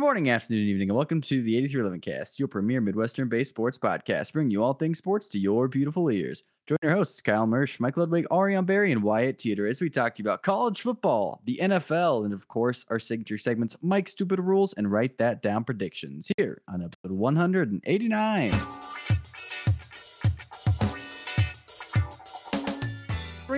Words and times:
Good 0.00 0.06
morning, 0.06 0.30
afternoon, 0.30 0.66
evening, 0.66 0.88
and 0.88 0.96
welcome 0.96 1.20
to 1.20 1.42
the 1.42 1.58
8311 1.58 2.00
Cast, 2.00 2.38
your 2.38 2.48
premier 2.48 2.80
Midwestern 2.80 3.28
based 3.28 3.50
sports 3.50 3.76
podcast, 3.76 4.32
bringing 4.32 4.50
you 4.50 4.62
all 4.62 4.72
things 4.72 4.96
sports 4.96 5.28
to 5.28 5.38
your 5.38 5.68
beautiful 5.68 6.10
ears. 6.10 6.42
Join 6.66 6.78
your 6.82 6.92
hosts, 6.92 7.20
Kyle 7.20 7.46
Mersch, 7.46 7.78
Mike 7.80 7.98
Ludwig, 7.98 8.26
Ariane 8.32 8.64
Barry, 8.64 8.92
and 8.92 9.02
Wyatt 9.02 9.38
Teeter 9.38 9.66
as 9.66 9.78
we 9.78 9.90
talk 9.90 10.14
to 10.14 10.22
you 10.22 10.26
about 10.26 10.42
college 10.42 10.80
football, 10.80 11.42
the 11.44 11.60
NFL, 11.62 12.24
and 12.24 12.32
of 12.32 12.48
course, 12.48 12.86
our 12.88 12.98
signature 12.98 13.36
segments, 13.36 13.76
Mike 13.82 14.08
Stupid 14.08 14.40
Rules 14.40 14.72
and 14.72 14.90
Write 14.90 15.18
That 15.18 15.42
Down 15.42 15.64
Predictions, 15.64 16.30
here 16.38 16.62
on 16.66 16.82
episode 16.82 17.12
189. 17.12 18.52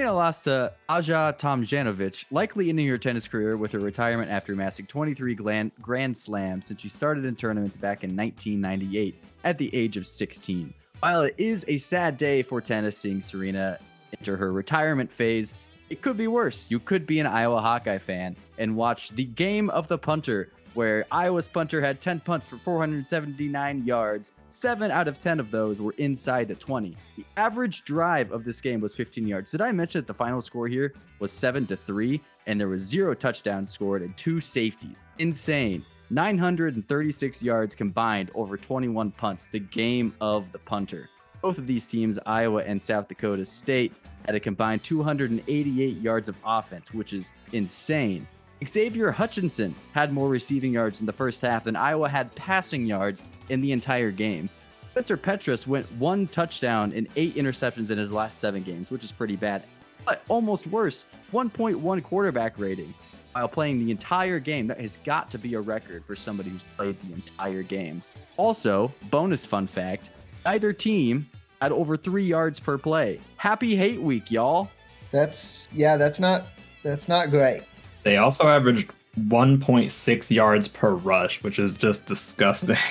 Serena 0.02 0.16
lost 0.16 0.44
to 0.44 0.72
Ajla 0.88 1.38
Tomljanovic, 1.38 2.24
likely 2.32 2.68
ending 2.68 2.88
her 2.88 2.98
tennis 2.98 3.28
career 3.28 3.56
with 3.56 3.70
her 3.70 3.78
retirement 3.78 4.32
after 4.32 4.52
amassing 4.52 4.84
23 4.84 5.36
grand, 5.36 5.70
grand 5.80 6.16
slams 6.16 6.66
since 6.66 6.80
she 6.80 6.88
started 6.88 7.24
in 7.24 7.36
tournaments 7.36 7.76
back 7.76 8.02
in 8.02 8.16
1998 8.16 9.14
at 9.44 9.58
the 9.58 9.72
age 9.72 9.96
of 9.96 10.04
16. 10.04 10.74
While 10.98 11.22
it 11.22 11.36
is 11.38 11.64
a 11.68 11.78
sad 11.78 12.16
day 12.16 12.42
for 12.42 12.60
tennis 12.60 12.98
seeing 12.98 13.22
Serena 13.22 13.78
enter 14.18 14.36
her 14.36 14.52
retirement 14.52 15.12
phase, 15.12 15.54
it 15.88 16.02
could 16.02 16.16
be 16.16 16.26
worse. 16.26 16.66
You 16.68 16.80
could 16.80 17.06
be 17.06 17.20
an 17.20 17.26
Iowa 17.28 17.60
Hawkeye 17.60 17.98
fan 17.98 18.34
and 18.58 18.74
watch 18.74 19.10
the 19.10 19.26
game 19.26 19.70
of 19.70 19.86
the 19.86 19.98
punter 19.98 20.50
where 20.74 21.04
Iowa's 21.10 21.48
punter 21.48 21.80
had 21.80 22.00
10 22.00 22.20
punts 22.20 22.46
for 22.46 22.56
479 22.56 23.84
yards. 23.84 24.32
Seven 24.48 24.90
out 24.90 25.08
of 25.08 25.18
10 25.18 25.40
of 25.40 25.50
those 25.50 25.80
were 25.80 25.94
inside 25.98 26.48
the 26.48 26.54
20. 26.54 26.96
The 27.16 27.24
average 27.36 27.84
drive 27.84 28.32
of 28.32 28.44
this 28.44 28.60
game 28.60 28.80
was 28.80 28.94
15 28.94 29.26
yards. 29.26 29.50
Did 29.50 29.60
I 29.60 29.72
mention 29.72 30.00
that 30.00 30.06
the 30.06 30.14
final 30.14 30.42
score 30.42 30.68
here 30.68 30.94
was 31.18 31.32
7 31.32 31.66
to 31.66 31.76
3 31.76 32.20
and 32.46 32.60
there 32.60 32.68
was 32.68 32.82
zero 32.82 33.14
touchdowns 33.14 33.70
scored 33.70 34.02
and 34.02 34.16
two 34.16 34.40
safeties? 34.40 34.96
Insane. 35.18 35.82
936 36.10 37.42
yards 37.42 37.74
combined 37.74 38.30
over 38.34 38.56
21 38.56 39.10
punts, 39.12 39.48
the 39.48 39.60
game 39.60 40.14
of 40.20 40.52
the 40.52 40.58
punter. 40.58 41.08
Both 41.40 41.58
of 41.58 41.66
these 41.66 41.88
teams, 41.88 42.18
Iowa 42.24 42.62
and 42.62 42.80
South 42.80 43.08
Dakota 43.08 43.44
State, 43.44 43.92
had 44.26 44.36
a 44.36 44.40
combined 44.40 44.84
288 44.84 45.96
yards 45.96 46.28
of 46.28 46.36
offense, 46.44 46.92
which 46.94 47.12
is 47.12 47.32
insane. 47.52 48.26
Xavier 48.66 49.10
Hutchinson 49.10 49.74
had 49.92 50.12
more 50.12 50.28
receiving 50.28 50.72
yards 50.72 51.00
in 51.00 51.06
the 51.06 51.12
first 51.12 51.42
half 51.42 51.64
than 51.64 51.76
Iowa 51.76 52.08
had 52.08 52.34
passing 52.34 52.86
yards 52.86 53.22
in 53.48 53.60
the 53.60 53.72
entire 53.72 54.10
game. 54.10 54.48
Spencer 54.90 55.16
Petras 55.16 55.66
went 55.66 55.90
one 55.92 56.26
touchdown 56.26 56.92
and 56.94 57.08
eight 57.16 57.34
interceptions 57.34 57.90
in 57.90 57.98
his 57.98 58.12
last 58.12 58.38
seven 58.38 58.62
games, 58.62 58.90
which 58.90 59.04
is 59.04 59.12
pretty 59.12 59.36
bad. 59.36 59.62
But 60.04 60.22
almost 60.28 60.66
worse, 60.66 61.06
1.1 61.32 62.02
quarterback 62.02 62.58
rating 62.58 62.92
while 63.32 63.48
playing 63.48 63.84
the 63.84 63.90
entire 63.90 64.38
game. 64.38 64.66
That 64.66 64.80
has 64.80 64.98
got 64.98 65.30
to 65.30 65.38
be 65.38 65.54
a 65.54 65.60
record 65.60 66.04
for 66.04 66.14
somebody 66.14 66.50
who's 66.50 66.62
played 66.76 67.00
the 67.02 67.14
entire 67.14 67.62
game. 67.62 68.02
Also, 68.36 68.92
bonus 69.10 69.46
fun 69.46 69.66
fact 69.66 70.10
neither 70.44 70.72
team 70.72 71.28
had 71.60 71.72
over 71.72 71.96
three 71.96 72.24
yards 72.24 72.58
per 72.58 72.76
play. 72.76 73.20
Happy 73.36 73.76
hate 73.76 74.00
week, 74.00 74.30
y'all. 74.30 74.68
That's 75.10 75.68
yeah, 75.72 75.96
that's 75.96 76.20
not 76.20 76.46
that's 76.82 77.08
not 77.08 77.30
great. 77.30 77.62
They 78.02 78.16
also 78.16 78.48
averaged 78.48 78.90
1.6 79.18 80.30
yards 80.30 80.68
per 80.68 80.94
rush, 80.94 81.42
which 81.42 81.58
is 81.58 81.72
just 81.72 82.06
disgusting. 82.06 82.76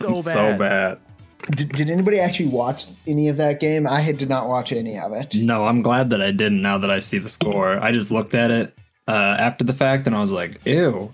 So 0.00 0.14
bad. 0.14 0.22
so 0.24 0.58
bad. 0.58 0.98
Did, 1.52 1.68
did 1.70 1.88
anybody 1.88 2.18
actually 2.18 2.48
watch 2.48 2.86
any 3.06 3.28
of 3.28 3.36
that 3.36 3.60
game? 3.60 3.86
I 3.86 4.00
had, 4.00 4.18
did 4.18 4.28
not 4.28 4.48
watch 4.48 4.72
any 4.72 4.98
of 4.98 5.12
it. 5.12 5.34
No, 5.36 5.66
I'm 5.66 5.82
glad 5.82 6.10
that 6.10 6.20
I 6.20 6.30
didn't 6.32 6.60
now 6.60 6.78
that 6.78 6.90
I 6.90 6.98
see 6.98 7.18
the 7.18 7.28
score. 7.28 7.78
I 7.78 7.92
just 7.92 8.10
looked 8.10 8.34
at 8.34 8.50
it 8.50 8.76
uh, 9.06 9.36
after 9.38 9.64
the 9.64 9.72
fact 9.72 10.06
and 10.06 10.14
I 10.16 10.20
was 10.20 10.32
like, 10.32 10.60
ew. 10.66 11.12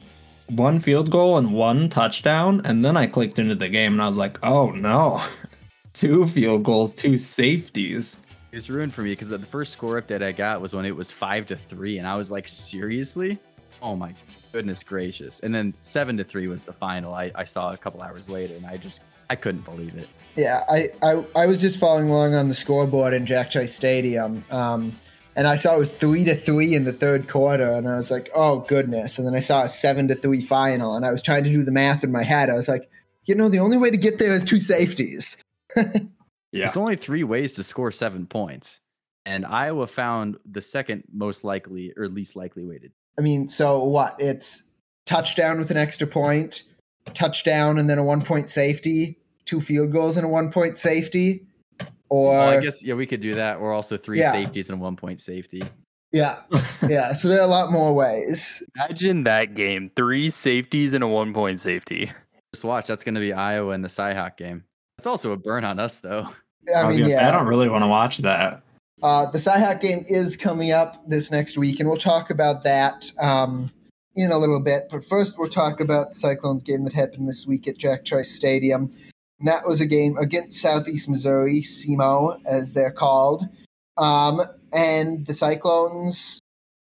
One 0.49 0.81
field 0.81 1.11
goal 1.11 1.37
and 1.39 1.53
one 1.53 1.89
touchdown. 1.89 2.63
And 2.65 2.85
then 2.85 2.97
I 2.97 3.07
clicked 3.07 3.39
into 3.39 3.55
the 3.55 3.69
game 3.69 3.93
and 3.93 4.03
I 4.03 4.07
was 4.07 4.17
like, 4.17 4.39
oh 4.43 4.71
no. 4.71 5.23
two 5.93 6.27
field 6.27 6.63
goals, 6.65 6.95
two 6.95 7.19
safeties. 7.19 8.21
It 8.53 8.57
was 8.57 8.69
ruined 8.69 8.93
for 8.93 9.03
me 9.03 9.11
because 9.11 9.29
the 9.29 9.39
first 9.39 9.73
score 9.73 9.97
up 9.97 10.09
that 10.09 10.23
I 10.23 10.33
got 10.33 10.61
was 10.61 10.73
when 10.73 10.85
it 10.85 10.97
was 10.97 11.11
five 11.11 11.47
to 11.47 11.57
three, 11.57 11.99
and 11.99 12.07
I 12.07 12.17
was 12.17 12.33
like, 12.33 12.49
seriously? 12.49 13.39
Oh 13.81 13.95
my 13.95 14.13
goodness 14.53 14.83
gracious! 14.83 15.39
And 15.41 15.55
then 15.55 15.73
seven 15.83 16.17
to 16.17 16.25
three 16.25 16.49
was 16.49 16.65
the 16.65 16.73
final. 16.73 17.15
I, 17.15 17.31
I 17.35 17.45
saw 17.45 17.73
a 17.73 17.77
couple 17.77 18.03
hours 18.03 18.29
later, 18.29 18.55
and 18.55 18.67
I 18.67 18.77
just 18.77 19.03
I 19.31 19.37
couldn't 19.37 19.65
believe 19.65 19.95
it. 19.95 20.09
Yeah, 20.37 20.65
I, 20.69 20.89
I, 21.03 21.25
I 21.37 21.47
was 21.47 21.61
just 21.61 21.79
following 21.79 22.09
along 22.09 22.35
on 22.35 22.49
the 22.49 22.55
scoreboard 22.55 23.15
in 23.15 23.25
Jack 23.25 23.51
Trice 23.51 23.75
Stadium, 23.75 24.45
um, 24.51 24.93
and 25.37 25.47
I 25.47 25.55
saw 25.55 25.77
it 25.77 25.79
was 25.79 25.93
three 25.93 26.25
to 26.25 26.35
three 26.35 26.75
in 26.75 26.85
the 26.85 26.93
third 26.93 27.29
quarter, 27.29 27.71
and 27.71 27.89
I 27.89 27.95
was 27.95 28.11
like, 28.11 28.31
oh 28.35 28.61
goodness! 28.61 29.17
And 29.17 29.27
then 29.27 29.37
I 29.37 29.41
saw 29.41 29.63
a 29.63 29.69
seven 29.69 30.09
to 30.09 30.17
three 30.17 30.41
final, 30.41 30.97
and 30.97 31.07
I 31.07 31.13
was 31.13 31.23
trying 31.23 31.45
to 31.45 31.51
do 31.51 31.63
the 31.63 31.73
math 31.73 32.03
in 32.03 32.11
my 32.11 32.25
head. 32.25 32.51
I 32.51 32.55
was 32.55 32.69
like, 32.69 32.91
you 33.27 33.37
know, 33.37 33.49
the 33.49 33.61
only 33.61 33.77
way 33.77 33.91
to 33.91 33.97
get 33.97 34.19
there 34.19 34.33
is 34.33 34.43
two 34.43 34.61
safeties. 34.61 35.41
Yeah. 36.53 36.67
There's 36.67 36.77
only 36.77 36.97
three 36.97 37.25
ways 37.25 37.55
to 37.55 37.63
score 37.65 37.93
seven 37.93 38.27
points, 38.27 38.81
and 39.27 39.47
Iowa 39.47 39.87
found 39.87 40.37
the 40.51 40.63
second 40.63 41.05
most 41.13 41.45
likely 41.45 41.93
or 41.97 42.09
least 42.09 42.37
likely 42.37 42.65
weighted. 42.65 42.93
I 43.19 43.23
mean, 43.23 43.49
so 43.49 43.85
what? 43.85 44.17
It's 44.19 44.65
touchdown 45.07 45.59
with 45.59 45.71
an 45.71 45.77
extra 45.77 46.07
point, 46.07 46.63
touchdown 47.15 47.79
and 47.79 47.89
then 47.89 47.99
a 47.99 48.05
one 48.05 48.23
point 48.23 48.51
safety, 48.51 49.19
two 49.45 49.61
field 49.61 49.93
goals 49.93 50.17
and 50.17 50.25
a 50.27 50.29
one 50.29 50.51
point 50.51 50.77
safety, 50.77 51.47
or 52.09 52.31
Well, 52.31 52.59
I 52.59 52.61
guess 52.61 52.83
yeah, 52.85 52.95
we 52.95 53.07
could 53.07 53.21
do 53.21 53.35
that, 53.37 53.59
or 53.59 53.73
also 53.73 53.97
three 53.97 54.19
Yeah. 54.19 54.33
safeties 54.33 54.71
and 54.71 54.81
one 54.81 54.97
point 54.97 55.21
safety. 55.21 55.63
yeah, 56.13 56.43
yeah. 56.89 57.13
So 57.13 57.29
there 57.29 57.39
are 57.41 57.45
a 57.45 57.47
lot 57.47 57.71
more 57.71 57.95
ways. 57.95 58.63
Imagine 58.75 59.23
that 59.25 59.55
game. 59.55 59.91
Three 59.95 60.31
safeties 60.31 60.95
and 60.95 61.05
a 61.05 61.09
one 61.09 61.33
point 61.33 61.61
safety. 61.61 62.11
Just 62.53 62.65
watch. 62.65 62.89
That's 62.89 63.05
going 63.05 63.15
to 63.15 63.21
be 63.21 63.33
Iowa 63.33 63.73
in 63.75 63.83
the 63.83 63.89
Cyhawk 63.89 64.37
game. 64.37 64.65
It's 65.01 65.07
also 65.07 65.33
a 65.33 65.37
burn 65.39 65.65
on 65.65 65.81
us, 65.81 66.01
though. 66.01 66.29
I 66.69 66.81
I, 66.81 66.89
mean, 66.91 66.99
gonna 66.99 67.13
say, 67.13 67.25
I 67.25 67.31
don't 67.31 67.47
really 67.47 67.71
want 67.71 67.85
to 67.85 67.89
watch 67.89 68.19
that. 68.19 68.63
Uh, 69.03 69.31
the 69.31 69.39
Cyhawk 69.39 69.81
game 69.81 70.05
is 70.11 70.37
coming 70.37 70.73
up 70.73 71.09
this 71.09 71.31
next 71.31 71.57
week, 71.57 71.81
and 71.81 71.89
we'll 71.89 71.97
talk 71.97 72.29
about 72.29 72.65
that 72.65 73.11
um, 73.19 73.73
in 74.15 74.31
a 74.31 74.37
little 74.37 74.61
bit. 74.61 74.89
But 74.91 75.03
first, 75.03 75.39
we'll 75.39 75.49
talk 75.49 75.81
about 75.81 76.11
the 76.11 76.17
Cyclones 76.17 76.63
game 76.63 76.85
that 76.85 76.93
happened 76.93 77.27
this 77.27 77.47
week 77.47 77.67
at 77.67 77.79
Jack 77.79 78.05
Trice 78.05 78.31
Stadium. 78.31 78.93
And 79.39 79.49
that 79.49 79.67
was 79.67 79.81
a 79.81 79.87
game 79.87 80.19
against 80.19 80.61
Southeast 80.61 81.09
Missouri, 81.09 81.63
SEMO, 81.63 82.39
as 82.45 82.75
they're 82.75 82.91
called. 82.91 83.45
Um, 83.97 84.43
and 84.75 85.27
the 85.27 85.33
Cyclones 85.33 86.41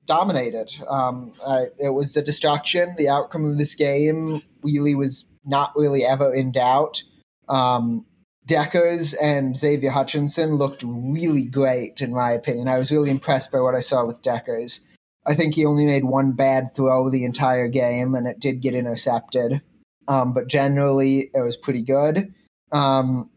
dominated. 0.08 0.72
Um, 0.88 1.34
uh, 1.46 1.66
it 1.78 1.94
was 1.94 2.18
a 2.18 2.24
destruction. 2.24 2.96
The 2.98 3.10
outcome 3.10 3.46
of 3.46 3.60
this 3.60 3.76
game 3.76 4.42
really 4.64 4.96
was 4.96 5.26
not 5.46 5.72
really 5.76 6.04
ever 6.04 6.34
in 6.34 6.52
doubt. 6.52 7.04
Um, 7.50 8.06
Deckers 8.46 9.14
and 9.16 9.58
Xavier 9.58 9.92
Hutchinson 9.92 10.56
looked 10.56 10.84
really 10.86 11.44
great, 11.44 12.02
in 12.02 12.14
my 12.14 12.32
opinion. 12.32 12.70
I 12.70 12.78
was 12.78 12.92
really 12.92 13.10
impressed 13.10 13.52
by 13.52 13.60
what 13.60 13.76
I 13.76 13.82
saw 13.82 14.06
with 14.06 14.22
Deckers. 14.22 14.82
I 15.26 15.36
think 15.36 15.56
he 15.56 15.66
only 15.66 15.86
made 15.86 16.06
one 16.06 16.32
bad 16.32 16.74
throw 16.74 17.10
the 17.10 17.26
entire 17.26 17.68
game, 17.68 18.16
and 18.16 18.26
it 18.26 18.40
did 18.40 18.62
get 18.62 18.74
intercepted. 18.74 19.62
Um, 20.08 20.34
but 20.34 20.48
generally, 20.48 21.30
it 21.34 21.42
was 21.42 21.58
pretty 21.58 21.82
good. 21.82 22.34
Um, 22.72 23.30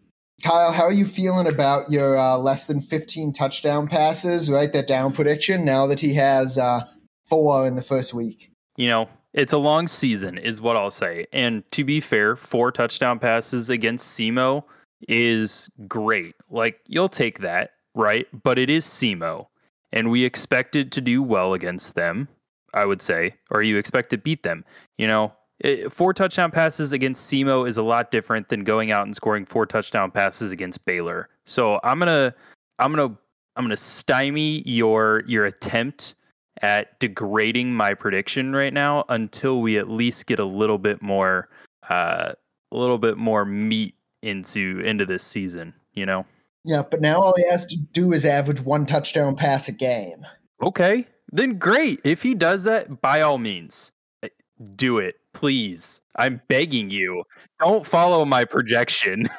Kyle, 0.44 0.72
how 0.72 0.84
are 0.84 0.92
you 0.92 1.04
feeling 1.04 1.48
about 1.48 1.90
your 1.90 2.16
uh, 2.16 2.38
less 2.38 2.66
than 2.66 2.80
15 2.80 3.32
touchdown 3.32 3.88
passes? 3.88 4.48
Write 4.48 4.72
that 4.72 4.86
down 4.86 5.12
prediction 5.12 5.64
now 5.64 5.86
that 5.86 6.00
he 6.00 6.14
has 6.14 6.56
uh, 6.56 6.82
four 7.28 7.66
in 7.66 7.74
the 7.74 7.82
first 7.82 8.14
week. 8.14 8.50
You 8.76 8.88
know, 8.88 9.08
it's 9.32 9.52
a 9.52 9.58
long 9.58 9.86
season, 9.86 10.38
is 10.38 10.60
what 10.60 10.76
I'll 10.76 10.90
say. 10.90 11.26
And 11.32 11.62
to 11.72 11.84
be 11.84 12.00
fair, 12.00 12.36
four 12.36 12.72
touchdown 12.72 13.18
passes 13.18 13.70
against 13.70 14.18
SEMO 14.18 14.64
is 15.08 15.70
great. 15.86 16.34
Like, 16.50 16.80
you'll 16.86 17.08
take 17.08 17.38
that, 17.40 17.70
right? 17.94 18.26
But 18.42 18.58
it 18.58 18.68
is 18.68 18.84
SEMO. 18.84 19.46
And 19.92 20.10
we 20.10 20.24
expected 20.24 20.92
to 20.92 21.00
do 21.00 21.22
well 21.22 21.54
against 21.54 21.94
them, 21.94 22.28
I 22.74 22.84
would 22.86 23.02
say, 23.02 23.34
or 23.50 23.62
you 23.62 23.76
expect 23.76 24.10
to 24.10 24.18
beat 24.18 24.42
them. 24.42 24.64
You 24.98 25.06
know, 25.06 25.32
it, 25.60 25.92
four 25.92 26.12
touchdown 26.12 26.50
passes 26.50 26.92
against 26.92 27.30
SEMO 27.30 27.68
is 27.68 27.76
a 27.76 27.82
lot 27.82 28.10
different 28.10 28.48
than 28.48 28.64
going 28.64 28.92
out 28.92 29.06
and 29.06 29.14
scoring 29.14 29.44
four 29.44 29.66
touchdown 29.66 30.10
passes 30.10 30.52
against 30.52 30.84
Baylor. 30.84 31.28
So 31.44 31.80
I'm 31.84 31.98
gonna, 31.98 32.34
I'm 32.78 32.92
gonna, 32.92 33.16
I'm 33.56 33.64
gonna 33.64 33.76
stymie 33.76 34.62
your 34.64 35.24
your 35.26 35.44
attempt 35.46 36.14
at 36.62 36.98
degrading 37.00 37.72
my 37.72 37.94
prediction 37.94 38.52
right 38.52 38.72
now 38.72 39.04
until 39.08 39.60
we 39.60 39.78
at 39.78 39.88
least 39.88 40.26
get 40.26 40.38
a 40.38 40.44
little 40.44 40.78
bit 40.78 41.00
more, 41.02 41.48
uh, 41.88 42.32
a 42.72 42.76
little 42.76 42.98
bit 42.98 43.16
more 43.16 43.44
meat 43.44 43.94
into 44.22 44.80
into 44.80 45.06
this 45.06 45.24
season. 45.24 45.74
You 45.94 46.06
know. 46.06 46.26
Yeah, 46.64 46.82
but 46.82 47.00
now 47.00 47.20
all 47.20 47.34
he 47.36 47.48
has 47.48 47.64
to 47.66 47.76
do 47.76 48.12
is 48.12 48.26
average 48.26 48.60
one 48.60 48.84
touchdown 48.84 49.34
pass 49.34 49.68
a 49.68 49.72
game. 49.72 50.26
Okay, 50.62 51.06
then 51.32 51.58
great. 51.58 52.00
If 52.04 52.22
he 52.22 52.34
does 52.34 52.64
that, 52.64 53.00
by 53.00 53.22
all 53.22 53.38
means, 53.38 53.92
uh, 54.22 54.28
do 54.76 54.98
it, 54.98 55.16
please. 55.32 56.02
I'm 56.16 56.40
begging 56.48 56.90
you. 56.90 57.24
Don't 57.60 57.86
follow 57.86 58.24
my 58.24 58.44
projection. 58.44 59.26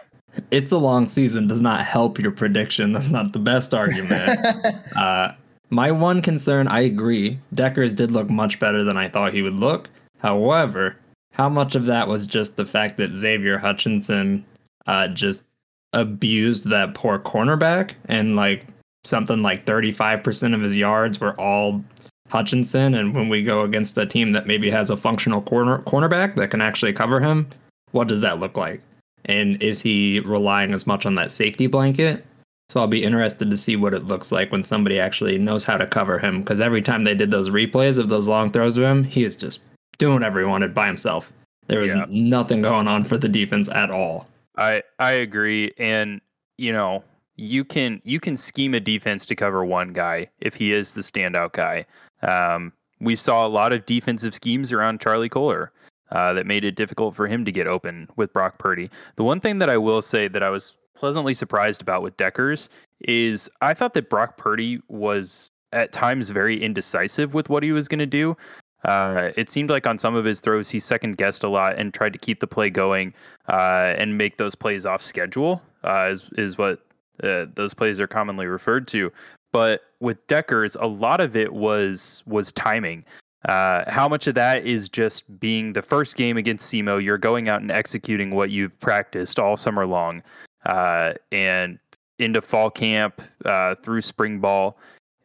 It's 0.49 0.71
a 0.71 0.77
long 0.77 1.09
season 1.09 1.47
does 1.47 1.61
not 1.61 1.85
help 1.85 2.17
your 2.17 2.31
prediction. 2.31 2.93
That's 2.93 3.09
not 3.09 3.33
the 3.33 3.39
best 3.39 3.73
argument. 3.73 4.39
uh, 4.95 5.33
my 5.71 5.89
one 5.89 6.21
concern, 6.21 6.67
I 6.67 6.81
agree. 6.81 7.39
Deckers 7.53 7.93
did 7.93 8.11
look 8.11 8.29
much 8.29 8.59
better 8.59 8.83
than 8.83 8.97
I 8.97 9.09
thought 9.09 9.33
he 9.33 9.41
would 9.41 9.59
look. 9.59 9.89
However, 10.19 10.97
how 11.33 11.49
much 11.49 11.75
of 11.75 11.85
that 11.85 12.07
was 12.07 12.27
just 12.27 12.57
the 12.57 12.65
fact 12.65 12.97
that 12.97 13.15
Xavier 13.15 13.57
Hutchinson 13.57 14.45
uh, 14.85 15.07
just 15.07 15.45
abused 15.93 16.69
that 16.69 16.93
poor 16.93 17.17
cornerback 17.17 17.93
and 18.05 18.35
like 18.35 18.65
something 19.03 19.41
like 19.41 19.65
35% 19.65 20.53
of 20.53 20.61
his 20.61 20.77
yards 20.77 21.19
were 21.19 21.39
all 21.39 21.83
Hutchinson 22.29 22.93
and 22.93 23.13
when 23.15 23.29
we 23.29 23.43
go 23.43 23.61
against 23.61 23.97
a 23.97 24.05
team 24.05 24.31
that 24.31 24.47
maybe 24.47 24.69
has 24.69 24.89
a 24.89 24.95
functional 24.95 25.41
corner 25.41 25.79
cornerback 25.79 26.35
that 26.35 26.51
can 26.51 26.61
actually 26.61 26.93
cover 26.93 27.19
him, 27.19 27.47
what 27.91 28.07
does 28.07 28.21
that 28.21 28.39
look 28.39 28.55
like? 28.55 28.81
And 29.25 29.61
is 29.61 29.81
he 29.81 30.19
relying 30.21 30.73
as 30.73 30.87
much 30.87 31.05
on 31.05 31.15
that 31.15 31.31
safety 31.31 31.67
blanket? 31.67 32.25
So 32.71 32.79
I'll 32.79 32.87
be 32.87 33.03
interested 33.03 33.49
to 33.51 33.57
see 33.57 33.75
what 33.75 33.93
it 33.93 34.05
looks 34.05 34.31
like 34.31 34.49
when 34.49 34.63
somebody 34.63 34.97
actually 34.97 35.37
knows 35.37 35.65
how 35.65 35.75
to 35.75 35.85
cover 35.85 36.19
him 36.19 36.39
because 36.39 36.61
every 36.61 36.81
time 36.81 37.03
they 37.03 37.13
did 37.13 37.29
those 37.29 37.49
replays 37.49 37.97
of 37.97 38.07
those 38.07 38.29
long 38.29 38.49
throws 38.49 38.75
to 38.75 38.85
him, 38.85 39.03
he 39.03 39.25
is 39.25 39.35
just 39.35 39.59
doing 39.97 40.13
whatever 40.13 40.39
he 40.39 40.45
wanted 40.45 40.73
by 40.73 40.87
himself. 40.87 41.33
There 41.67 41.81
was 41.81 41.93
Yeah. 41.93 42.05
nothing 42.07 42.61
going 42.61 42.87
on 42.87 43.03
for 43.03 43.17
the 43.17 43.27
defense 43.27 43.67
at 43.67 43.91
all. 43.91 44.25
I 44.57 44.83
I 44.99 45.11
agree, 45.11 45.73
and 45.77 46.21
you 46.57 46.71
know 46.71 47.03
you 47.35 47.65
can 47.65 48.01
you 48.05 48.21
can 48.21 48.37
scheme 48.37 48.73
a 48.73 48.79
defense 48.79 49.25
to 49.25 49.35
cover 49.35 49.65
one 49.65 49.91
guy 49.91 50.29
if 50.39 50.55
he 50.55 50.71
is 50.71 50.93
the 50.93 51.01
standout 51.01 51.51
guy. 51.51 51.85
Um, 52.21 52.71
we 53.01 53.17
saw 53.17 53.45
a 53.45 53.49
lot 53.49 53.73
of 53.73 53.85
defensive 53.85 54.33
schemes 54.33 54.71
around 54.71 55.01
Charlie 55.01 55.27
Kolar 55.27 55.73
uh, 56.11 56.31
that 56.31 56.45
made 56.45 56.63
it 56.63 56.75
difficult 56.75 57.17
for 57.17 57.27
him 57.27 57.43
to 57.43 57.51
get 57.51 57.67
open 57.67 58.07
with 58.15 58.31
Brock 58.31 58.59
Purdy. 58.59 58.89
The 59.17 59.25
one 59.25 59.41
thing 59.41 59.57
that 59.57 59.69
I 59.69 59.77
will 59.77 60.01
say 60.01 60.29
that 60.29 60.41
I 60.41 60.49
was 60.49 60.73
pleasantly 61.01 61.33
surprised 61.33 61.81
about 61.81 62.03
with 62.03 62.15
Deckers 62.15 62.69
is 63.01 63.49
I 63.59 63.73
thought 63.73 63.95
that 63.95 64.07
Brock 64.07 64.37
Purdy 64.37 64.79
was 64.87 65.49
at 65.73 65.91
times 65.91 66.29
very 66.29 66.61
indecisive 66.61 67.33
with 67.33 67.49
what 67.49 67.63
he 67.63 67.71
was 67.71 67.87
going 67.87 67.97
to 67.97 68.05
do. 68.05 68.37
Uh, 68.85 69.31
it 69.35 69.49
seemed 69.49 69.71
like 69.71 69.87
on 69.87 69.97
some 69.97 70.13
of 70.13 70.25
his 70.25 70.39
throws 70.39 70.69
he 70.69 70.79
second 70.79 71.17
guessed 71.17 71.43
a 71.43 71.49
lot 71.49 71.75
and 71.75 71.91
tried 71.91 72.13
to 72.13 72.19
keep 72.19 72.39
the 72.39 72.45
play 72.45 72.69
going 72.69 73.15
uh, 73.49 73.95
and 73.97 74.15
make 74.15 74.37
those 74.37 74.53
plays 74.53 74.85
off 74.85 75.01
schedule. 75.01 75.59
Uh, 75.83 76.09
is 76.11 76.29
is 76.37 76.59
what 76.59 76.85
uh, 77.23 77.47
those 77.55 77.73
plays 77.73 77.99
are 77.99 78.07
commonly 78.07 78.45
referred 78.45 78.87
to. 78.89 79.11
But 79.51 79.81
with 80.01 80.25
Deckers, 80.27 80.77
a 80.79 80.85
lot 80.85 81.19
of 81.19 81.35
it 81.35 81.51
was 81.51 82.21
was 82.27 82.51
timing. 82.51 83.03
Uh, 83.49 83.89
how 83.89 84.07
much 84.07 84.27
of 84.27 84.35
that 84.35 84.67
is 84.67 84.87
just 84.87 85.23
being 85.39 85.73
the 85.73 85.81
first 85.81 86.15
game 86.15 86.37
against 86.37 86.71
SEMO? 86.71 87.03
You're 87.03 87.17
going 87.17 87.49
out 87.49 87.61
and 87.61 87.71
executing 87.71 88.29
what 88.35 88.51
you've 88.51 88.79
practiced 88.79 89.39
all 89.39 89.57
summer 89.57 89.87
long, 89.87 90.21
uh, 90.65 91.13
and 91.31 91.79
into 92.19 92.41
fall 92.41 92.69
camp 92.69 93.21
uh, 93.45 93.75
through 93.75 94.01
spring 94.01 94.39
ball. 94.39 94.77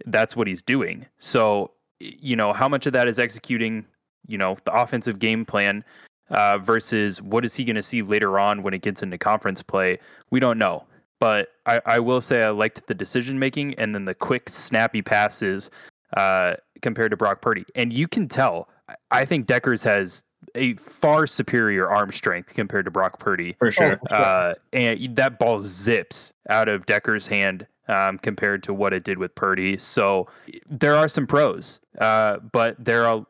That's 0.06 0.36
what 0.36 0.46
he's 0.46 0.62
doing. 0.62 1.06
So, 1.18 1.72
you 2.00 2.36
know, 2.36 2.52
how 2.52 2.68
much 2.68 2.86
of 2.86 2.92
that 2.92 3.08
is 3.08 3.18
executing, 3.18 3.84
you 4.26 4.38
know, 4.38 4.56
the 4.64 4.72
offensive 4.72 5.18
game 5.18 5.44
plan 5.44 5.84
uh, 6.30 6.58
versus 6.58 7.20
what 7.22 7.44
is 7.44 7.54
he 7.54 7.64
going 7.64 7.76
to 7.76 7.82
see 7.82 8.02
later 8.02 8.38
on 8.38 8.62
when 8.62 8.74
it 8.74 8.82
gets 8.82 9.02
into 9.02 9.18
conference 9.18 9.62
play? 9.62 9.98
We 10.30 10.40
don't 10.40 10.58
know. 10.58 10.84
But 11.18 11.48
I, 11.64 11.80
I 11.86 11.98
will 11.98 12.20
say 12.20 12.42
I 12.42 12.50
liked 12.50 12.86
the 12.86 12.94
decision 12.94 13.38
making 13.38 13.74
and 13.74 13.94
then 13.94 14.04
the 14.04 14.14
quick, 14.14 14.50
snappy 14.50 15.00
passes 15.00 15.70
uh, 16.16 16.54
compared 16.82 17.10
to 17.10 17.16
Brock 17.16 17.40
Purdy. 17.40 17.64
And 17.74 17.92
you 17.92 18.06
can 18.06 18.28
tell, 18.28 18.68
I- 18.88 18.96
I 19.10 19.24
think 19.24 19.46
Deckers 19.46 19.82
has 19.82 20.24
a 20.56 20.74
far 20.74 21.26
superior 21.26 21.88
arm 21.88 22.12
strength 22.12 22.54
compared 22.54 22.84
to 22.86 22.90
Brock 22.90 23.18
Purdy. 23.18 23.54
For 23.58 23.70
sure. 23.70 23.92
Oh, 23.92 23.96
for 23.96 24.08
sure. 24.08 24.18
Uh, 24.18 24.54
and 24.72 25.16
that 25.16 25.38
ball 25.38 25.60
zips 25.60 26.32
out 26.48 26.68
of 26.68 26.86
Decker's 26.86 27.26
hand 27.26 27.66
um, 27.88 28.18
compared 28.18 28.62
to 28.64 28.74
what 28.74 28.92
it 28.92 29.04
did 29.04 29.18
with 29.18 29.34
Purdy. 29.34 29.78
So 29.78 30.26
there 30.68 30.96
are 30.96 31.08
some 31.08 31.26
pros, 31.26 31.80
uh, 32.00 32.38
but 32.52 32.76
there 32.84 33.06
are, 33.06 33.24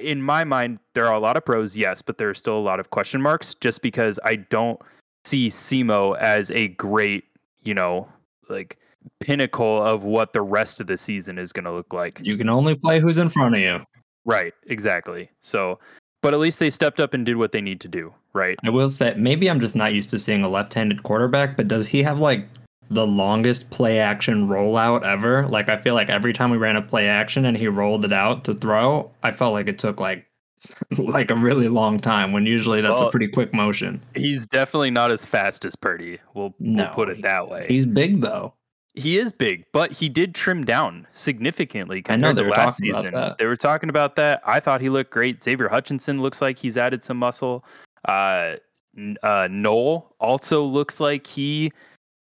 in 0.00 0.20
my 0.20 0.44
mind, 0.44 0.78
there 0.94 1.06
are 1.06 1.14
a 1.14 1.20
lot 1.20 1.36
of 1.36 1.44
pros, 1.44 1.76
yes, 1.76 2.02
but 2.02 2.18
there 2.18 2.28
are 2.28 2.34
still 2.34 2.58
a 2.58 2.60
lot 2.60 2.80
of 2.80 2.90
question 2.90 3.22
marks 3.22 3.54
just 3.54 3.82
because 3.82 4.18
I 4.24 4.36
don't 4.36 4.80
see 5.24 5.48
SEMO 5.48 6.18
as 6.18 6.50
a 6.50 6.68
great, 6.68 7.24
you 7.62 7.74
know, 7.74 8.08
like 8.48 8.78
pinnacle 9.20 9.82
of 9.82 10.04
what 10.04 10.32
the 10.32 10.42
rest 10.42 10.80
of 10.80 10.86
the 10.86 10.98
season 10.98 11.38
is 11.38 11.52
going 11.52 11.64
to 11.64 11.72
look 11.72 11.92
like. 11.92 12.20
You 12.22 12.36
can 12.36 12.50
only 12.50 12.74
play 12.74 13.00
who's 13.00 13.18
in 13.18 13.30
front 13.30 13.54
of 13.54 13.60
you. 13.60 13.80
Right, 14.26 14.54
exactly. 14.66 15.30
So, 15.42 15.78
but 16.24 16.32
at 16.32 16.40
least 16.40 16.58
they 16.58 16.70
stepped 16.70 17.00
up 17.00 17.12
and 17.12 17.26
did 17.26 17.36
what 17.36 17.52
they 17.52 17.60
need 17.60 17.80
to 17.82 17.86
do, 17.86 18.10
right? 18.32 18.56
I 18.64 18.70
will 18.70 18.88
say, 18.88 19.12
maybe 19.14 19.50
I'm 19.50 19.60
just 19.60 19.76
not 19.76 19.92
used 19.92 20.08
to 20.08 20.18
seeing 20.18 20.42
a 20.42 20.48
left-handed 20.48 21.02
quarterback, 21.02 21.54
but 21.54 21.68
does 21.68 21.86
he 21.86 22.02
have 22.02 22.18
like 22.18 22.48
the 22.88 23.06
longest 23.06 23.68
play 23.68 23.98
action 23.98 24.48
rollout 24.48 25.04
ever? 25.04 25.46
Like 25.46 25.68
I 25.68 25.76
feel 25.76 25.92
like 25.92 26.08
every 26.08 26.32
time 26.32 26.50
we 26.50 26.56
ran 26.56 26.76
a 26.76 26.82
play 26.82 27.08
action 27.08 27.44
and 27.44 27.58
he 27.58 27.68
rolled 27.68 28.06
it 28.06 28.12
out 28.14 28.44
to 28.44 28.54
throw, 28.54 29.10
I 29.22 29.32
felt 29.32 29.52
like 29.52 29.68
it 29.68 29.78
took 29.78 30.00
like 30.00 30.26
like 30.98 31.30
a 31.30 31.34
really 31.34 31.68
long 31.68 32.00
time 32.00 32.32
when 32.32 32.46
usually 32.46 32.80
that's 32.80 33.02
a 33.02 33.10
pretty 33.10 33.28
quick 33.28 33.52
motion. 33.52 34.02
He's 34.14 34.46
definitely 34.46 34.92
not 34.92 35.12
as 35.12 35.26
fast 35.26 35.66
as 35.66 35.76
Purdy. 35.76 36.20
We'll, 36.32 36.54
No, 36.58 36.84
we'll 36.84 36.94
put 36.94 37.10
it 37.10 37.20
that 37.20 37.50
way. 37.50 37.66
He's 37.68 37.84
big 37.84 38.22
though. 38.22 38.54
He 38.94 39.18
is 39.18 39.32
big, 39.32 39.64
but 39.72 39.92
he 39.92 40.08
did 40.08 40.34
trim 40.34 40.64
down 40.64 41.06
significantly 41.12 42.02
I 42.08 42.16
know 42.16 42.28
compared 42.28 42.46
to 42.46 42.52
last 42.52 42.78
season. 42.78 43.12
that. 43.12 43.38
They 43.38 43.46
were 43.46 43.56
talking 43.56 43.88
about 43.88 44.16
that. 44.16 44.40
I 44.46 44.60
thought 44.60 44.80
he 44.80 44.88
looked 44.88 45.10
great. 45.10 45.42
Xavier 45.42 45.68
Hutchinson 45.68 46.22
looks 46.22 46.40
like 46.40 46.58
he's 46.58 46.76
added 46.76 47.04
some 47.04 47.16
muscle. 47.16 47.64
Uh, 48.06 48.54
uh, 49.22 49.48
Noel 49.50 50.14
also 50.20 50.62
looks 50.62 51.00
like 51.00 51.26
he 51.26 51.72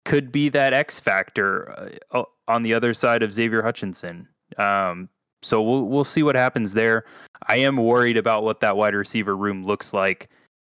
could 0.05 0.31
be 0.31 0.49
that 0.49 0.73
X 0.73 0.99
factor 0.99 1.99
uh, 2.11 2.23
on 2.47 2.63
the 2.63 2.73
other 2.73 2.93
side 2.93 3.23
of 3.23 3.33
Xavier 3.33 3.61
Hutchinson. 3.61 4.27
Um, 4.57 5.07
so 5.41 5.61
we'll 5.61 5.83
we'll 5.83 6.03
see 6.03 6.23
what 6.23 6.35
happens 6.35 6.73
there. 6.73 7.05
I 7.47 7.57
am 7.57 7.77
worried 7.77 8.17
about 8.17 8.43
what 8.43 8.59
that 8.61 8.75
wide 8.75 8.95
receiver 8.95 9.37
room 9.37 9.63
looks 9.63 9.93
like 9.93 10.29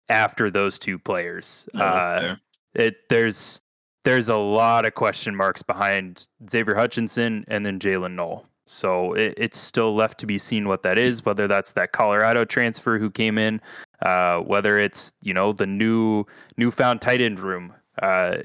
after 0.08 0.50
those 0.50 0.78
two 0.78 0.98
players. 0.98 1.68
No, 1.74 1.84
Uh, 1.84 2.36
it 2.74 2.96
there's 3.08 3.61
there's 4.04 4.28
a 4.28 4.36
lot 4.36 4.84
of 4.84 4.94
question 4.94 5.34
marks 5.34 5.62
behind 5.62 6.28
Xavier 6.50 6.74
Hutchinson 6.74 7.44
and 7.48 7.64
then 7.64 7.78
Jaylin 7.78 8.14
Noel. 8.14 8.44
So 8.66 9.12
it, 9.14 9.34
it's 9.36 9.58
still 9.58 9.94
left 9.94 10.18
to 10.20 10.26
be 10.26 10.38
seen 10.38 10.68
what 10.68 10.82
that 10.82 10.98
is, 10.98 11.24
whether 11.24 11.46
that's 11.46 11.72
that 11.72 11.92
Colorado 11.92 12.44
transfer 12.44 12.98
who 12.98 13.10
came 13.10 13.38
in, 13.38 13.60
uh, 14.02 14.38
whether 14.38 14.78
it's 14.78 15.12
you 15.22 15.34
know 15.34 15.52
the 15.52 15.66
new 15.66 16.24
newfound 16.56 17.00
tight 17.00 17.20
end 17.20 17.40
room. 17.40 17.72
Uh, 18.00 18.38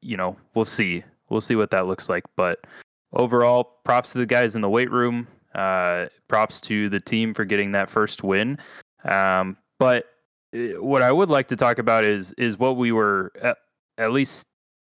you 0.00 0.16
know, 0.16 0.36
we'll 0.54 0.64
see. 0.64 1.04
We'll 1.28 1.40
see 1.40 1.56
what 1.56 1.70
that 1.70 1.86
looks 1.86 2.08
like. 2.08 2.24
But 2.36 2.66
overall, 3.12 3.78
props 3.84 4.12
to 4.12 4.18
the 4.18 4.26
guys 4.26 4.56
in 4.56 4.62
the 4.62 4.70
weight 4.70 4.90
room. 4.90 5.26
Uh, 5.54 6.06
props 6.28 6.60
to 6.62 6.88
the 6.88 6.98
team 6.98 7.32
for 7.32 7.44
getting 7.44 7.72
that 7.72 7.88
first 7.88 8.24
win. 8.24 8.58
Um, 9.04 9.56
but 9.78 10.06
uh, 10.54 10.82
what 10.82 11.02
I 11.02 11.12
would 11.12 11.28
like 11.28 11.48
to 11.48 11.56
talk 11.56 11.78
about 11.78 12.04
is 12.04 12.32
is 12.38 12.58
what 12.58 12.76
we 12.76 12.92
were 12.92 13.32
at, 13.42 13.58
at 13.98 14.12
least 14.12 14.46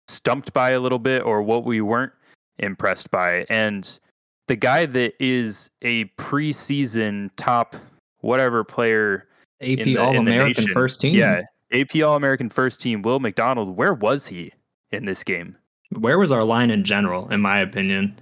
stumped 0.07 0.53
by 0.53 0.71
a 0.71 0.79
little 0.79 1.00
bit, 1.00 1.24
or 1.24 1.41
what 1.41 1.65
we 1.65 1.81
weren't 1.81 2.13
impressed 2.59 3.12
by. 3.12 3.45
And 3.50 4.00
the 4.47 4.55
guy 4.55 4.85
that 4.85 5.13
is 5.19 5.69
a 5.81 6.05
preseason 6.17 7.29
top 7.38 7.75
whatever 8.21 8.63
player, 8.63 9.27
AP 9.62 9.83
the- 9.83 9.97
All 9.97 10.17
American 10.17 10.67
first 10.69 11.01
team. 11.01 11.15
yeah, 11.15 11.41
AP 11.71 12.01
All 12.03 12.15
American 12.15 12.50
first 12.50 12.81
team, 12.81 13.01
Will 13.01 13.19
McDonald. 13.19 13.75
Where 13.75 13.93
was 13.93 14.27
he 14.27 14.51
in 14.91 15.05
this 15.05 15.24
game? 15.24 15.55
Where 16.00 16.17
was 16.19 16.31
our 16.31 16.43
line 16.43 16.71
in 16.71 16.83
general, 16.83 17.29
in 17.31 17.41
my 17.41 17.59
opinion? 17.59 18.15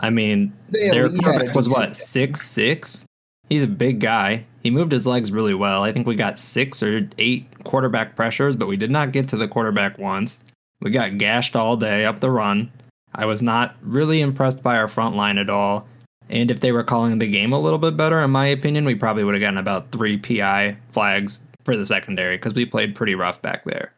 I 0.00 0.10
mean, 0.10 0.52
They 0.70 0.88
their 0.90 1.04
at 1.04 1.10
least 1.12 1.24
had 1.24 1.30
a 1.30 1.32
quarterback 1.38 1.56
was 1.56 1.68
what 1.68 1.96
six 1.96 2.42
six. 2.42 3.04
He's 3.48 3.62
a 3.64 3.68
big 3.68 4.00
guy. 4.00 4.44
He 4.62 4.70
moved 4.70 4.92
his 4.92 5.06
legs 5.06 5.32
really 5.32 5.54
well. 5.54 5.82
I 5.82 5.92
think 5.92 6.06
we 6.06 6.14
got 6.14 6.38
six 6.38 6.82
or 6.82 7.08
eight 7.18 7.46
quarterback 7.64 8.14
pressures, 8.14 8.54
but 8.54 8.68
we 8.68 8.76
did 8.76 8.90
not 8.90 9.12
get 9.12 9.28
to 9.28 9.36
the 9.36 9.48
quarterback 9.48 9.98
once. 9.98 10.42
We 10.80 10.90
got 10.90 11.18
gashed 11.18 11.56
all 11.56 11.76
day 11.76 12.04
up 12.04 12.20
the 12.20 12.30
run. 12.30 12.72
I 13.14 13.26
was 13.26 13.42
not 13.42 13.76
really 13.82 14.20
impressed 14.20 14.62
by 14.62 14.76
our 14.76 14.88
front 14.88 15.16
line 15.16 15.38
at 15.38 15.50
all. 15.50 15.86
And 16.28 16.50
if 16.50 16.60
they 16.60 16.72
were 16.72 16.84
calling 16.84 17.18
the 17.18 17.26
game 17.26 17.52
a 17.52 17.60
little 17.60 17.78
bit 17.78 17.96
better, 17.96 18.20
in 18.20 18.30
my 18.30 18.46
opinion, 18.46 18.84
we 18.84 18.94
probably 18.94 19.24
would 19.24 19.34
have 19.34 19.40
gotten 19.40 19.58
about 19.58 19.90
three 19.90 20.16
PI 20.16 20.76
flags 20.90 21.40
for 21.64 21.76
the 21.76 21.84
secondary 21.84 22.36
because 22.36 22.54
we 22.54 22.64
played 22.64 22.94
pretty 22.94 23.14
rough 23.14 23.42
back 23.42 23.64
there. 23.64 23.92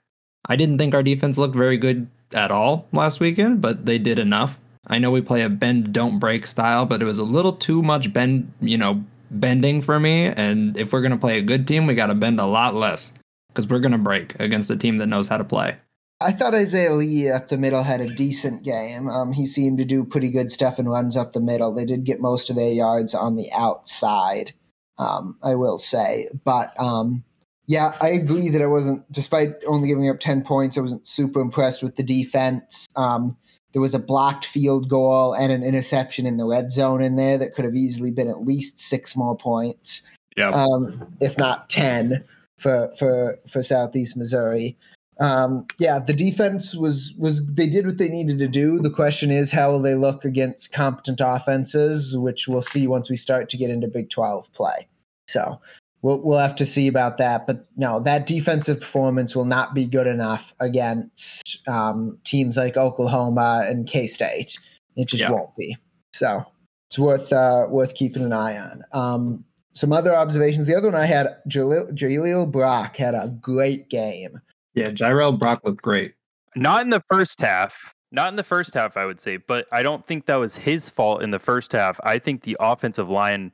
I 0.47 0.57
didn't 0.57 0.79
think 0.79 0.95
our 0.95 1.03
defense 1.03 1.39
looked 1.39 1.55
very 1.55 1.77
good 1.77 2.09
at 2.33 2.51
all 2.51 2.89
last 2.93 3.21
weekend, 3.21 3.61
but 3.61 3.85
they 3.85 3.99
did 3.99 4.19
enough. 4.19 4.59
I 4.87 4.99
know 4.99 5.11
we 5.11 5.21
play 5.21 5.43
a 5.43 5.49
bend 5.49 5.93
don't 5.93 6.19
break 6.19 6.47
style, 6.47 6.87
but 6.87 7.03
it 7.03 7.05
was 7.05 7.19
a 7.19 7.25
little 7.25 7.53
too 7.53 7.83
much 7.83 8.13
bend, 8.13 8.53
you 8.61 8.79
know, 8.79 9.05
bending 9.31 9.81
for 9.83 10.01
me. 10.01 10.27
And 10.27 10.77
if 10.77 10.93
we're 10.93 11.03
gonna 11.03 11.19
play 11.19 11.39
a 11.39 11.43
good 11.43 11.69
team, 11.69 11.87
we 11.87 11.95
got 11.95 12.07
to 12.07 12.15
bend 12.15 12.41
a 12.41 12.47
lot 12.47 12.75
less 12.75 13.13
because 13.49 13.69
we're 13.69 13.79
gonna 13.79 13.99
break 13.99 14.39
against 14.41 14.71
a 14.71 14.77
team 14.77 14.97
that 14.97 15.07
knows 15.07 15.29
how 15.29 15.37
to 15.37 15.45
play. 15.45 15.77
I 16.25 16.33
thought 16.33 16.55
Isaiah 16.55 16.93
Lee 16.93 17.31
up 17.31 17.49
the 17.49 17.59
middle 17.59 17.83
had 17.83 18.01
a 18.01 18.15
decent 18.15 18.63
game. 18.65 19.09
Um, 19.09 19.33
he 19.33 19.47
seemed 19.47 19.79
to 19.79 19.85
do 19.85 20.05
pretty 20.05 20.31
good 20.31 20.51
stuff 20.51 20.79
and 20.79 20.89
runs 20.89 21.17
up 21.17 21.33
the 21.33 21.41
middle. 21.41 21.73
They 21.73 21.85
did 21.85 22.05
get 22.05 22.21
most 22.21 22.51
of 22.51 22.57
their 22.57 22.73
yards 22.73 23.15
on 23.15 23.37
the 23.37 23.51
outside, 23.53 24.53
um, 24.99 25.37
I 25.43 25.55
will 25.55 25.79
say. 25.79 26.29
But 26.45 26.79
um, 26.81 27.25
yeah, 27.67 27.95
I 28.01 28.09
agree 28.11 28.49
that 28.51 28.63
I 28.63 28.67
wasn't, 28.67 29.11
despite 29.13 29.55
only 29.67 29.89
giving 29.89 30.09
up 30.09 30.21
10 30.21 30.43
points, 30.43 30.77
I 30.77 30.81
wasn't 30.81 31.07
super 31.07 31.41
impressed 31.41 31.83
with 31.83 31.97
the 31.97 32.03
defense. 32.03 32.89
Um, 32.97 33.37
there 33.73 33.83
was 33.83 33.95
a 33.95 33.99
blocked 33.99 34.45
field 34.45 34.89
goal 34.89 35.33
and 35.35 35.51
an 35.51 35.63
interception 35.63 36.27
in 36.27 36.37
the 36.37 36.45
red 36.45 36.71
zone 36.71 37.03
in 37.03 37.17
there 37.17 37.39
that 37.39 37.55
could 37.55 37.65
have 37.65 37.75
easily 37.75 38.11
been 38.11 38.29
at 38.29 38.45
least 38.45 38.81
six 38.81 39.17
more 39.17 39.37
points 39.37 40.03
Yeah. 40.37 40.51
um, 40.51 41.15
if 41.21 41.39
not 41.39 41.71
10 41.71 42.23
for 42.59 42.93
for 42.99 43.39
for 43.49 43.63
Southeast 43.63 44.17
Missouri. 44.17 44.77
Um, 45.23 45.67
yeah, 45.79 46.01
the 46.01 46.13
defense 46.13 46.75
was 46.75 47.15
was 47.17 47.47
they 47.47 47.69
did 47.69 47.87
what 47.87 47.99
they 47.99 48.09
needed 48.09 48.41
to 48.41 48.49
do. 48.49 48.81
The 48.81 48.91
question 48.91 49.31
is 49.31 49.53
how 49.53 49.71
will 49.71 49.79
they 49.81 49.95
look 49.95 50.25
against 50.25 50.73
competent 50.73 51.21
offenses, 51.23 52.19
which 52.19 52.49
we'll 52.49 52.61
see 52.61 52.89
once 52.89 53.09
we 53.09 53.15
start 53.15 53.49
to 53.51 53.57
get 53.57 53.71
into 53.71 53.87
Big 53.87 54.11
Twelve 54.11 54.53
play. 54.53 54.89
So 55.29 55.61
we'll 56.03 56.21
we'll 56.23 56.39
have 56.39 56.57
to 56.57 56.67
see 56.67 56.89
about 56.89 57.19
that. 57.19 57.47
But 57.47 57.65
no, 57.77 58.01
that 58.01 58.27
defensive 58.27 58.81
performance 58.81 59.37
will 59.37 59.45
not 59.45 59.75
be 59.75 59.87
good 59.87 60.09
enough 60.09 60.55
against 60.59 61.67
um, 61.69 62.19
teams 62.25 62.57
like 62.57 62.77
Oklahoma 62.77 63.65
and 63.69 63.87
K 63.87 64.09
State. 64.09 64.59
It 64.97 65.07
just 65.07 65.23
Yeah. 65.23 65.31
won't 65.31 65.55
be. 65.55 65.77
So 66.13 66.45
it's 66.89 66.99
worth 66.99 67.33
uh, 67.33 67.69
worth 67.71 67.95
keeping 67.95 68.25
an 68.25 68.33
eye 68.33 68.59
on. 68.59 68.83
Um, 68.93 69.45
some 69.73 69.93
other 69.93 70.15
observations. 70.15 70.67
The 70.67 70.77
other 70.77 70.91
one 70.91 71.01
I 71.01 71.07
had, 71.07 71.29
Jaleel, 71.49 71.93
Jaleel 71.93 72.51
Brock 72.51 72.97
had 72.97 73.15
a 73.15 73.29
great 73.41 73.89
game. 73.89 74.41
Yeah, 74.75 74.91
Jirehl 74.91 75.39
Brock 75.39 75.61
looked 75.65 75.83
great. 75.83 76.15
Not 76.57 76.83
in 76.83 76.91
the 76.91 77.03
first 77.11 77.41
half. 77.41 77.95
Not 78.11 78.29
in 78.29 78.37
the 78.37 78.45
first 78.45 78.75
half, 78.75 78.97
I 78.97 79.07
would 79.07 79.21
say, 79.21 79.39
but 79.39 79.67
I 79.73 79.83
don't 79.83 80.07
think 80.07 80.27
that 80.27 80.37
was 80.37 80.55
his 80.55 80.91
fault 80.91 81.23
in 81.23 81.31
the 81.31 81.39
first 81.39 81.73
half. 81.73 81.99
I 82.05 82.19
think 82.19 82.43
the 82.43 82.57
offensive 82.61 83.09
line, 83.09 83.53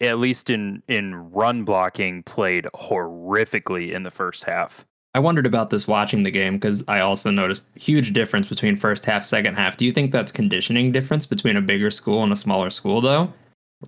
at 0.00 0.18
least 0.18 0.50
in 0.50 0.82
in 0.86 1.16
run 1.16 1.64
blocking, 1.64 2.22
played 2.22 2.66
horrifically 2.74 3.92
in 3.92 4.04
the 4.04 4.12
first 4.12 4.44
half. 4.44 4.84
I 5.14 5.20
wondered 5.20 5.46
about 5.46 5.70
this 5.70 5.88
watching 5.88 6.22
the 6.22 6.30
game 6.30 6.54
because 6.54 6.84
I 6.86 7.00
also 7.00 7.32
noticed 7.32 7.66
huge 7.74 8.12
difference 8.12 8.48
between 8.48 8.76
first 8.76 9.04
half, 9.04 9.24
second 9.24 9.56
half. 9.56 9.76
Do 9.76 9.84
you 9.84 9.92
think 9.92 10.12
that's 10.12 10.30
conditioning 10.30 10.92
difference 10.92 11.26
between 11.26 11.56
a 11.56 11.62
bigger 11.62 11.90
school 11.90 12.22
and 12.22 12.32
a 12.32 12.36
smaller 12.36 12.70
school 12.70 13.00
though? 13.00 13.32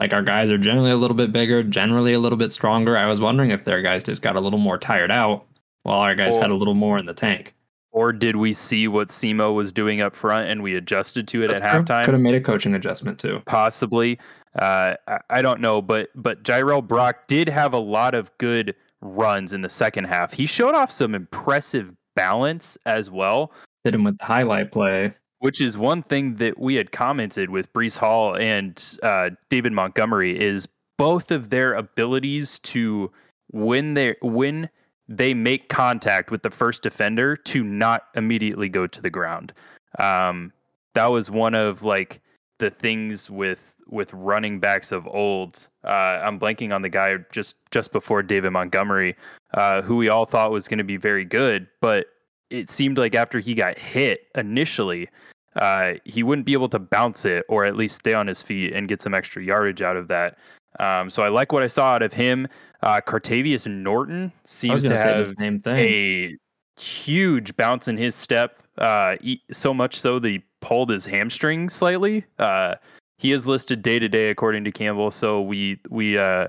Like 0.01 0.13
our 0.13 0.23
guys 0.23 0.51
are 0.51 0.59
generally 0.59 0.91
a 0.91 0.97
little 0.97 1.17
bit 1.17 1.33
bigger, 1.33 1.63
generally 1.63 2.15
a 2.15 2.19
little 2.19 2.39
bit 2.39 2.53
stronger. 2.53 2.97
I 2.97 3.07
was 3.07 3.21
wondering 3.21 3.51
if 3.51 3.65
their 3.65 3.83
guys 3.83 4.03
just 4.03 4.23
got 4.23 4.35
a 4.35 4.41
little 4.41 4.59
more 4.59 4.79
tired 4.79 5.13
out 5.13 5.47
while 5.91 6.01
our 6.01 6.15
guys 6.15 6.35
Well- 6.35 6.43
had 6.43 6.51
a 6.51 6.55
little 6.55 6.75
more 6.75 6.99
in 6.99 7.07
the 7.07 7.15
tank. 7.15 7.55
Or 7.93 8.13
did 8.13 8.37
we 8.37 8.53
see 8.53 8.87
what 8.87 9.09
SEMO 9.09 9.53
was 9.53 9.73
doing 9.73 10.01
up 10.01 10.15
front 10.15 10.49
and 10.49 10.63
we 10.63 10.77
adjusted 10.77 11.27
to 11.29 11.43
it 11.43 11.51
at 11.51 11.61
halftime? 11.61 12.05
Could 12.05 12.15
have 12.15 12.21
made 12.21 12.37
a 12.37 12.41
coaching 12.41 12.75
adjustment 12.75 13.19
too. 13.19 13.43
possibly. 13.47 14.17
Uh, 14.57 14.95
I, 15.09 15.19
I 15.31 15.43
don't 15.43 15.61
know, 15.61 15.83
but 15.83 16.09
but 16.15 16.43
Jirehl 16.45 16.87
Brock 16.87 17.27
did 17.27 17.49
have 17.49 17.73
a 17.73 17.79
lot 17.81 18.15
of 18.15 18.31
good 18.39 18.77
runs 19.01 19.53
in 19.53 19.63
the 19.63 19.69
second 19.69 20.05
half. 20.05 20.33
He 20.33 20.47
showed 20.47 20.75
off 20.77 20.93
some 20.93 21.15
impressive 21.17 21.93
balance 22.15 22.79
as 22.87 23.11
well, 23.11 23.51
Hit 23.83 23.95
him 23.95 24.05
with 24.05 24.19
the 24.19 24.25
highlight 24.25 24.71
play. 24.71 25.11
which 25.41 25.61
is 25.61 25.77
one 25.77 26.03
thing 26.05 26.35
that 26.35 26.59
we 26.61 26.77
had 26.77 26.93
commented 26.93 27.51
with 27.51 27.73
Breece 27.73 27.97
Hall 27.99 28.37
and 28.37 28.99
uh, 29.03 29.31
David 29.49 29.73
Montgomery 29.73 30.39
is 30.41 30.69
both 30.97 31.31
of 31.33 31.51
their 31.51 31.75
abilities 31.75 32.61
to 32.61 33.11
when 33.49 33.95
they 33.95 34.15
when 34.23 34.69
they 35.11 35.35
make 35.35 35.69
contact 35.69 36.31
with 36.31 36.43
the 36.43 36.51
first 36.51 36.83
defender 36.83 37.37
to 37.37 37.65
not 37.65 38.05
immediately 38.15 38.69
go 38.69 38.87
to 38.87 39.03
the 39.03 39.11
ground. 39.11 39.53
Um, 39.99 40.53
that 40.95 41.07
was 41.07 41.31
one 41.31 41.55
of 41.55 41.83
like 41.83 42.23
the 42.59 42.71
things 42.71 43.29
with 43.29 43.75
with 43.89 44.15
running 44.15 44.61
backs 44.61 44.93
of 44.93 45.07
old. 45.09 45.67
Uh, 45.85 45.89
I'm 46.23 46.39
blanking 46.39 46.73
on 46.73 46.83
the 46.83 46.89
guy 46.89 47.17
just 47.33 47.57
just 47.73 47.93
before 47.93 48.23
David 48.23 48.53
Montgomery, 48.53 49.17
uh, 49.55 49.83
who 49.83 49.97
we 49.97 50.09
all 50.09 50.27
thought 50.27 50.53
was 50.53 50.69
going 50.69 50.79
to 50.79 50.85
be 50.85 50.97
very 50.97 51.25
good, 51.25 51.67
but 51.81 52.07
it 52.51 52.71
seemed 52.71 52.97
like 52.97 53.17
after 53.17 53.41
he 53.41 53.55
got 53.55 53.79
hit 53.79 54.29
initially, 54.37 55.09
uh, 55.57 55.95
he 56.05 56.23
wouldn't 56.23 56.47
be 56.47 56.53
able 56.53 56.69
to 56.69 56.79
bounce 56.79 57.25
it 57.25 57.45
or 57.49 57.65
at 57.65 57.77
least 57.77 57.97
stay 57.97 58.13
on 58.13 58.29
his 58.29 58.43
feet 58.43 58.73
and 58.73 58.89
get 58.89 59.03
some 59.03 59.15
extra 59.15 59.43
yardage 59.43 59.83
out 59.83 59.97
of 59.97 60.07
that. 60.09 60.39
Um, 60.79 61.11
so 61.11 61.23
I 61.23 61.29
like 61.29 61.53
what 61.53 61.63
I 61.63 61.67
saw 61.67 61.95
out 61.95 62.03
of 62.03 62.13
him. 62.13 62.47
Uh, 62.83 63.01
Cartevious 63.01 63.67
Norton 63.67 64.33
seems 64.45 64.83
to 64.83 64.89
to 64.91 64.99
have 64.99 65.19
the 65.29 65.35
same 65.39 65.59
thing. 65.61 65.77
a 65.79 66.37
huge 66.81 67.55
bounce 67.57 67.89
in 67.89 67.97
his 67.97 68.15
step, 68.15 68.63
uh, 68.79 69.17
e- 69.21 69.43
so 69.53 69.75
much 69.75 70.01
so 70.01 70.19
that 70.19 70.29
he 70.29 70.43
pulled 70.61 70.91
his 70.91 71.05
hamstring 71.07 71.69
slightly. 71.69 72.25
Uh, 72.39 72.75
he 73.19 73.33
is 73.33 73.47
listed 73.47 73.83
day 73.83 73.99
to 73.99 74.09
day 74.09 74.31
according 74.31 74.65
to 74.65 74.73
Campbell, 74.73 75.11
so 75.11 75.43
we 75.43 75.79
we 75.91 76.17
uh, 76.17 76.49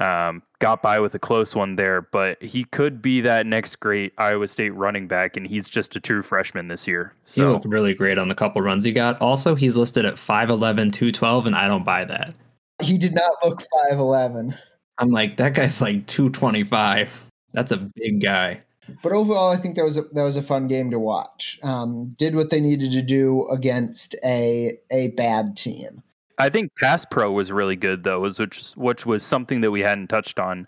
um, 0.00 0.42
got 0.60 0.80
by 0.80 1.00
with 1.00 1.14
a 1.16 1.18
close 1.18 1.56
one 1.56 1.74
there. 1.74 2.02
But 2.02 2.40
he 2.40 2.64
could 2.66 3.02
be 3.02 3.20
that 3.22 3.46
next 3.46 3.76
great 3.80 4.12
Iowa 4.18 4.46
State 4.46 4.70
running 4.74 5.08
back, 5.08 5.36
and 5.36 5.44
he's 5.44 5.68
just 5.68 5.96
a 5.96 6.00
true 6.00 6.22
freshman 6.22 6.68
this 6.68 6.86
year. 6.86 7.12
He 7.24 7.32
So 7.32 7.52
looked 7.54 7.64
really 7.66 7.94
great 7.94 8.16
on 8.16 8.28
the 8.28 8.34
couple 8.36 8.62
runs 8.62 8.84
he 8.84 8.92
got. 8.92 9.20
Also, 9.20 9.56
he's 9.56 9.76
listed 9.76 10.04
at 10.04 10.14
5'11, 10.14 10.92
212, 10.92 11.46
and 11.46 11.56
I 11.56 11.66
don't 11.66 11.84
buy 11.84 12.04
that. 12.04 12.32
He 12.80 12.96
did 12.96 13.14
not 13.14 13.32
look 13.44 13.64
5'11. 13.90 14.56
I'm 14.98 15.10
like, 15.10 15.36
that 15.36 15.54
guy's 15.54 15.80
like 15.80 16.06
225. 16.06 17.30
That's 17.52 17.72
a 17.72 17.76
big 17.96 18.20
guy. 18.22 18.62
But 19.02 19.12
overall, 19.12 19.50
I 19.50 19.56
think 19.56 19.76
that 19.76 19.84
was 19.84 19.96
a, 19.96 20.02
that 20.12 20.22
was 20.22 20.36
a 20.36 20.42
fun 20.42 20.68
game 20.68 20.90
to 20.90 20.98
watch. 20.98 21.58
Um, 21.62 22.14
did 22.18 22.36
what 22.36 22.50
they 22.50 22.60
needed 22.60 22.92
to 22.92 23.02
do 23.02 23.48
against 23.48 24.14
a 24.24 24.78
a 24.90 25.08
bad 25.08 25.56
team. 25.56 26.02
I 26.38 26.48
think 26.48 26.70
Pass 26.78 27.04
Pro 27.04 27.30
was 27.32 27.50
really 27.50 27.76
good 27.76 28.04
though, 28.04 28.20
was 28.20 28.38
which 28.38 28.72
which 28.72 29.06
was 29.06 29.22
something 29.22 29.62
that 29.62 29.70
we 29.70 29.80
hadn't 29.80 30.08
touched 30.08 30.38
on 30.38 30.66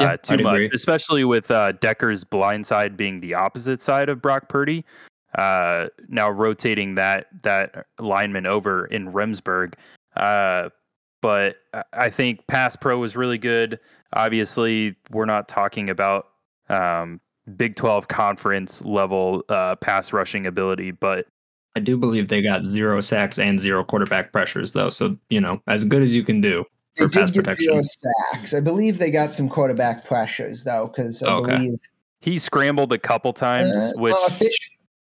uh, 0.00 0.04
Yeah, 0.04 0.16
too 0.16 0.34
I'd 0.34 0.42
much, 0.44 0.54
agree. 0.54 0.70
especially 0.72 1.24
with 1.24 1.50
uh, 1.50 1.72
Decker's 1.72 2.24
blind 2.24 2.66
side 2.66 2.96
being 2.96 3.20
the 3.20 3.34
opposite 3.34 3.82
side 3.82 4.08
of 4.08 4.22
Brock 4.22 4.48
Purdy. 4.48 4.84
Uh, 5.36 5.88
now 6.08 6.30
rotating 6.30 6.94
that 6.94 7.26
that 7.42 7.84
lineman 7.98 8.46
over 8.46 8.86
in 8.86 9.12
Remsburg, 9.12 9.74
uh, 10.16 10.70
but 11.20 11.56
I- 11.74 11.84
I 11.92 12.10
think 12.10 12.46
Pass 12.46 12.76
Pro 12.76 12.98
was 12.98 13.16
really 13.16 13.38
good. 13.38 13.78
Obviously, 14.12 14.96
we're 15.10 15.26
not 15.26 15.48
talking 15.48 15.90
about 15.90 16.26
um, 16.68 17.20
Big 17.56 17.76
Twelve 17.76 18.08
conference 18.08 18.82
level 18.82 19.42
uh, 19.48 19.76
pass 19.76 20.12
rushing 20.12 20.46
ability, 20.46 20.90
but 20.90 21.26
I 21.76 21.80
do 21.80 21.96
believe 21.96 22.28
they 22.28 22.42
got 22.42 22.64
zero 22.66 23.00
sacks 23.00 23.38
and 23.38 23.58
zero 23.60 23.84
quarterback 23.84 24.32
pressures, 24.32 24.72
though. 24.72 24.90
So, 24.90 25.16
you 25.30 25.40
know, 25.40 25.62
as 25.66 25.84
good 25.84 26.02
as 26.02 26.12
you 26.14 26.22
can 26.24 26.40
do 26.40 26.64
They 26.96 27.04
for 27.04 27.08
pass 27.10 27.30
did 27.30 27.34
get 27.34 27.44
protection. 27.44 27.72
zero 27.72 27.82
sacks. 27.82 28.52
I 28.54 28.60
believe 28.60 28.98
they 28.98 29.10
got 29.10 29.34
some 29.34 29.48
quarterback 29.48 30.04
pressures 30.04 30.64
though, 30.64 30.88
because 30.88 31.22
I 31.22 31.32
Okay. 31.34 31.56
believe 31.56 31.78
he 32.20 32.38
scrambled 32.38 32.92
a 32.92 32.98
couple 32.98 33.32
times, 33.32 33.76
uh, 33.76 33.92
which 33.96 34.12
well, 34.12 34.28
offici- 34.28 34.50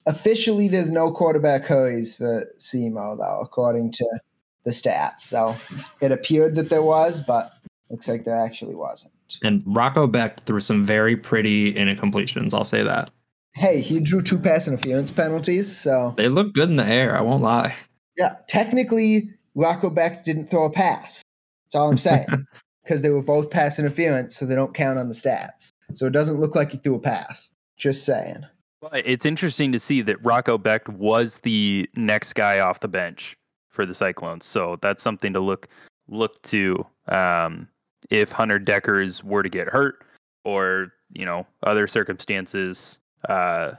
officially 0.07 0.69
there's 0.69 0.91
no 0.91 1.11
quarterback 1.13 1.65
hurries 1.67 2.15
for 2.15 2.47
SEMO 2.59 3.17
though, 3.19 3.41
according 3.41 3.93
to 3.93 4.21
the 4.65 4.71
stats. 4.71 5.21
So 5.21 5.57
it 6.01 6.13
appeared 6.13 6.57
that 6.57 6.71
there 6.71 6.83
was, 6.83 7.21
but 7.21 7.53
looks 7.91 8.09
like 8.09 8.25
there 8.25 8.37
actually 8.37 8.75
wasn't. 8.75 9.13
And 9.43 9.63
Rocco 9.67 10.07
Beck 10.07 10.41
threw 10.41 10.61
some 10.61 10.85
very 10.85 11.17
pretty 11.17 11.75
incompletions. 11.75 12.55
I'll 12.55 12.65
say 12.65 12.83
that. 12.83 13.11
Hey, 13.55 13.81
he 13.81 14.01
drew 14.01 14.21
two 14.21 14.39
pass 14.39 14.67
interference 14.67 15.11
penalties, 15.11 15.77
so 15.77 16.15
They 16.17 16.29
look 16.29 16.55
good 16.55 16.69
in 16.69 16.77
the 16.77 16.87
air. 16.87 17.17
I 17.17 17.21
won't 17.21 17.43
lie. 17.43 17.75
Yeah, 18.17 18.37
technically, 18.49 19.31
Rocco 19.55 19.91
Beck 19.91 20.25
didn't 20.25 20.47
throw 20.47 20.65
a 20.65 20.71
pass. 20.71 21.23
That's 21.65 21.75
all 21.77 21.91
I'm 21.91 21.99
saying. 21.99 22.27
Because 22.85 23.01
they 23.01 23.09
were 23.09 23.23
both 23.23 23.49
pass 23.49 23.79
interference, 23.79 24.37
so 24.37 24.45
they 24.45 24.55
don't 24.55 24.75
count 24.75 24.99
on 24.99 25.09
the 25.09 25.15
stats. 25.15 25.71
So 25.95 26.07
it 26.07 26.11
doesn't 26.11 26.39
look 26.39 26.55
like 26.55 26.71
he 26.71 26.77
threw 26.77 26.97
a 26.97 27.01
pass. 27.01 27.51
Just 27.79 28.05
saying. 28.05 28.45
But 28.83 29.07
it's 29.07 29.25
interesting 29.25 29.73
to 29.73 29.79
see 29.79 30.03
that 30.03 30.23
Rocco 30.23 30.59
Beck 30.59 30.87
was 30.89 31.39
the 31.39 31.89
next 31.97 32.35
guy 32.35 32.61
off 32.61 32.81
the 32.81 32.89
bench 32.89 33.39
for 33.75 33.85
the 33.85 33.95
Cyclones. 33.95 34.47
So 34.47 34.79
that's 34.81 35.03
something 35.03 35.33
to 35.33 35.41
look 35.41 35.69
look 36.09 36.41
to 36.43 36.87
um, 37.09 37.69
if 38.11 38.31
Hunter 38.33 38.59
Deckers 38.59 39.25
were 39.25 39.43
to 39.43 39.49
get 39.49 39.69
hurt 39.69 40.05
or 40.45 40.93
you 41.13 41.25
know 41.25 41.47
other 41.63 41.87
circumstances. 41.87 42.99
Uh, 43.29 43.73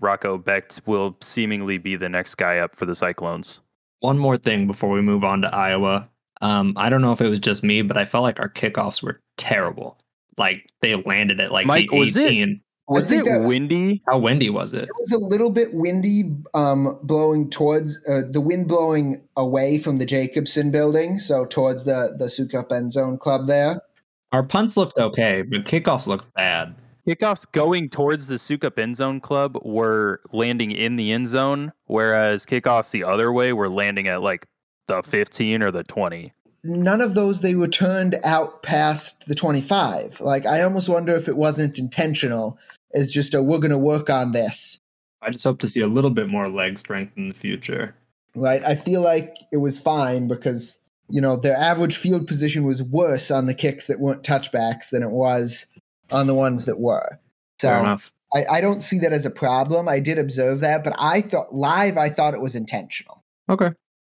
Rocco 0.00 0.38
Beck 0.38 0.72
will 0.86 1.16
seemingly 1.20 1.78
be 1.78 1.96
the 1.96 2.08
next 2.08 2.36
guy 2.36 2.58
up 2.58 2.76
for 2.76 2.86
the 2.86 2.94
Cyclones. 2.94 3.60
One 4.00 4.18
more 4.18 4.36
thing 4.36 4.66
before 4.68 4.90
we 4.90 5.00
move 5.00 5.24
on 5.24 5.42
to 5.42 5.52
Iowa. 5.54 6.08
Um, 6.40 6.72
I 6.76 6.88
don't 6.88 7.02
know 7.02 7.10
if 7.12 7.20
it 7.20 7.28
was 7.28 7.40
just 7.40 7.64
me, 7.64 7.82
but 7.82 7.96
I 7.96 8.04
felt 8.04 8.22
like 8.22 8.38
our 8.38 8.48
kickoffs 8.48 9.02
were 9.02 9.20
terrible. 9.38 9.98
Like 10.36 10.70
they 10.82 10.94
landed 10.94 11.40
at 11.40 11.50
like 11.50 11.66
Mike, 11.66 11.88
the 11.90 11.96
was 11.98 12.14
it- 12.16 12.26
18. 12.26 12.60
Was 12.88 13.10
it 13.10 13.24
was- 13.24 13.46
windy? 13.46 14.02
How 14.06 14.18
windy 14.18 14.50
was 14.50 14.72
it? 14.72 14.84
It 14.84 14.96
was 14.98 15.12
a 15.12 15.18
little 15.18 15.50
bit 15.50 15.74
windy, 15.74 16.34
um, 16.54 16.98
blowing 17.02 17.50
towards 17.50 18.00
uh, 18.08 18.22
the 18.30 18.40
wind 18.40 18.68
blowing 18.68 19.22
away 19.36 19.78
from 19.78 19.98
the 19.98 20.06
Jacobson 20.06 20.70
building, 20.70 21.18
so 21.18 21.44
towards 21.44 21.84
the 21.84 22.16
the 22.18 22.26
Sukup 22.26 22.72
end 22.72 22.92
zone 22.92 23.18
club 23.18 23.46
there. 23.46 23.82
Our 24.32 24.42
punts 24.42 24.76
looked 24.76 24.98
okay, 24.98 25.42
but 25.42 25.64
kickoffs 25.64 26.06
looked 26.06 26.32
bad. 26.34 26.74
Kickoffs 27.06 27.50
going 27.52 27.88
towards 27.88 28.26
the 28.26 28.36
Sukup 28.36 28.78
end 28.78 28.96
zone 28.96 29.20
club 29.20 29.58
were 29.62 30.20
landing 30.32 30.70
in 30.70 30.96
the 30.96 31.12
end 31.12 31.28
zone, 31.28 31.72
whereas 31.86 32.44
kickoffs 32.44 32.90
the 32.90 33.04
other 33.04 33.32
way 33.32 33.52
were 33.52 33.70
landing 33.70 34.08
at 34.08 34.22
like 34.22 34.46
the 34.88 35.02
15 35.02 35.62
or 35.62 35.70
the 35.70 35.84
20. 35.84 36.32
None 36.64 37.00
of 37.00 37.14
those 37.14 37.40
they 37.40 37.54
returned 37.54 38.18
out 38.24 38.62
past 38.62 39.26
the 39.26 39.34
25. 39.34 40.20
Like 40.20 40.44
I 40.44 40.60
almost 40.62 40.88
wonder 40.88 41.14
if 41.14 41.28
it 41.28 41.36
wasn't 41.36 41.78
intentional. 41.78 42.58
It's 42.92 43.12
just 43.12 43.34
a 43.34 43.42
we're 43.42 43.58
going 43.58 43.70
to 43.70 43.78
work 43.78 44.10
on 44.10 44.32
this. 44.32 44.78
I 45.20 45.30
just 45.30 45.44
hope 45.44 45.58
to 45.60 45.68
see 45.68 45.80
a 45.80 45.86
little 45.88 46.10
bit 46.10 46.28
more 46.28 46.48
leg 46.48 46.78
strength 46.78 47.16
in 47.16 47.28
the 47.28 47.34
future. 47.34 47.94
right? 48.34 48.62
I 48.64 48.76
feel 48.76 49.00
like 49.00 49.36
it 49.52 49.56
was 49.58 49.78
fine 49.78 50.28
because 50.28 50.78
you 51.08 51.20
know 51.20 51.36
their 51.36 51.56
average 51.56 51.96
field 51.96 52.26
position 52.26 52.64
was 52.64 52.82
worse 52.82 53.30
on 53.30 53.46
the 53.46 53.54
kicks 53.54 53.86
that 53.86 54.00
weren't 54.00 54.22
touchbacks 54.22 54.90
than 54.90 55.02
it 55.02 55.10
was 55.10 55.66
on 56.10 56.26
the 56.26 56.34
ones 56.34 56.64
that 56.66 56.78
were. 56.78 57.18
So 57.60 57.68
Fair 57.68 57.80
enough. 57.80 58.12
I, 58.34 58.44
I 58.50 58.60
don't 58.60 58.82
see 58.82 58.98
that 58.98 59.12
as 59.12 59.24
a 59.24 59.30
problem. 59.30 59.88
I 59.88 60.00
did 60.00 60.18
observe 60.18 60.60
that, 60.60 60.84
but 60.84 60.94
I 60.98 61.22
thought 61.22 61.54
live, 61.54 61.96
I 61.96 62.10
thought 62.10 62.34
it 62.34 62.42
was 62.42 62.54
intentional. 62.54 63.24
Okay. 63.48 63.70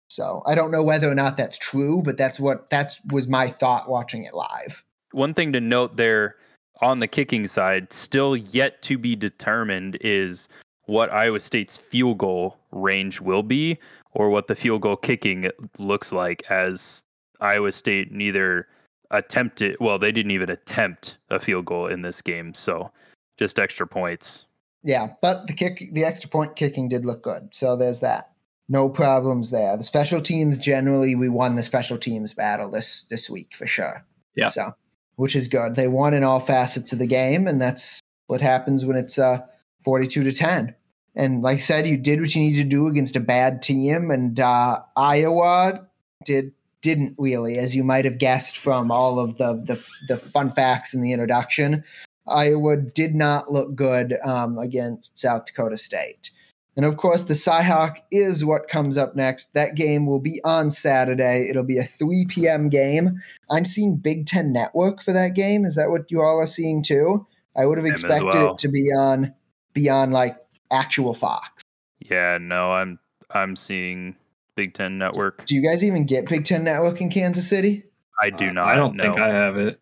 So 0.08 0.42
I 0.48 0.56
don't 0.56 0.72
know 0.72 0.84
whether 0.84 1.10
or 1.10 1.14
not 1.16 1.38
that's 1.38 1.58
true, 1.60 2.02
but 2.04 2.18
that's 2.18 2.40
what 2.40 2.70
that's 2.70 3.00
was 3.12 3.28
my 3.28 3.50
thought 3.50 3.88
watching 3.88 4.24
it 4.24 4.34
live. 4.34 4.84
One 5.12 5.34
thing 5.36 5.54
to 5.54 5.62
note 5.62 5.96
there 5.98 6.36
on 6.82 7.00
the 7.00 7.08
kicking 7.08 7.48
side, 7.48 7.92
still 7.92 8.36
yet 8.36 8.82
to 8.84 8.98
be 8.98 9.16
determined, 9.16 9.98
is 10.02 10.48
what 10.86 11.12
Iowa 11.12 11.40
State's 11.40 11.78
field 11.78 12.18
goal 12.18 12.58
range 12.72 13.22
will 13.22 13.44
be, 13.44 13.78
or 14.14 14.30
what 14.30 14.48
the 14.48 14.56
field 14.56 14.82
goal 14.82 14.96
kicking 14.96 15.50
looks 15.78 16.12
like, 16.12 16.44
as 16.50 17.04
Iowa 17.40 17.72
State 17.72 18.12
neither 18.12 18.68
attempted, 19.12 19.78
well, 19.80 20.00
they 20.00 20.12
didn't 20.12 20.32
even 20.32 20.50
attempt 20.50 21.18
a 21.30 21.40
field 21.40 21.66
goal 21.66 21.88
in 21.88 22.02
this 22.02 22.22
game. 22.22 22.54
So 22.54 22.92
just 23.38 23.60
extra 23.60 23.88
points. 23.88 24.46
Yeah, 24.84 25.10
but 25.22 25.48
the 25.48 25.54
kick, 25.54 25.84
the 25.92 26.06
extra 26.06 26.30
point 26.30 26.56
kicking 26.56 26.88
did 26.90 27.06
look 27.06 27.24
good. 27.24 27.50
So 27.52 27.76
there's 27.76 28.00
that. 28.00 28.32
No 28.70 28.88
problems 28.88 29.50
there. 29.50 29.76
The 29.76 29.84
special 29.84 30.22
teams 30.22 30.60
generally, 30.60 31.16
we 31.16 31.28
won 31.28 31.56
the 31.56 31.64
special 31.64 31.98
teams 31.98 32.34
battle 32.34 32.70
this 32.70 33.04
this 33.10 33.30
week 33.30 33.56
for 33.56 33.66
sure. 33.66 34.06
Yeah. 34.36 34.48
So, 34.48 34.74
which 35.20 35.36
is 35.36 35.50
good. 35.50 35.76
They 35.76 35.90
won 35.90 36.14
in 36.14 36.24
all 36.24 36.40
facets 36.40 36.94
of 36.94 37.00
the 37.00 37.06
game, 37.06 37.46
and 37.46 37.62
that's 37.62 38.00
what 38.28 38.40
happens 38.40 38.86
when 38.86 38.96
it's 38.96 39.20
uh, 39.20 39.40
forty-two 39.84 40.24
to 40.24 40.32
ten. 40.32 40.74
And 41.14 41.42
like 41.42 41.56
I 41.56 41.58
said, 41.58 41.88
you 41.88 41.98
did 41.98 42.22
what 42.22 42.34
you 42.34 42.42
needed 42.42 42.64
to 42.64 42.70
do 42.70 42.88
against 42.88 43.18
a 43.18 43.20
bad 43.20 43.62
team, 43.62 44.12
and 44.12 44.40
uh, 44.40 44.80
Iowa 44.96 45.86
did 46.24 46.54
didn't 46.82 47.16
really, 47.18 47.58
as 47.58 47.76
you 47.76 47.84
might 47.84 48.06
have 48.06 48.18
guessed 48.18 48.58
from 48.58 48.92
all 48.92 49.20
of 49.20 49.38
the 49.38 49.62
the, 49.66 49.84
the 50.08 50.18
fun 50.18 50.52
facts 50.52 50.94
in 50.94 51.02
the 51.02 51.12
introduction. 51.12 51.84
Iowa 52.26 52.78
did 52.78 53.14
not 53.14 53.52
look 53.52 53.76
good 53.76 54.18
um, 54.24 54.58
against 54.58 55.20
South 55.20 55.48
Dakota 55.48 55.78
State. 55.78 56.32
And 56.78 56.86
of 56.86 56.96
course, 56.98 57.24
the 57.24 57.34
Cyhawk 57.34 57.98
is 58.12 58.46
what 58.46 58.68
comes 58.70 58.96
up 58.98 59.16
next. 59.16 59.54
That 59.54 59.76
game 59.76 60.06
will 60.06 60.20
be 60.20 60.40
on 60.44 60.72
Saturday. 60.72 61.48
It'll 61.50 61.64
be 61.64 61.78
a 61.78 61.84
3 61.84 62.26
p.m. 62.30 62.70
game. 62.70 63.20
I'm 63.50 63.66
seeing 63.66 63.98
Big 63.98 64.28
Ten 64.28 64.54
Network 64.54 65.04
for 65.04 65.12
that 65.12 65.34
game. 65.34 65.66
Is 65.66 65.76
that 65.76 65.90
what 65.90 66.10
you 66.10 66.22
all 66.22 66.40
are 66.40 66.48
seeing 66.48 66.82
too? 66.82 67.28
I 67.58 67.66
would 67.66 67.78
have 67.78 67.86
Them 67.86 67.92
expected 67.92 68.34
well. 68.34 68.52
it 68.54 68.60
to 68.60 68.70
be 68.70 68.92
on 68.94 69.34
be 69.74 69.90
on 69.90 70.12
like 70.12 70.38
actual 70.72 71.14
Fox. 71.14 71.62
Yeah, 72.00 72.38
no, 72.40 72.72
I'm 72.72 72.98
I'm 73.32 73.56
seeing 73.58 74.16
Big 74.56 74.74
Ten 74.74 74.98
Network. 74.98 75.46
Do 75.46 75.56
you 75.56 75.62
guys 75.62 75.84
even 75.84 76.06
get 76.06 76.30
Big 76.30 76.46
Ten 76.46 76.64
Network 76.64 77.02
in 77.02 77.10
Kansas 77.10 77.50
City? 77.50 77.84
I 78.22 78.30
do 78.30 78.48
Uh, 78.50 78.52
not. 78.54 78.66
I 78.68 78.76
don't 78.76 78.96
know. 78.96 79.04
think 79.04 79.20
I 79.20 79.30
have 79.30 79.58
it. 79.58 79.80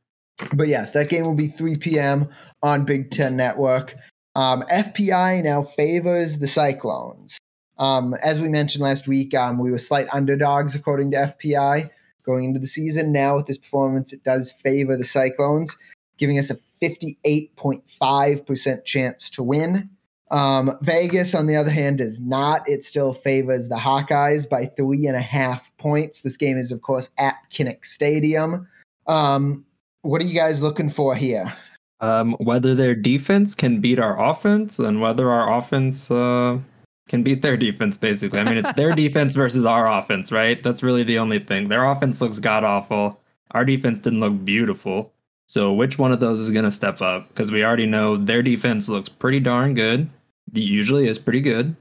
But 0.53 0.67
yes, 0.67 0.91
that 0.91 1.09
game 1.09 1.25
will 1.25 1.33
be 1.35 1.47
3 1.47 1.77
p.m. 1.77 2.29
on 2.63 2.85
Big 2.85 3.11
Ten 3.11 3.35
Network. 3.35 3.95
Um, 4.37 4.61
FPI 4.71 5.43
now 5.43 5.63
favors 5.63 6.37
the 6.37 6.47
Cyclones. 6.47 7.39
Um, 7.79 8.13
as 8.21 8.39
we 8.39 8.49
mentioned 8.49 8.83
last 8.83 9.07
week, 9.07 9.33
um, 9.33 9.57
we 9.57 9.71
were 9.71 9.79
slight 9.79 10.05
underdogs 10.13 10.75
according 10.75 11.09
to 11.11 11.17
FPI 11.17 11.89
going 12.23 12.43
into 12.43 12.59
the 12.59 12.67
season. 12.67 13.11
Now, 13.11 13.37
with 13.37 13.47
this 13.47 13.57
performance, 13.57 14.13
it 14.13 14.23
does 14.23 14.51
favor 14.51 14.95
the 14.95 15.03
Cyclones, 15.03 15.75
giving 16.19 16.37
us 16.37 16.51
a 16.51 16.57
58.5% 16.83 18.85
chance 18.85 19.27
to 19.31 19.41
win. 19.41 19.89
Um, 20.29 20.77
Vegas, 20.81 21.33
on 21.33 21.47
the 21.47 21.55
other 21.55 21.71
hand, 21.71 21.97
does 21.97 22.21
not. 22.21 22.69
It 22.69 22.83
still 22.83 23.13
favors 23.13 23.69
the 23.69 23.77
Hawkeyes 23.77 24.47
by 24.47 24.67
three 24.67 25.07
and 25.07 25.15
a 25.15 25.21
half 25.21 25.75
points. 25.77 26.21
This 26.21 26.37
game 26.37 26.59
is, 26.59 26.71
of 26.71 26.83
course, 26.83 27.09
at 27.17 27.37
Kinnick 27.51 27.87
Stadium. 27.87 28.67
Um, 29.07 29.65
what 30.03 30.21
are 30.21 30.25
you 30.25 30.35
guys 30.35 30.61
looking 30.61 30.89
for 30.89 31.15
here? 31.15 31.51
Um, 31.99 32.33
whether 32.33 32.75
their 32.75 32.93
defense 32.93 33.55
can 33.55 33.81
beat 33.81 33.97
our 33.97 34.23
offense 34.23 34.77
and 34.77 35.01
whether 35.01 35.31
our 35.31 35.57
offense 35.57 36.11
uh, 36.11 36.59
can 37.07 37.23
beat 37.23 37.41
their 37.41 37.57
defense, 37.57 37.97
basically. 37.97 38.39
I 38.39 38.43
mean, 38.43 38.57
it's 38.57 38.73
their 38.73 38.91
defense 38.95 39.33
versus 39.33 39.65
our 39.65 39.91
offense, 39.91 40.31
right? 40.31 40.61
That's 40.61 40.83
really 40.83 41.03
the 41.03 41.17
only 41.17 41.39
thing. 41.39 41.69
Their 41.69 41.85
offense 41.85 42.21
looks 42.21 42.39
god 42.39 42.63
awful. 42.63 43.19
Our 43.51 43.65
defense 43.65 43.99
didn't 43.99 44.19
look 44.19 44.45
beautiful. 44.45 45.11
So, 45.47 45.71
which 45.71 45.97
one 45.97 46.11
of 46.11 46.19
those 46.19 46.39
is 46.39 46.49
going 46.49 46.65
to 46.65 46.71
step 46.71 47.01
up? 47.01 47.29
Because 47.29 47.51
we 47.51 47.63
already 47.63 47.85
know 47.85 48.17
their 48.17 48.43
defense 48.43 48.89
looks 48.89 49.07
pretty 49.07 49.39
darn 49.39 49.73
good. 49.73 50.09
It 50.53 50.59
usually 50.59 51.07
is 51.07 51.17
pretty 51.17 51.41
good. 51.41 51.75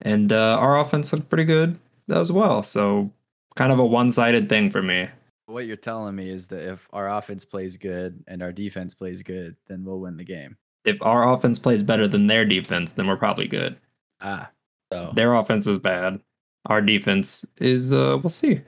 And 0.00 0.32
uh, 0.32 0.56
our 0.58 0.80
offense 0.80 1.12
looked 1.12 1.28
pretty 1.28 1.44
good 1.44 1.78
as 2.08 2.32
well. 2.32 2.62
So, 2.62 3.10
kind 3.56 3.72
of 3.72 3.78
a 3.78 3.84
one 3.84 4.10
sided 4.10 4.48
thing 4.48 4.70
for 4.70 4.82
me. 4.82 5.08
What 5.50 5.66
you're 5.66 5.76
telling 5.76 6.14
me 6.14 6.30
is 6.30 6.46
that 6.48 6.60
if 6.70 6.88
our 6.92 7.10
offense 7.10 7.44
plays 7.44 7.76
good 7.76 8.22
and 8.28 8.40
our 8.42 8.52
defense 8.52 8.94
plays 8.94 9.22
good, 9.22 9.56
then 9.66 9.84
we'll 9.84 9.98
win 9.98 10.16
the 10.16 10.24
game. 10.24 10.56
If 10.84 11.02
our 11.02 11.32
offense 11.32 11.58
plays 11.58 11.82
better 11.82 12.06
than 12.06 12.28
their 12.28 12.44
defense, 12.44 12.92
then 12.92 13.06
we're 13.08 13.16
probably 13.16 13.48
good. 13.48 13.76
Ah, 14.20 14.48
so 14.92 15.12
Their 15.14 15.34
offense 15.34 15.66
is 15.66 15.78
bad. 15.78 16.20
Our 16.66 16.80
defense 16.80 17.44
is 17.58 17.92
uh 17.92 18.18
we'll 18.22 18.28
see. 18.30 18.60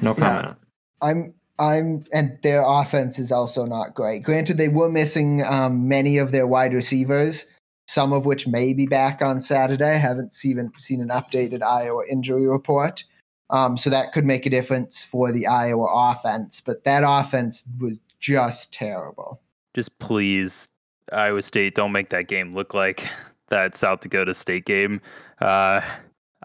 No 0.00 0.14
Yeah. 0.16 0.40
comment. 0.42 0.56
I'm 1.02 1.34
I'm 1.58 2.04
and 2.12 2.38
their 2.44 2.62
offense 2.64 3.18
is 3.18 3.32
also 3.32 3.66
not 3.66 3.94
great. 3.94 4.22
Granted, 4.22 4.58
they 4.58 4.68
were 4.68 4.88
missing 4.88 5.42
um, 5.44 5.88
many 5.88 6.18
of 6.18 6.30
their 6.30 6.46
wide 6.46 6.72
receivers, 6.72 7.52
some 7.88 8.12
of 8.12 8.26
which 8.26 8.46
may 8.46 8.72
be 8.74 8.86
back 8.86 9.22
on 9.22 9.40
Saturday. 9.40 9.90
I 9.90 9.94
haven't 9.98 10.34
seen 10.34 10.70
seen 10.76 11.00
an 11.00 11.08
updated 11.08 11.62
Iowa 11.64 12.04
injury 12.08 12.46
report, 12.46 13.02
um, 13.50 13.76
so 13.76 13.90
that 13.90 14.12
could 14.12 14.24
make 14.24 14.46
a 14.46 14.50
difference 14.50 15.02
for 15.02 15.32
the 15.32 15.46
Iowa 15.46 15.86
offense. 15.92 16.60
But 16.60 16.84
that 16.84 17.02
offense 17.06 17.64
was 17.80 18.00
just 18.20 18.72
terrible. 18.72 19.40
Just 19.74 19.96
please, 19.98 20.68
Iowa 21.12 21.42
State, 21.42 21.74
don't 21.74 21.92
make 21.92 22.10
that 22.10 22.28
game 22.28 22.54
look 22.54 22.74
like 22.74 23.06
that 23.48 23.76
South 23.76 24.00
Dakota 24.00 24.34
State 24.34 24.64
game. 24.64 25.00
Uh, 25.40 25.80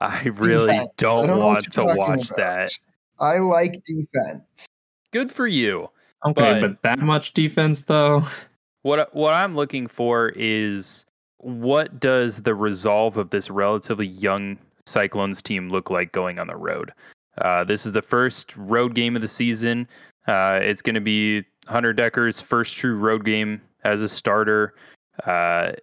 I 0.02 0.24
really 0.36 0.68
Defense. 0.74 0.89
Don't, 0.98 1.28
don't 1.28 1.39
want 1.39 1.72
to 1.72 1.84
watch 1.86 2.26
about. 2.32 2.38
that. 2.38 2.70
I 3.20 3.39
like 3.39 3.84
defense. 3.84 4.68
Good 5.12 5.32
for 5.32 5.48
you. 5.48 5.89
Okay, 6.26 6.60
But- 6.60 6.62
but, 6.62 6.82
that 6.84 7.00
much 7.00 7.34
defense 7.34 7.82
though. 7.82 8.24
What 8.82 9.13
what 9.16 9.34
I'm 9.34 9.56
looking 9.56 9.88
for 9.88 10.30
is 10.36 11.06
what 11.38 12.00
does 12.00 12.42
the 12.42 12.54
resolve 12.56 13.16
of 13.18 13.30
this 13.30 13.50
relatively 13.50 14.08
young 14.08 14.58
Cyclones 14.86 15.41
team 15.41 15.69
look 15.69 15.89
like 15.89 16.12
going 16.12 16.39
on 16.39 16.48
the 16.48 16.56
road? 16.56 16.93
Uh, 17.39 17.63
this 17.63 17.86
is 17.86 17.91
the 17.91 18.02
first 18.02 18.56
road 18.56 18.93
game 18.93 19.15
of 19.15 19.22
the 19.22 19.28
season. 19.28 19.88
Uh, 20.28 20.60
it's 20.62 20.82
going 20.82 20.96
to 20.96 21.02
be 21.02 21.43
Hunter 21.67 21.93
Decker's 21.93 22.39
first 22.39 22.78
true 22.78 22.98
road 22.98 23.26
game 23.26 23.62
as 23.84 24.02
a 24.02 24.10
starter, 24.10 24.76
uh, 25.26 25.74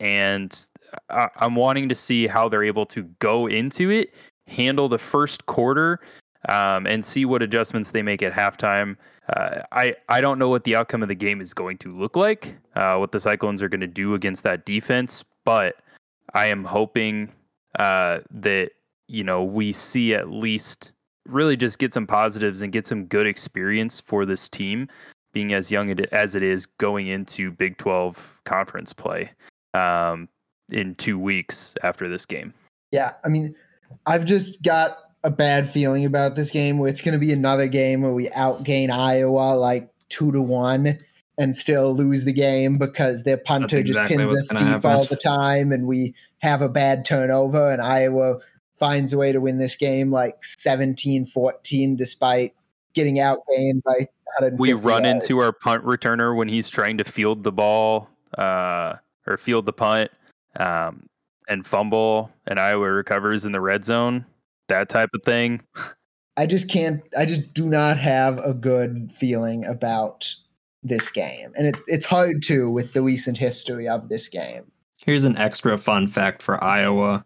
and 0.00 0.66
I, 1.10 1.28
I'm 1.36 1.54
wanting 1.54 1.88
to 1.88 1.94
see 1.94 2.26
how 2.26 2.48
they're 2.48 2.64
able 2.64 2.86
to 2.86 3.04
go 3.18 3.46
into 3.46 3.90
it, 3.90 4.14
handle 4.46 4.88
the 4.88 4.98
first 4.98 5.46
quarter, 5.46 6.00
um, 6.48 6.86
and 6.86 7.04
see 7.04 7.24
what 7.24 7.42
adjustments 7.42 7.90
they 7.90 8.02
make 8.02 8.22
at 8.22 8.32
halftime. 8.32 8.96
Uh, 9.34 9.62
I 9.72 9.94
I 10.08 10.20
don't 10.20 10.38
know 10.38 10.48
what 10.48 10.64
the 10.64 10.76
outcome 10.76 11.02
of 11.02 11.08
the 11.08 11.14
game 11.14 11.40
is 11.40 11.54
going 11.54 11.78
to 11.78 11.94
look 11.94 12.16
like, 12.16 12.56
uh, 12.74 12.96
what 12.96 13.12
the 13.12 13.20
Cyclones 13.20 13.62
are 13.62 13.68
going 13.68 13.80
to 13.80 13.86
do 13.86 14.14
against 14.14 14.42
that 14.42 14.66
defense, 14.66 15.24
but 15.44 15.76
I 16.34 16.46
am 16.46 16.64
hoping 16.64 17.32
uh, 17.78 18.20
that 18.30 18.70
you 19.08 19.24
know 19.24 19.42
we 19.42 19.72
see 19.72 20.14
at 20.14 20.30
least 20.30 20.92
really 21.26 21.56
just 21.56 21.78
get 21.78 21.92
some 21.92 22.06
positives 22.06 22.62
and 22.62 22.72
get 22.72 22.86
some 22.86 23.04
good 23.06 23.26
experience 23.26 24.00
for 24.00 24.24
this 24.24 24.48
team, 24.48 24.88
being 25.32 25.52
as 25.52 25.70
young 25.70 25.90
as 26.12 26.34
it 26.34 26.42
is 26.42 26.66
going 26.78 27.08
into 27.08 27.50
Big 27.50 27.78
Twelve 27.78 28.38
conference 28.44 28.92
play 28.92 29.30
um, 29.74 30.28
in 30.70 30.94
two 30.94 31.18
weeks 31.18 31.74
after 31.82 32.08
this 32.08 32.26
game. 32.26 32.52
Yeah, 32.92 33.12
I 33.24 33.28
mean, 33.28 33.54
I've 34.06 34.24
just 34.24 34.62
got 34.62 34.98
a 35.24 35.30
bad 35.30 35.68
feeling 35.68 36.04
about 36.04 36.36
this 36.36 36.50
game 36.50 36.78
where 36.78 36.88
it's 36.88 37.00
going 37.00 37.12
to 37.12 37.18
be 37.18 37.32
another 37.32 37.66
game 37.66 38.02
where 38.02 38.12
we 38.12 38.28
outgain 38.28 38.90
Iowa 38.90 39.54
like 39.54 39.90
two 40.08 40.30
to 40.32 40.40
one 40.40 40.98
and 41.38 41.54
still 41.54 41.94
lose 41.94 42.24
the 42.24 42.32
game 42.32 42.74
because 42.74 43.24
their 43.24 43.36
punter 43.36 43.78
exactly 43.78 44.16
just 44.16 44.30
pins 44.30 44.32
us 44.32 44.60
deep 44.60 44.68
happen. 44.68 44.90
all 44.90 45.04
the 45.04 45.16
time 45.16 45.72
and 45.72 45.86
we 45.86 46.14
have 46.38 46.62
a 46.62 46.68
bad 46.68 47.04
turnover 47.04 47.70
and 47.70 47.80
Iowa 47.80 48.38
finds 48.78 49.12
a 49.12 49.18
way 49.18 49.32
to 49.32 49.40
win 49.40 49.58
this 49.58 49.76
game 49.76 50.10
like 50.10 50.42
17-14 50.42 51.96
despite 51.96 52.54
getting 52.94 53.16
outgained 53.16 53.82
by 53.84 54.08
we 54.52 54.72
run 54.72 55.04
yards. 55.04 55.24
into 55.24 55.42
our 55.42 55.52
punt 55.52 55.84
returner 55.84 56.36
when 56.36 56.48
he's 56.48 56.68
trying 56.68 56.98
to 56.98 57.04
field 57.04 57.42
the 57.42 57.52
ball 57.52 58.08
uh, 58.36 58.94
or 59.26 59.36
field 59.36 59.66
the 59.66 59.72
punt 59.72 60.10
um, 60.56 61.06
and 61.48 61.66
fumble, 61.66 62.30
and 62.46 62.58
Iowa 62.58 62.90
recovers 62.90 63.44
in 63.44 63.52
the 63.52 63.60
red 63.60 63.84
zone. 63.84 64.26
That 64.68 64.88
type 64.88 65.10
of 65.14 65.22
thing. 65.22 65.62
I 66.36 66.46
just 66.46 66.68
can't. 66.68 67.02
I 67.16 67.24
just 67.24 67.54
do 67.54 67.68
not 67.68 67.98
have 67.98 68.38
a 68.40 68.52
good 68.52 69.12
feeling 69.12 69.64
about 69.64 70.34
this 70.82 71.10
game, 71.10 71.52
and 71.56 71.68
it, 71.68 71.76
it's 71.86 72.06
hard 72.06 72.42
to 72.44 72.70
with 72.70 72.92
the 72.92 73.02
recent 73.02 73.38
history 73.38 73.88
of 73.88 74.08
this 74.08 74.28
game. 74.28 74.70
Here's 75.06 75.24
an 75.24 75.36
extra 75.36 75.78
fun 75.78 76.08
fact 76.08 76.42
for 76.42 76.62
Iowa. 76.62 77.24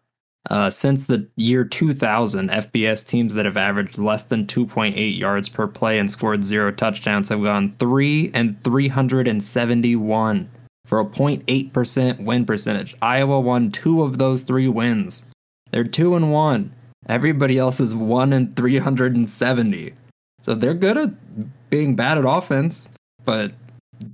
Uh, 0.48 0.68
since 0.70 1.06
the 1.06 1.26
year 1.36 1.64
2000, 1.64 2.50
FBS 2.50 3.06
teams 3.06 3.34
that 3.34 3.46
have 3.46 3.56
averaged 3.56 3.96
less 3.98 4.22
than 4.22 4.46
2.8 4.46 5.18
yards 5.18 5.48
per 5.48 5.66
play 5.66 5.98
and 5.98 6.10
scored 6.10 6.44
zero 6.44 6.70
touchdowns 6.70 7.30
have 7.30 7.42
gone 7.42 7.74
3 7.78 8.30
and 8.34 8.62
371. 8.62 10.48
for 10.86 11.00
a 11.00 11.04
0.8% 11.04 12.24
win 12.24 12.44
percentage. 12.44 12.96
Iowa 13.00 13.40
won 13.40 13.70
two 13.70 14.02
of 14.02 14.18
those 14.18 14.42
three 14.42 14.68
wins. 14.68 15.24
They're 15.70 15.84
two 15.84 16.16
and 16.16 16.32
one. 16.32 16.72
Everybody 17.08 17.58
else 17.58 17.80
is 17.80 17.94
one 17.94 18.32
and 18.32 18.56
370. 18.56 19.94
So 20.42 20.54
they're 20.54 20.74
good 20.74 20.98
at 20.98 21.70
being 21.70 21.96
bad 21.96 22.18
at 22.18 22.24
offense, 22.26 22.90
but 23.24 23.52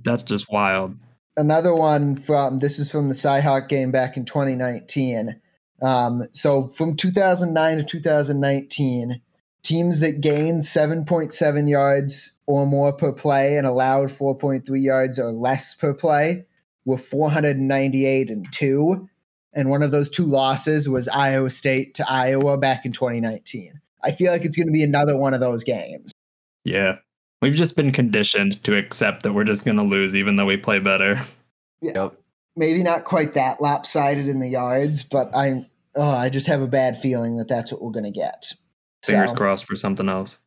that's 0.03 0.23
just 0.23 0.51
wild. 0.51 0.95
Another 1.37 1.73
one 1.73 2.15
from 2.15 2.59
this 2.59 2.79
is 2.79 2.91
from 2.91 3.09
the 3.09 3.15
Cyhawk 3.15 3.69
game 3.69 3.91
back 3.91 4.17
in 4.17 4.25
2019. 4.25 5.39
Um, 5.81 6.23
so 6.33 6.67
from 6.67 6.95
2009 6.95 7.77
to 7.77 7.83
2019, 7.83 9.21
teams 9.63 9.99
that 9.99 10.21
gained 10.21 10.63
7.7 10.63 11.69
yards 11.69 12.39
or 12.47 12.65
more 12.65 12.91
per 12.91 13.13
play 13.13 13.57
and 13.57 13.67
allowed 13.67 14.09
4.3 14.09 14.63
yards 14.81 15.19
or 15.19 15.31
less 15.31 15.75
per 15.75 15.93
play 15.93 16.45
were 16.85 16.97
498 16.97 18.29
and 18.29 18.51
2 18.51 19.07
and 19.57 19.71
one 19.71 19.81
of 19.81 19.91
those 19.91 20.11
two 20.11 20.25
losses 20.25 20.87
was 20.87 21.07
Iowa 21.07 21.49
State 21.49 21.95
to 21.95 22.09
Iowa 22.09 22.59
back 22.59 22.85
in 22.85 22.91
2019. 22.91 23.81
I 24.03 24.11
feel 24.11 24.31
like 24.31 24.45
it's 24.45 24.55
going 24.55 24.67
to 24.67 24.71
be 24.71 24.83
another 24.83 25.17
one 25.17 25.33
of 25.33 25.39
those 25.39 25.63
games. 25.63 26.11
Yeah. 26.63 26.97
We've 27.41 27.55
just 27.55 27.75
been 27.75 27.91
conditioned 27.91 28.63
to 28.63 28.75
accept 28.75 29.23
that 29.23 29.33
we're 29.33 29.43
just 29.43 29.63
going 29.63 29.77
to 29.77 29.83
lose 29.83 30.15
even 30.15 30.35
though 30.35 30.45
we 30.45 30.57
play 30.57 30.79
better. 30.79 31.19
Yeah. 31.81 31.91
Yep. 31.95 32.13
Maybe 32.55 32.81
not 32.81 33.03
quite 33.03 33.35
that 33.35 33.61
lopsided 33.61 34.27
in 34.27 34.39
the 34.39 34.47
yards, 34.49 35.03
but 35.03 35.29
I 35.35 35.69
oh, 35.95 36.09
I 36.09 36.29
just 36.29 36.47
have 36.47 36.61
a 36.61 36.67
bad 36.67 36.99
feeling 36.99 37.35
that 37.37 37.47
that's 37.47 37.71
what 37.71 37.81
we're 37.81 37.91
going 37.91 38.05
to 38.05 38.11
get. 38.11 38.51
Fingers 39.03 39.29
So, 39.29 39.35
crossed 39.35 39.65
for 39.65 39.75
something 39.75 40.09
else. 40.09 40.39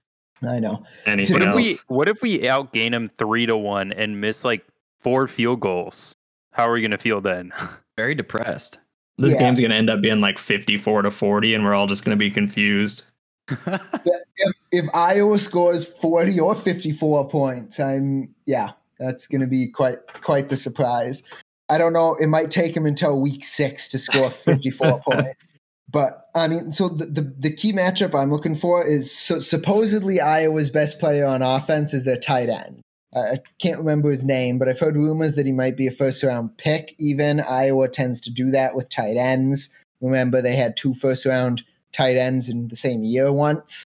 I 0.46 0.58
know. 0.58 0.82
Anything 1.06 1.34
What 1.34 1.42
if 1.42 1.48
else? 1.48 1.56
we 1.56 1.76
what 1.86 2.08
if 2.08 2.20
we 2.22 2.40
outgain 2.40 2.90
them 2.90 3.08
three 3.08 3.46
to 3.46 3.56
one 3.56 3.92
and 3.92 4.20
miss 4.20 4.44
like 4.44 4.66
four 4.98 5.28
field 5.28 5.60
goals? 5.60 6.16
How 6.52 6.68
are 6.68 6.72
we 6.72 6.82
gonna 6.82 6.98
feel 6.98 7.20
then? 7.20 7.52
Very 7.96 8.16
depressed. 8.16 8.80
this 9.18 9.34
Yeah. 9.34 9.40
game's 9.40 9.60
going 9.60 9.70
to 9.70 9.76
end 9.76 9.90
up 9.90 10.00
being 10.00 10.20
like 10.22 10.38
54 10.38 11.02
to 11.02 11.10
40 11.10 11.54
and 11.54 11.62
we're 11.64 11.74
all 11.74 11.86
just 11.86 12.04
going 12.04 12.16
to 12.16 12.18
be 12.18 12.30
confused. 12.30 13.04
If, 13.50 14.52
if 14.72 14.94
Iowa 14.94 15.38
scores 15.38 15.84
40 15.84 16.40
or 16.40 16.54
54 16.54 17.28
points, 17.28 17.78
I'm 17.78 18.34
yeah, 18.46 18.70
that's 18.98 19.26
going 19.26 19.40
to 19.40 19.46
be 19.46 19.68
quite 19.68 19.98
quite 20.22 20.48
the 20.48 20.56
surprise. 20.56 21.22
I 21.68 21.78
don't 21.78 21.92
know. 21.92 22.16
It 22.16 22.28
might 22.28 22.50
take 22.50 22.76
him 22.76 22.86
until 22.86 23.20
week 23.20 23.44
six 23.44 23.88
to 23.90 23.98
score 23.98 24.30
54 24.30 25.00
points. 25.06 25.52
But 25.90 26.28
I 26.34 26.48
mean, 26.48 26.72
so 26.72 26.88
the, 26.88 27.06
the, 27.06 27.34
the 27.38 27.52
key 27.52 27.72
matchup 27.72 28.14
I'm 28.14 28.30
looking 28.30 28.54
for 28.54 28.86
is 28.86 29.16
so 29.16 29.38
supposedly 29.38 30.20
Iowa's 30.20 30.70
best 30.70 31.00
player 31.00 31.26
on 31.26 31.42
offense 31.42 31.92
is 31.94 32.04
their 32.04 32.18
tight 32.18 32.48
end. 32.48 32.80
I 33.14 33.18
I 33.18 33.38
can't 33.58 33.78
remember 33.78 34.10
his 34.10 34.24
name, 34.24 34.58
but 34.58 34.68
I've 34.68 34.78
heard 34.78 34.96
rumors 34.96 35.34
that 35.34 35.46
he 35.46 35.52
might 35.52 35.76
be 35.76 35.86
a 35.86 35.92
first 35.92 36.22
round 36.22 36.56
pick. 36.58 36.94
Even 36.98 37.40
Iowa 37.40 37.88
tends 37.88 38.20
to 38.22 38.30
do 38.30 38.50
that 38.50 38.74
with 38.74 38.88
tight 38.88 39.16
ends. 39.16 39.74
Remember, 40.00 40.40
they 40.40 40.56
had 40.56 40.76
two 40.76 40.94
first 40.94 41.26
round 41.26 41.62
tight 41.92 42.16
ends 42.16 42.48
in 42.48 42.68
the 42.68 42.76
same 42.76 43.02
year 43.02 43.32
once. 43.32 43.84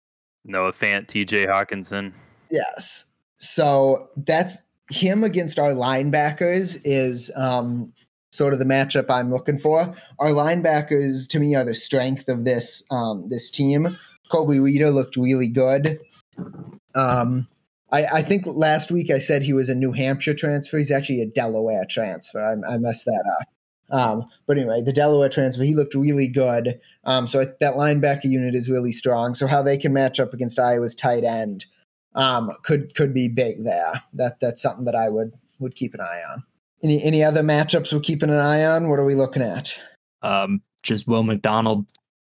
Noah 0.45 0.73
Fant, 0.73 1.07
TJ 1.07 1.47
Hockenson. 1.47 2.13
Yes. 2.49 3.15
So 3.37 4.09
that's 4.17 4.57
him 4.89 5.23
against 5.23 5.59
our 5.59 5.71
linebackers 5.71 6.79
is 6.83 7.31
um, 7.35 7.93
sort 8.31 8.53
of 8.53 8.59
the 8.59 8.65
matchup 8.65 9.05
I'm 9.09 9.31
looking 9.31 9.57
for. 9.57 9.95
Our 10.19 10.29
linebackers, 10.29 11.27
to 11.29 11.39
me, 11.39 11.55
are 11.55 11.63
the 11.63 11.73
strength 11.73 12.27
of 12.27 12.45
this 12.45 12.83
um, 12.91 13.27
this 13.29 13.49
team. 13.49 13.97
Colby 14.29 14.59
Reeder 14.59 14.91
looked 14.91 15.17
really 15.17 15.47
good. 15.47 15.99
Um, 16.95 17.47
I, 17.91 18.05
I 18.05 18.21
think 18.21 18.45
last 18.45 18.91
week 18.91 19.11
I 19.11 19.19
said 19.19 19.43
he 19.43 19.53
was 19.53 19.69
a 19.69 19.75
New 19.75 19.91
Hampshire 19.91 20.33
transfer. 20.33 20.77
He's 20.77 20.91
actually 20.91 21.21
a 21.21 21.25
Delaware 21.25 21.85
transfer. 21.89 22.41
I, 22.41 22.73
I 22.73 22.77
messed 22.77 23.05
that 23.05 23.35
up. 23.39 23.47
Um, 23.91 24.25
but 24.47 24.57
anyway, 24.57 24.81
the 24.81 24.93
Delaware 24.93 25.29
transfer, 25.29 25.63
he 25.63 25.75
looked 25.75 25.93
really 25.93 26.27
good. 26.27 26.79
Um, 27.03 27.27
so 27.27 27.43
that 27.43 27.75
linebacker 27.75 28.25
unit 28.25 28.55
is 28.55 28.69
really 28.69 28.91
strong. 28.91 29.35
So 29.35 29.47
how 29.47 29.61
they 29.61 29.77
can 29.77 29.93
match 29.93 30.19
up 30.19 30.33
against 30.33 30.59
Iowa's 30.59 30.95
tight 30.95 31.23
end 31.23 31.65
um, 32.15 32.51
could 32.63 32.95
could 32.95 33.13
be 33.13 33.27
big 33.27 33.63
there. 33.63 34.01
That 34.13 34.39
that's 34.39 34.61
something 34.61 34.85
that 34.85 34.95
I 34.95 35.09
would 35.09 35.33
would 35.59 35.75
keep 35.75 35.93
an 35.93 36.01
eye 36.01 36.21
on. 36.31 36.43
Any 36.83 37.03
any 37.03 37.23
other 37.23 37.43
matchups 37.43 37.93
we're 37.93 37.99
keeping 37.99 38.29
an 38.29 38.37
eye 38.37 38.65
on? 38.65 38.89
What 38.89 38.99
are 38.99 39.05
we 39.05 39.15
looking 39.15 39.43
at? 39.43 39.77
Um, 40.21 40.61
just 40.83 41.07
Will 41.07 41.23
McDonald 41.23 41.85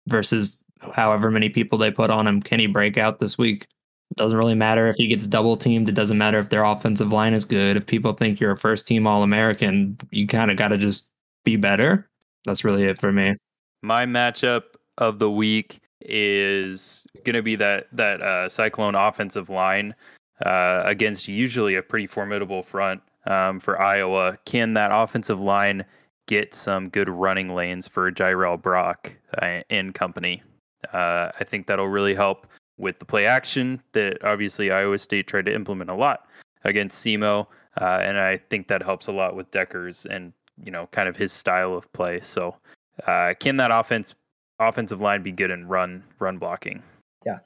versus 0.06 0.56
however 0.80 1.30
many 1.30 1.48
people 1.48 1.78
they 1.78 1.90
put 1.90 2.10
on 2.10 2.26
him. 2.26 2.40
Can 2.40 2.58
he 2.58 2.66
break 2.66 2.96
out 2.98 3.18
this 3.18 3.36
week? 3.36 3.66
It 4.10 4.16
doesn't 4.16 4.36
really 4.36 4.54
matter 4.54 4.88
if 4.88 4.96
he 4.96 5.06
gets 5.06 5.26
double 5.26 5.56
teamed. 5.56 5.88
It 5.88 5.94
doesn't 5.94 6.18
matter 6.18 6.38
if 6.38 6.48
their 6.48 6.64
offensive 6.64 7.12
line 7.12 7.32
is 7.32 7.44
good. 7.44 7.76
If 7.76 7.86
people 7.86 8.12
think 8.12 8.40
you're 8.40 8.50
a 8.52 8.56
first 8.56 8.88
team 8.88 9.06
All 9.06 9.22
American, 9.22 9.96
you 10.10 10.26
kind 10.26 10.50
of 10.50 10.56
got 10.56 10.68
to 10.68 10.78
just 10.78 11.06
be 11.44 11.56
better. 11.56 12.08
That's 12.44 12.64
really 12.64 12.84
it 12.84 12.98
for 12.98 13.12
me. 13.12 13.34
My 13.82 14.04
matchup 14.04 14.62
of 14.98 15.18
the 15.18 15.30
week 15.30 15.80
is 16.02 17.06
going 17.24 17.36
to 17.36 17.42
be 17.42 17.56
that 17.56 17.88
that 17.92 18.22
uh, 18.22 18.48
Cyclone 18.48 18.94
offensive 18.94 19.50
line 19.50 19.94
uh, 20.44 20.82
against 20.84 21.28
usually 21.28 21.74
a 21.74 21.82
pretty 21.82 22.06
formidable 22.06 22.62
front 22.62 23.02
um, 23.26 23.60
for 23.60 23.80
Iowa. 23.80 24.38
Can 24.44 24.74
that 24.74 24.90
offensive 24.92 25.40
line 25.40 25.84
get 26.26 26.54
some 26.54 26.88
good 26.88 27.08
running 27.08 27.54
lanes 27.54 27.88
for 27.88 28.10
Jirehl 28.10 28.60
Brock 28.60 29.14
uh, 29.42 29.60
and 29.68 29.94
company? 29.94 30.42
Uh, 30.92 31.30
I 31.38 31.44
think 31.44 31.66
that'll 31.66 31.88
really 31.88 32.14
help 32.14 32.46
with 32.78 32.98
the 32.98 33.04
play 33.04 33.26
action 33.26 33.82
that 33.92 34.24
obviously 34.24 34.70
Iowa 34.70 34.98
State 34.98 35.26
tried 35.26 35.44
to 35.46 35.54
implement 35.54 35.90
a 35.90 35.94
lot 35.94 36.26
against 36.64 37.04
SEMO, 37.04 37.46
uh, 37.78 37.84
and 38.02 38.18
I 38.18 38.38
think 38.38 38.68
that 38.68 38.82
helps 38.82 39.06
a 39.06 39.12
lot 39.12 39.36
with 39.36 39.50
Deckers 39.50 40.06
and 40.06 40.32
you 40.62 40.70
know 40.70 40.88
kind 40.92 41.08
of 41.08 41.16
his 41.16 41.32
style 41.32 41.74
of 41.74 41.90
play. 41.92 42.20
So 42.20 42.56
uh, 43.06 43.34
can 43.38 43.56
that 43.58 43.70
offense 43.70 44.14
offensive 44.58 45.00
line 45.00 45.22
be 45.22 45.32
good 45.32 45.50
in 45.50 45.66
run 45.68 46.04
run 46.18 46.38
blocking? 46.38 46.82
Yeah. 47.24 47.38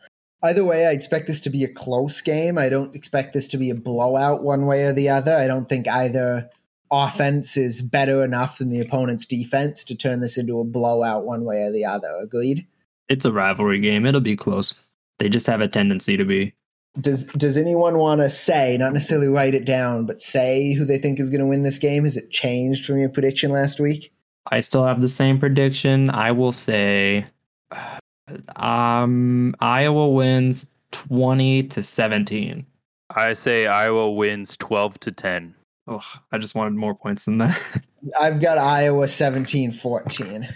Either 0.42 0.64
way, 0.64 0.86
I 0.86 0.90
expect 0.90 1.26
this 1.26 1.40
to 1.42 1.50
be 1.50 1.64
a 1.64 1.72
close 1.72 2.20
game. 2.20 2.58
I 2.58 2.68
don't 2.68 2.94
expect 2.94 3.32
this 3.32 3.48
to 3.48 3.56
be 3.56 3.70
a 3.70 3.74
blowout 3.74 4.42
one 4.42 4.66
way 4.66 4.84
or 4.84 4.92
the 4.92 5.08
other. 5.08 5.34
I 5.34 5.46
don't 5.46 5.70
think 5.70 5.88
either 5.88 6.50
offense 6.92 7.56
is 7.56 7.80
better 7.80 8.22
enough 8.22 8.58
than 8.58 8.68
the 8.68 8.80
opponent's 8.80 9.24
defense 9.24 9.82
to 9.84 9.96
turn 9.96 10.20
this 10.20 10.36
into 10.36 10.60
a 10.60 10.64
blowout 10.64 11.24
one 11.24 11.44
way 11.44 11.62
or 11.62 11.72
the 11.72 11.86
other. 11.86 12.12
Agreed? 12.22 12.66
It's 13.08 13.24
a 13.24 13.32
rivalry 13.32 13.80
game. 13.80 14.04
It'll 14.04 14.20
be 14.20 14.36
close. 14.36 14.74
They 15.18 15.30
just 15.30 15.46
have 15.46 15.62
a 15.62 15.68
tendency 15.68 16.16
to 16.18 16.24
be. 16.24 16.52
Does 17.00 17.24
Does 17.24 17.56
anyone 17.56 17.98
want 17.98 18.20
to 18.20 18.30
say, 18.30 18.76
not 18.78 18.92
necessarily 18.92 19.28
write 19.28 19.54
it 19.54 19.64
down, 19.64 20.06
but 20.06 20.20
say 20.20 20.74
who 20.74 20.84
they 20.84 20.98
think 20.98 21.18
is 21.18 21.30
going 21.30 21.40
to 21.40 21.46
win 21.46 21.62
this 21.62 21.78
game? 21.78 22.04
Has 22.04 22.16
it 22.16 22.30
changed 22.30 22.84
from 22.84 22.98
your 22.98 23.08
prediction 23.08 23.50
last 23.50 23.80
week? 23.80 24.12
I 24.50 24.60
still 24.60 24.84
have 24.84 25.00
the 25.00 25.08
same 25.08 25.38
prediction. 25.38 26.10
I 26.10 26.30
will 26.32 26.52
say 26.52 27.26
um 28.56 29.54
Iowa 29.60 30.08
wins 30.08 30.70
20 30.92 31.64
to 31.64 31.82
17. 31.82 32.64
I 33.10 33.32
say 33.34 33.66
Iowa 33.66 34.10
wins 34.10 34.56
twelve 34.56 34.98
to 35.00 35.12
ten. 35.12 35.54
Oh, 35.86 36.00
I 36.32 36.38
just 36.38 36.54
wanted 36.54 36.74
more 36.74 36.94
points 36.94 37.26
than 37.26 37.38
that. 37.38 37.80
I've 38.20 38.40
got 38.40 38.58
Iowa 38.58 39.06
17 39.06 39.70
14. 39.72 40.48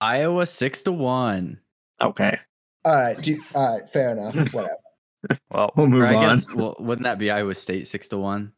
Iowa 0.00 0.46
six 0.46 0.82
to 0.82 0.92
one. 0.92 1.60
okay. 2.00 2.38
All 2.84 2.92
right. 2.92 3.20
Do, 3.20 3.40
all 3.54 3.78
right. 3.78 3.88
Fair 3.88 4.10
enough. 4.12 4.34
Whatever. 4.52 4.76
Well, 5.50 5.72
We'll 5.76 5.86
move 5.86 6.04
I 6.04 6.14
on. 6.14 6.22
guess 6.22 6.52
well, 6.52 6.76
wouldn't 6.78 7.04
that 7.04 7.18
be 7.18 7.30
Iowa 7.30 7.54
State 7.54 7.86
six 7.86 8.08
to 8.08 8.18
one? 8.18 8.52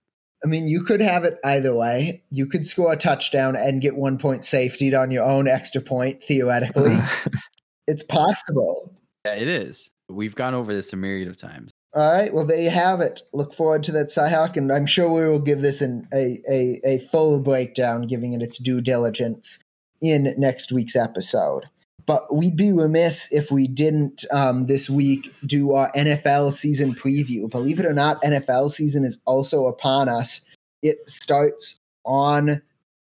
I 0.45 0.47
mean, 0.47 0.69
you 0.69 0.83
could 0.83 1.01
have 1.01 1.25
it 1.25 1.39
either 1.45 1.75
way. 1.75 2.23
You 2.31 2.47
could 2.47 2.67
score 2.67 2.93
a 2.93 2.97
touchdown 2.97 3.57
and 3.57 3.81
get 3.81 3.97
one 3.97 4.19
point 4.19 4.45
safety 4.45 4.95
on 4.95 5.11
your 5.11 5.25
own 5.25 5.49
extra 5.49 5.81
point, 5.81 6.23
theoretically. 6.23 6.97
it's 7.87 8.03
possible. 8.03 8.95
Yeah, 9.25 9.35
it 9.37 9.49
is. 9.49 9.91
We've 10.11 10.35
gone 10.35 10.53
over 10.53 10.75
this 10.75 10.93
a 10.93 10.97
myriad 10.97 11.29
of 11.29 11.39
times. 11.39 11.71
All 11.95 12.13
right. 12.13 12.35
Well, 12.35 12.45
there 12.47 12.61
you 12.61 12.71
have 12.71 13.01
it. 13.01 13.23
Look 13.33 13.55
forward 13.55 13.85
to 13.85 13.93
that 13.93 14.09
Cyhawk, 14.09 14.57
and 14.57 14.71
I'm 14.71 14.85
sure 14.85 15.11
we 15.11 15.27
will 15.29 15.39
give 15.39 15.63
this 15.63 15.81
an, 15.81 16.07
a, 16.13 16.41
a, 16.51 16.81
a 16.85 16.99
full 17.11 17.41
breakdown, 17.41 18.03
giving 18.07 18.33
it 18.35 18.43
its 18.43 18.59
due 18.59 18.81
diligence 18.83 19.63
in 20.03 20.35
next 20.37 20.73
week's 20.73 20.97
episode. 20.97 21.65
But 22.07 22.35
we'd 22.35 22.57
be 22.57 22.73
remiss 22.73 23.33
if 23.33 23.51
we 23.51 23.67
didn't 23.67 24.25
um, 24.33 24.67
this 24.67 24.91
week 24.91 25.35
do 25.47 25.73
our 25.73 25.91
NFL 25.93 26.53
season 26.53 26.95
preview. 26.95 27.49
Believe 27.51 27.79
it 27.79 27.87
or 27.87 27.95
not, 27.95 28.23
NFL 28.23 28.71
season 28.71 29.05
is 29.05 29.19
also 29.25 29.67
upon 29.67 30.09
us. 30.09 30.43
It 30.83 30.99
starts 31.09 31.81
on 32.05 32.61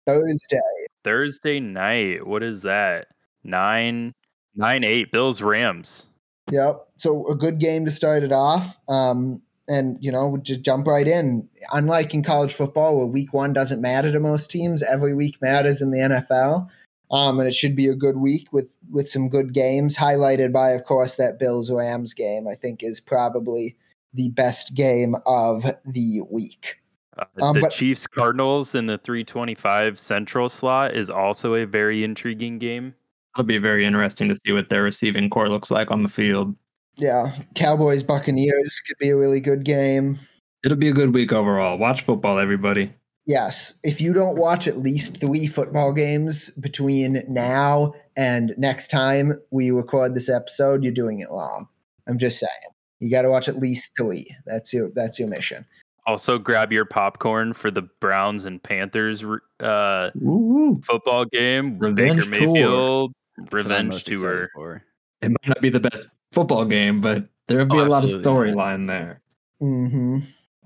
Thursday. 0.06 0.58
Thursday 1.02 1.60
night. 1.60 2.26
What 2.26 2.42
is 2.42 2.62
that? 2.62 3.08
Nine 3.42 4.14
nine 4.54 4.84
eight. 4.84 5.12
Bills 5.12 5.40
Rams. 5.40 6.06
Yep. 6.50 6.88
So 6.96 7.26
a 7.28 7.34
good 7.34 7.58
game 7.58 7.84
to 7.86 7.90
start 7.90 8.22
it 8.22 8.32
off. 8.32 8.78
Um, 8.88 9.40
and 9.68 9.96
you 10.00 10.10
know, 10.10 10.26
we 10.28 10.40
just 10.40 10.62
jump 10.62 10.86
right 10.86 11.06
in. 11.06 11.48
Unlike 11.72 12.14
in 12.14 12.22
college 12.22 12.52
football, 12.52 12.96
where 12.96 13.06
week 13.06 13.32
one 13.32 13.52
doesn't 13.52 13.80
matter 13.80 14.10
to 14.10 14.20
most 14.20 14.50
teams, 14.50 14.82
every 14.82 15.14
week 15.14 15.40
matters 15.40 15.80
in 15.80 15.90
the 15.92 15.98
NFL. 15.98 16.68
Um, 17.10 17.40
and 17.40 17.48
it 17.48 17.54
should 17.54 17.74
be 17.74 17.88
a 17.88 17.94
good 17.94 18.16
week 18.18 18.52
with 18.52 18.76
with 18.90 19.08
some 19.08 19.28
good 19.28 19.52
games, 19.52 19.96
highlighted 19.96 20.52
by, 20.52 20.70
of 20.70 20.84
course, 20.84 21.16
that 21.16 21.38
Bills 21.38 21.70
Rams 21.70 22.14
game. 22.14 22.46
I 22.46 22.54
think 22.54 22.82
is 22.82 23.00
probably 23.00 23.76
the 24.14 24.28
best 24.30 24.74
game 24.74 25.16
of 25.26 25.64
the 25.86 26.22
week. 26.30 26.76
Uh, 27.18 27.24
Um, 27.42 27.54
the 27.54 27.60
but- 27.62 27.72
Chiefs 27.72 28.06
Cardinals 28.06 28.74
in 28.74 28.86
the 28.86 28.98
325 28.98 29.98
Central 29.98 30.48
slot 30.48 30.94
is 30.94 31.10
also 31.10 31.54
a 31.54 31.64
very 31.66 32.04
intriguing 32.04 32.58
game. 32.58 32.94
It'll 33.34 33.44
be 33.44 33.58
very 33.58 33.84
interesting 33.84 34.28
to 34.28 34.36
see 34.36 34.52
what 34.52 34.68
their 34.70 34.82
receiving 34.82 35.30
core 35.30 35.48
looks 35.48 35.70
like 35.70 35.90
on 35.90 36.02
the 36.02 36.08
field. 36.08 36.54
Yeah, 36.96 37.32
Cowboys 37.54 38.02
Buccaneers 38.02 38.80
could 38.86 38.98
be 38.98 39.10
a 39.10 39.16
really 39.16 39.40
good 39.40 39.64
game. 39.64 40.18
It'll 40.64 40.76
be 40.76 40.88
a 40.88 40.92
good 40.92 41.14
week 41.14 41.32
overall. 41.32 41.78
Watch 41.78 42.02
football, 42.02 42.38
everybody. 42.38 42.92
Yes, 43.30 43.74
if 43.84 44.00
you 44.00 44.12
don't 44.12 44.36
watch 44.36 44.66
at 44.66 44.78
least 44.78 45.20
three 45.20 45.46
football 45.46 45.92
games 45.92 46.50
between 46.50 47.22
now 47.28 47.92
and 48.16 48.52
next 48.58 48.88
time 48.88 49.34
we 49.52 49.70
record 49.70 50.16
this 50.16 50.28
episode, 50.28 50.82
you're 50.82 50.92
doing 50.92 51.20
it 51.20 51.28
wrong. 51.30 51.68
I'm 52.08 52.18
just 52.18 52.40
saying. 52.40 52.50
You 52.98 53.08
got 53.08 53.22
to 53.22 53.30
watch 53.30 53.48
at 53.48 53.58
least 53.58 53.92
three. 53.96 54.26
That's 54.46 54.72
your 54.74 54.90
that's 54.96 55.20
your 55.20 55.28
mission. 55.28 55.64
Also, 56.08 56.38
grab 56.38 56.72
your 56.72 56.84
popcorn 56.84 57.52
for 57.54 57.70
the 57.70 57.82
Browns 57.82 58.46
and 58.46 58.60
Panthers 58.60 59.22
uh, 59.60 60.10
football 60.82 61.24
game. 61.26 61.78
Revenge 61.78 62.28
Baker 62.32 62.38
tour. 62.46 62.52
Mayfield, 62.52 63.12
That's 63.38 63.52
revenge 63.54 64.04
tour. 64.06 64.50
for. 64.52 64.82
It 65.22 65.28
might 65.28 65.46
not 65.46 65.60
be 65.60 65.68
the 65.68 65.78
best 65.78 66.08
football 66.32 66.64
game, 66.64 67.00
but 67.00 67.28
there'll 67.46 67.64
be 67.66 67.78
Oh, 67.78 67.84
a 67.84 67.86
lot 67.86 68.02
of 68.02 68.10
absolutely 68.10 68.54
not. 68.54 68.56
storyline 68.56 68.86
there. 68.88 69.20
hmm 69.60 70.18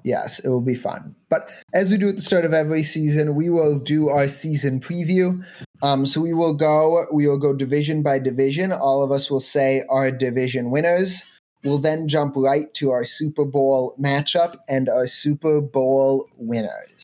Yes, 0.05 0.39
it 0.39 0.51
will 0.51 0.61
be 0.61 0.75
fun. 0.75 1.17
But 1.31 1.51
as 1.73 1.91
we 1.91 1.97
do 1.97 2.11
at 2.11 2.17
the 2.17 2.21
start 2.21 2.45
of 2.45 2.53
every 2.53 2.83
season, 2.83 3.35
we 3.35 3.49
will 3.49 3.79
do 3.81 4.11
our 4.11 4.29
season 4.29 4.79
preview. 4.79 5.43
Um, 5.83 6.05
so 6.05 6.21
we 6.21 6.35
will 6.35 6.53
go, 6.53 7.07
we 7.11 7.27
will 7.27 7.39
go 7.39 7.55
division 7.55 8.03
by 8.03 8.19
division. 8.19 8.71
All 8.71 9.03
of 9.03 9.11
us 9.11 9.31
will 9.31 9.41
say 9.41 9.83
our 9.89 10.11
division 10.11 10.71
winners. 10.71 11.25
We'll 11.65 11.79
then 11.79 12.07
jump 12.07 12.37
right 12.37 12.73
to 12.75 12.91
our 12.91 13.07
Super 13.07 13.47
Bowl 13.47 13.97
matchup 13.99 14.57
and 14.69 14.91
our 14.91 15.07
Super 15.07 15.63
Bowl 15.63 16.29
winners. 16.37 17.03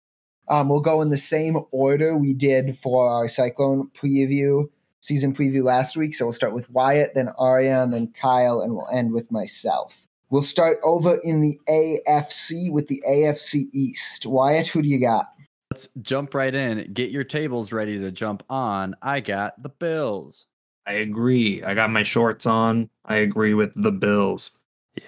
Um, 0.49 0.69
we'll 0.69 0.81
go 0.81 1.01
in 1.01 1.09
the 1.09 1.17
same 1.17 1.57
order 1.71 2.15
we 2.15 2.35
did 2.35 2.77
for 2.77 3.09
our 3.09 3.29
Cyclone 3.29 3.91
preview, 3.95 4.69
season 5.01 5.35
preview 5.35 5.63
last 5.63 5.97
week. 5.97 6.15
So 6.15 6.27
we'll 6.27 6.33
start 6.33 6.53
with 6.53 6.69
Wyatt, 6.69 7.15
then 7.15 7.31
Ariane, 7.41 7.93
then 7.93 8.13
Kyle, 8.13 8.61
and 8.61 8.75
we'll 8.75 8.89
end 8.93 9.13
with 9.13 9.33
myself. 9.33 10.07
We'll 10.31 10.43
start 10.45 10.79
over 10.85 11.19
in 11.25 11.41
the 11.41 11.61
AFC 11.69 12.71
with 12.71 12.87
the 12.87 13.03
AFC 13.09 13.65
East. 13.73 14.27
Wyatt, 14.27 14.69
who 14.69 14.81
do 14.81 14.89
you 14.89 15.01
got? 15.01 15.27
Let's 15.73 15.89
jump 16.03 16.35
right 16.35 16.55
in. 16.55 16.93
Get 16.93 17.11
your 17.11 17.25
tables 17.25 17.73
ready 17.73 17.99
to 17.99 18.13
jump 18.13 18.45
on. 18.49 18.95
I 19.03 19.21
got 19.21 19.61
the 19.61 19.69
Bills. 19.69 20.47
I 20.87 20.95
agree. 20.95 21.63
I 21.65 21.75
got 21.75 21.91
my 21.91 22.05
shorts 22.05 22.47
on. 22.47 22.91
I 23.05 23.17
agree 23.17 23.55
with 23.55 23.73
the 23.75 23.93
Bills. 23.93 24.53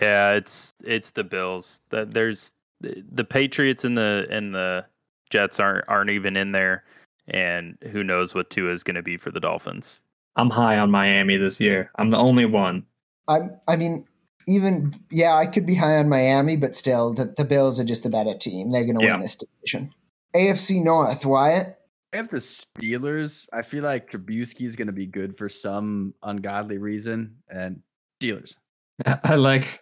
Yeah, 0.00 0.32
it's 0.32 0.72
it's 0.84 1.10
the 1.10 1.24
Bills. 1.24 1.80
That 1.90 2.12
there's 2.12 2.52
the 2.80 3.24
Patriots 3.24 3.84
and 3.84 3.96
the 3.96 4.26
and 4.30 4.54
the 4.54 4.84
Jets 5.30 5.60
aren't 5.60 5.88
aren't 5.88 6.10
even 6.10 6.36
in 6.36 6.52
there, 6.52 6.84
and 7.28 7.76
who 7.90 8.04
knows 8.04 8.34
what 8.34 8.50
Tua 8.50 8.72
is 8.72 8.82
going 8.82 8.96
to 8.96 9.02
be 9.02 9.16
for 9.16 9.30
the 9.30 9.40
Dolphins. 9.40 10.00
I'm 10.36 10.50
high 10.50 10.78
on 10.78 10.90
Miami 10.90 11.36
this 11.36 11.60
year. 11.60 11.90
I'm 11.96 12.10
the 12.10 12.18
only 12.18 12.46
one. 12.46 12.84
I, 13.28 13.40
I 13.68 13.76
mean, 13.76 14.06
even 14.52 14.94
yeah, 15.10 15.34
I 15.34 15.46
could 15.46 15.66
be 15.66 15.74
high 15.74 15.96
on 15.98 16.08
Miami, 16.08 16.56
but 16.56 16.74
still, 16.76 17.14
the, 17.14 17.32
the 17.36 17.44
Bills 17.44 17.80
are 17.80 17.84
just 17.84 18.02
the 18.02 18.10
better 18.10 18.34
team. 18.34 18.70
They're 18.70 18.84
going 18.84 18.98
to 18.98 19.04
Yeah. 19.04 19.12
win 19.12 19.20
this 19.20 19.36
division. 19.36 19.92
AFC 20.34 20.82
North, 20.82 21.24
Wyatt. 21.26 21.78
I 22.12 22.16
have 22.16 22.28
the 22.28 22.38
Steelers. 22.38 23.48
I 23.52 23.62
feel 23.62 23.82
like 23.84 24.10
Trubisky 24.10 24.66
is 24.66 24.76
going 24.76 24.86
to 24.86 24.92
be 24.92 25.06
good 25.06 25.36
for 25.36 25.48
some 25.48 26.14
ungodly 26.22 26.78
reason, 26.78 27.36
and 27.48 27.80
Steelers. 28.22 28.56
I 29.24 29.36
like 29.36 29.80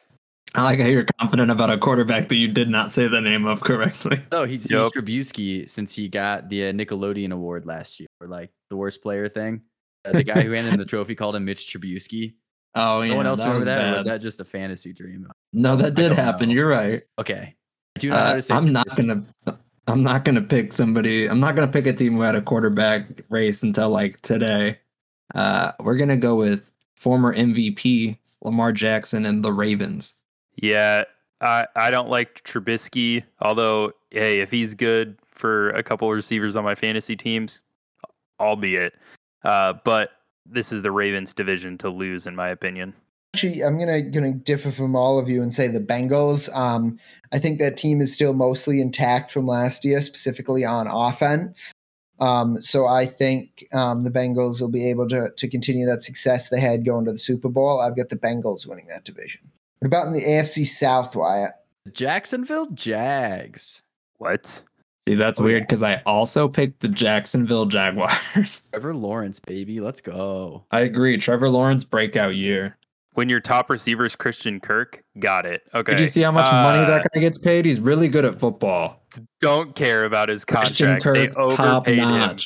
I 0.55 0.63
like 0.65 0.81
how 0.81 0.87
you're 0.87 1.07
confident 1.19 1.51
about 1.51 1.71
a 1.71 1.79
quarterback 1.79 2.29
that 2.29 2.37
you 2.37 2.49
did 2.49 2.69
not 2.69 2.91
say 2.93 3.07
the 3.07 3.21
name 3.21 3.47
of 3.47 3.61
correctly. 3.61 4.21
No, 4.33 4.45
he's, 4.45 4.63
he's 4.63 4.73
Trubisky 4.73 5.69
since 5.69 5.95
he 5.95 6.09
got 6.09 6.49
the 6.49 6.69
uh, 6.69 6.73
Nickelodeon 6.73 7.33
award 7.33 7.67
last 7.67 8.01
year 8.01 8.09
for 8.19 8.27
like 8.27 8.51
the 8.69 8.77
worst 8.77 9.03
player 9.03 9.29
thing. 9.29 9.63
Uh, 10.05 10.13
the 10.13 10.25
guy 10.25 10.43
who 10.43 10.51
handed 10.53 10.73
him 10.73 10.79
the 10.79 10.85
trophy 10.85 11.15
called 11.15 11.37
him 11.37 11.45
Mitch 11.45 11.67
Trubisky. 11.73 12.35
Oh 12.75 13.03
yeah. 13.03 13.11
no 13.13 13.17
one 13.17 13.27
else 13.27 13.41
remember 13.41 13.59
was 13.61 13.67
that, 13.67 13.93
or 13.93 13.97
was 13.97 14.07
that 14.07 14.21
just 14.21 14.41
a 14.41 14.45
fantasy 14.45 14.93
dream? 14.93 15.29
No, 15.53 15.75
that 15.77 15.95
did 15.95 16.13
happen. 16.13 16.49
know. 16.49 16.55
You're 16.55 16.69
right. 16.69 17.03
Okay, 17.19 17.55
I 17.97 17.99
do 18.01 18.11
not 18.11 18.15
know 18.17 18.21
how 18.25 18.31
Uh, 18.31 18.35
to 18.37 18.43
say 18.43 18.55
I'm 18.55 18.73
not 18.73 18.97
gonna. 18.97 19.25
I'm 19.87 20.03
not 20.05 20.25
gonna 20.25 20.43
pick 20.43 20.73
somebody. 20.73 21.27
I'm 21.29 21.41
not 21.41 21.57
gonna 21.57 21.67
pick 21.71 21.87
a 21.87 21.93
team 21.93 22.15
who 22.15 22.21
had 22.21 22.37
a 22.37 22.43
quarterback 22.43 23.23
race 23.29 23.63
until 23.65 23.89
like 23.91 24.21
today. 24.23 24.79
Uh, 25.35 25.73
we're 25.81 25.97
gonna 25.97 26.17
go 26.17 26.37
with 26.37 26.71
former 26.97 27.35
MVP 27.35 28.19
Lamar 28.43 28.73
Jackson 28.73 29.27
and 29.27 29.45
the 29.45 29.53
Ravens. 29.53 30.15
Yeah, 30.57 31.05
I 31.41 31.67
I 31.75 31.91
don't 31.91 32.09
like 32.09 32.45
Trubisky. 32.45 33.25
Although, 33.41 33.93
hey, 34.11 34.39
if 34.41 34.51
he's 34.53 34.75
good 34.77 35.19
for 35.27 35.71
a 35.71 35.83
couple 35.83 36.09
of 36.09 36.15
receivers 36.15 36.55
on 36.55 36.63
my 36.63 36.75
fantasy 36.77 37.17
teams, 37.17 37.65
albeit. 38.39 38.95
Uh, 39.43 39.73
but 39.85 40.11
this 40.51 40.73
is 40.73 40.83
the 40.83 40.91
Ravens 40.91 41.35
division 41.35 41.79
to 41.79 41.89
lose, 41.89 42.27
in 42.27 42.35
my 42.37 42.49
opinion. 42.49 42.95
Actually, 43.35 43.63
I'm 43.63 43.79
gonna 43.79 44.03
gonna 44.03 44.33
differ 44.33 44.71
from 44.71 44.97
all 44.97 45.19
of 45.19 45.29
you 45.29 45.41
and 45.43 45.53
say 45.53 45.69
the 45.69 45.81
Bengals. 45.81 46.55
Um, 46.55 46.99
I 47.33 47.39
think 47.39 47.61
that 47.61 47.77
team 47.77 48.01
is 48.01 48.13
still 48.13 48.35
mostly 48.35 48.81
intact 48.81 49.31
from 49.31 49.47
last 49.47 49.85
year, 49.85 50.01
specifically 50.01 50.65
on 50.65 50.89
offense. 50.89 51.73
Um, 52.19 52.61
so 52.61 52.87
I 52.87 53.07
think 53.07 53.67
um, 53.73 54.03
the 54.03 54.11
Bengals 54.11 54.61
will 54.61 54.69
be 54.69 54.91
able 54.91 55.09
to 55.09 55.31
to 55.37 55.49
continue 55.49 55.87
that 55.87 56.03
success 56.03 56.49
they 56.49 56.61
had 56.61 56.85
going 56.85 57.05
to 57.05 57.13
the 57.13 57.19
Super 57.19 57.49
Bowl. 57.49 57.81
I've 57.81 57.97
got 57.97 58.09
the 58.09 58.17
Bengals 58.17 58.67
winning 58.67 58.87
that 58.89 59.05
division. 59.05 59.43
What 59.79 59.87
about 59.87 60.09
in 60.09 60.13
the 60.13 60.25
AFC 60.25 60.67
South, 60.67 61.15
Wyatt? 61.15 61.53
Jacksonville 61.93 62.67
Jags. 62.73 63.83
What? 64.19 64.63
See, 65.07 65.15
that's 65.15 65.41
Oh, 65.41 65.45
weird 65.45 65.61
yeah. 65.63 65.67
because 65.67 65.83
I 65.83 66.03
also 66.07 66.47
picked 66.49 66.81
the 66.81 66.89
Jacksonville 66.89 67.67
Jaguars. 67.67 68.63
Trevor 68.73 68.95
Lawrence, 68.95 69.41
baby, 69.41 69.81
let's 69.81 70.01
go. 70.01 70.65
I 70.71 70.81
agree. 70.81 71.17
Trevor 71.17 71.49
Lawrence 71.49 71.85
breakout 71.85 72.35
year. 72.35 72.77
When 73.15 73.29
your 73.29 73.41
top 73.41 73.71
receiver 73.71 74.05
is 74.07 74.15
Christian 74.15 74.61
Kirk, 74.61 75.03
got 75.19 75.45
it. 75.45 75.63
Okay. 75.75 75.93
Did 75.93 76.01
you 76.01 76.07
see 76.07 76.21
how 76.23 76.31
much 76.31 76.51
money 76.53 76.81
Uh, 76.85 76.87
that 76.87 77.07
guy 77.13 77.21
gets 77.21 77.39
paid? 77.39 77.65
He's 77.67 77.81
really 77.81 78.09
good 78.09 78.25
at 78.25 78.37
football. 78.37 79.03
Don't 79.41 79.75
care 79.75 80.05
about 80.05 80.29
his 80.29 80.45
Christian 80.45 81.01
contract. 81.01 81.15
They 81.17 81.27
Kirk, 81.27 81.57
top 81.57 81.89
overpaid 81.89 81.99
him. 81.99 82.39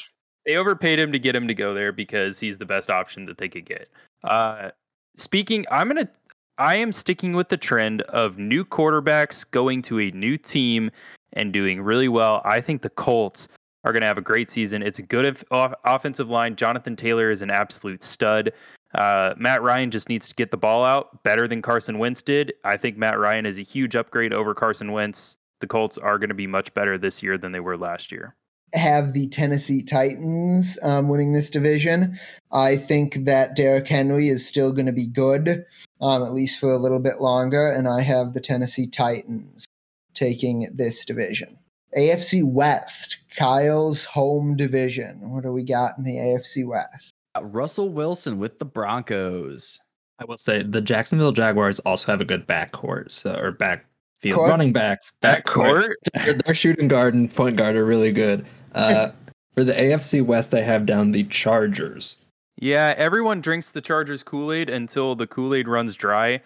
They 0.47 0.57
overpaid 0.57 0.99
him 0.99 1.13
to 1.13 1.19
get 1.19 1.37
him 1.37 1.49
to 1.49 1.55
go 1.55 1.75
there 1.75 1.93
because 1.93 2.39
he's 2.41 2.57
the 2.59 2.65
best 2.67 2.89
option 2.89 3.27
that 3.27 3.37
they 3.39 3.49
could 3.49 3.67
get. 3.67 3.89
Uh, 4.25 4.71
speaking, 5.19 5.67
I'm 5.71 5.89
gonna, 5.89 6.09
I 6.57 6.77
am 6.77 6.93
sticking 6.93 7.35
with 7.35 7.51
the 7.51 7.57
trend 7.59 8.01
of 8.03 8.39
new 8.39 8.65
quarterbacks 8.65 9.49
going 9.51 9.83
to 9.83 10.01
a 10.01 10.11
new 10.13 10.37
team 10.39 10.91
and 11.35 11.53
doing 11.53 11.81
really 11.83 12.09
well. 12.09 12.41
I 12.45 12.61
think 12.61 12.83
the 12.83 12.91
Colts 12.91 13.49
are 13.85 13.93
going 13.93 14.01
to 14.01 14.07
have 14.07 14.17
a 14.19 14.23
great 14.23 14.51
season. 14.51 14.83
It's 14.83 14.99
a 14.99 15.03
good 15.03 15.27
of- 15.27 15.45
off- 15.51 15.75
offensive 15.85 16.31
line. 16.31 16.57
Jonathan 16.57 16.97
Taylor 16.97 17.31
is 17.31 17.43
an 17.43 17.51
absolute 17.51 18.03
stud. 18.03 18.53
Uh, 18.95 19.35
Matt 19.37 19.61
Ryan 19.63 19.91
just 19.91 20.09
needs 20.09 20.29
to 20.29 20.35
get 20.35 20.51
the 20.51 20.57
ball 20.57 20.85
out 20.85 21.23
better 21.23 21.47
than 21.49 21.61
Carson 21.61 21.99
Wentz 21.99 22.23
did. 22.23 22.53
I 22.65 22.77
think 22.77 22.97
Matt 22.97 23.19
Ryan 23.19 23.45
is 23.45 23.59
a 23.59 23.63
huge 23.63 23.95
upgrade 23.97 24.33
over 24.33 24.55
Carson 24.55 24.93
Wentz. 24.93 25.37
The 25.61 25.67
Colts 25.67 25.99
are 25.99 26.19
going 26.19 26.29
to 26.29 26.35
be 26.35 26.47
much 26.47 26.73
better 26.75 26.97
this 26.97 27.23
year 27.23 27.37
than 27.37 27.53
they 27.53 27.61
were 27.61 27.77
last 27.77 28.11
year. 28.13 28.35
have 28.73 29.13
the 29.13 29.27
Tennessee 29.29 29.83
Titans 29.83 30.79
um, 30.83 31.09
winning 31.09 31.33
this 31.33 31.51
division. 31.51 32.19
I 32.53 32.77
think 32.77 33.25
that 33.25 33.55
Derrick 33.57 33.89
Henry 33.89 34.29
is 34.29 34.47
still 34.47 34.73
going 34.73 34.87
to 34.87 34.93
be 34.93 35.07
good, 35.07 35.65
um, 36.01 36.23
at 36.23 36.33
least 36.33 36.59
for 36.59 36.73
a 36.73 36.79
little 36.79 37.01
bit 37.01 37.21
longer, 37.21 37.69
and 37.71 37.87
I 37.89 38.01
have 38.03 38.33
the 38.33 38.41
Tennessee 38.41 38.87
Titans 38.89 39.67
taking 40.15 40.69
this 40.73 41.05
division. 41.05 41.59
AFC 41.97 42.43
West, 42.45 43.19
Kyle's 43.37 44.05
home 44.05 44.57
division. 44.57 45.31
What 45.31 45.45
do 45.45 45.53
we 45.53 45.63
got 45.63 45.97
in 45.97 46.05
the 46.05 46.17
AFC 46.17 46.67
West? 46.67 47.15
Uh, 47.37 47.45
Russell 47.45 47.89
Wilson 47.89 48.39
with 48.39 48.59
the 48.59 48.65
Broncos. 48.65 49.81
I 50.19 50.25
will 50.25 50.39
say 50.39 50.63
the 50.63 50.81
Jacksonville 50.81 51.33
Jaguars 51.33 51.81
also 51.81 52.13
have 52.13 52.21
a 52.21 52.25
good 52.25 52.47
backcourt, 52.47 53.11
so, 53.11 53.37
or 53.37 53.53
backfield 53.53 54.39
Court? 54.39 54.51
running 54.51 54.73
backs. 54.73 55.13
Backcourt? 55.23 55.95
Their, 56.15 56.35
their 56.35 56.55
shooting 56.55 56.89
guard 56.89 57.15
and 57.15 57.33
point 57.33 57.57
guard 57.57 57.77
are 57.77 57.85
really 57.85 58.13
good. 58.13 58.47
Uh, 58.75 59.09
for 59.55 59.65
the 59.65 59.73
AFC 59.73 60.25
West, 60.25 60.55
I 60.55 60.61
have 60.61 60.87
down 60.87 61.11
the 61.11 61.25
Chargers. 61.25 62.19
Yeah, 62.61 62.95
everyone 62.97 63.41
drinks 63.41 63.71
the 63.71 63.81
Chargers 63.81 64.23
Kool 64.23 64.53
Aid 64.53 64.71
until 64.71 65.17
the 65.17 65.27
Kool 65.27 65.55
Aid 65.55 65.67
runs 65.67 65.97
dry. 65.97 66.41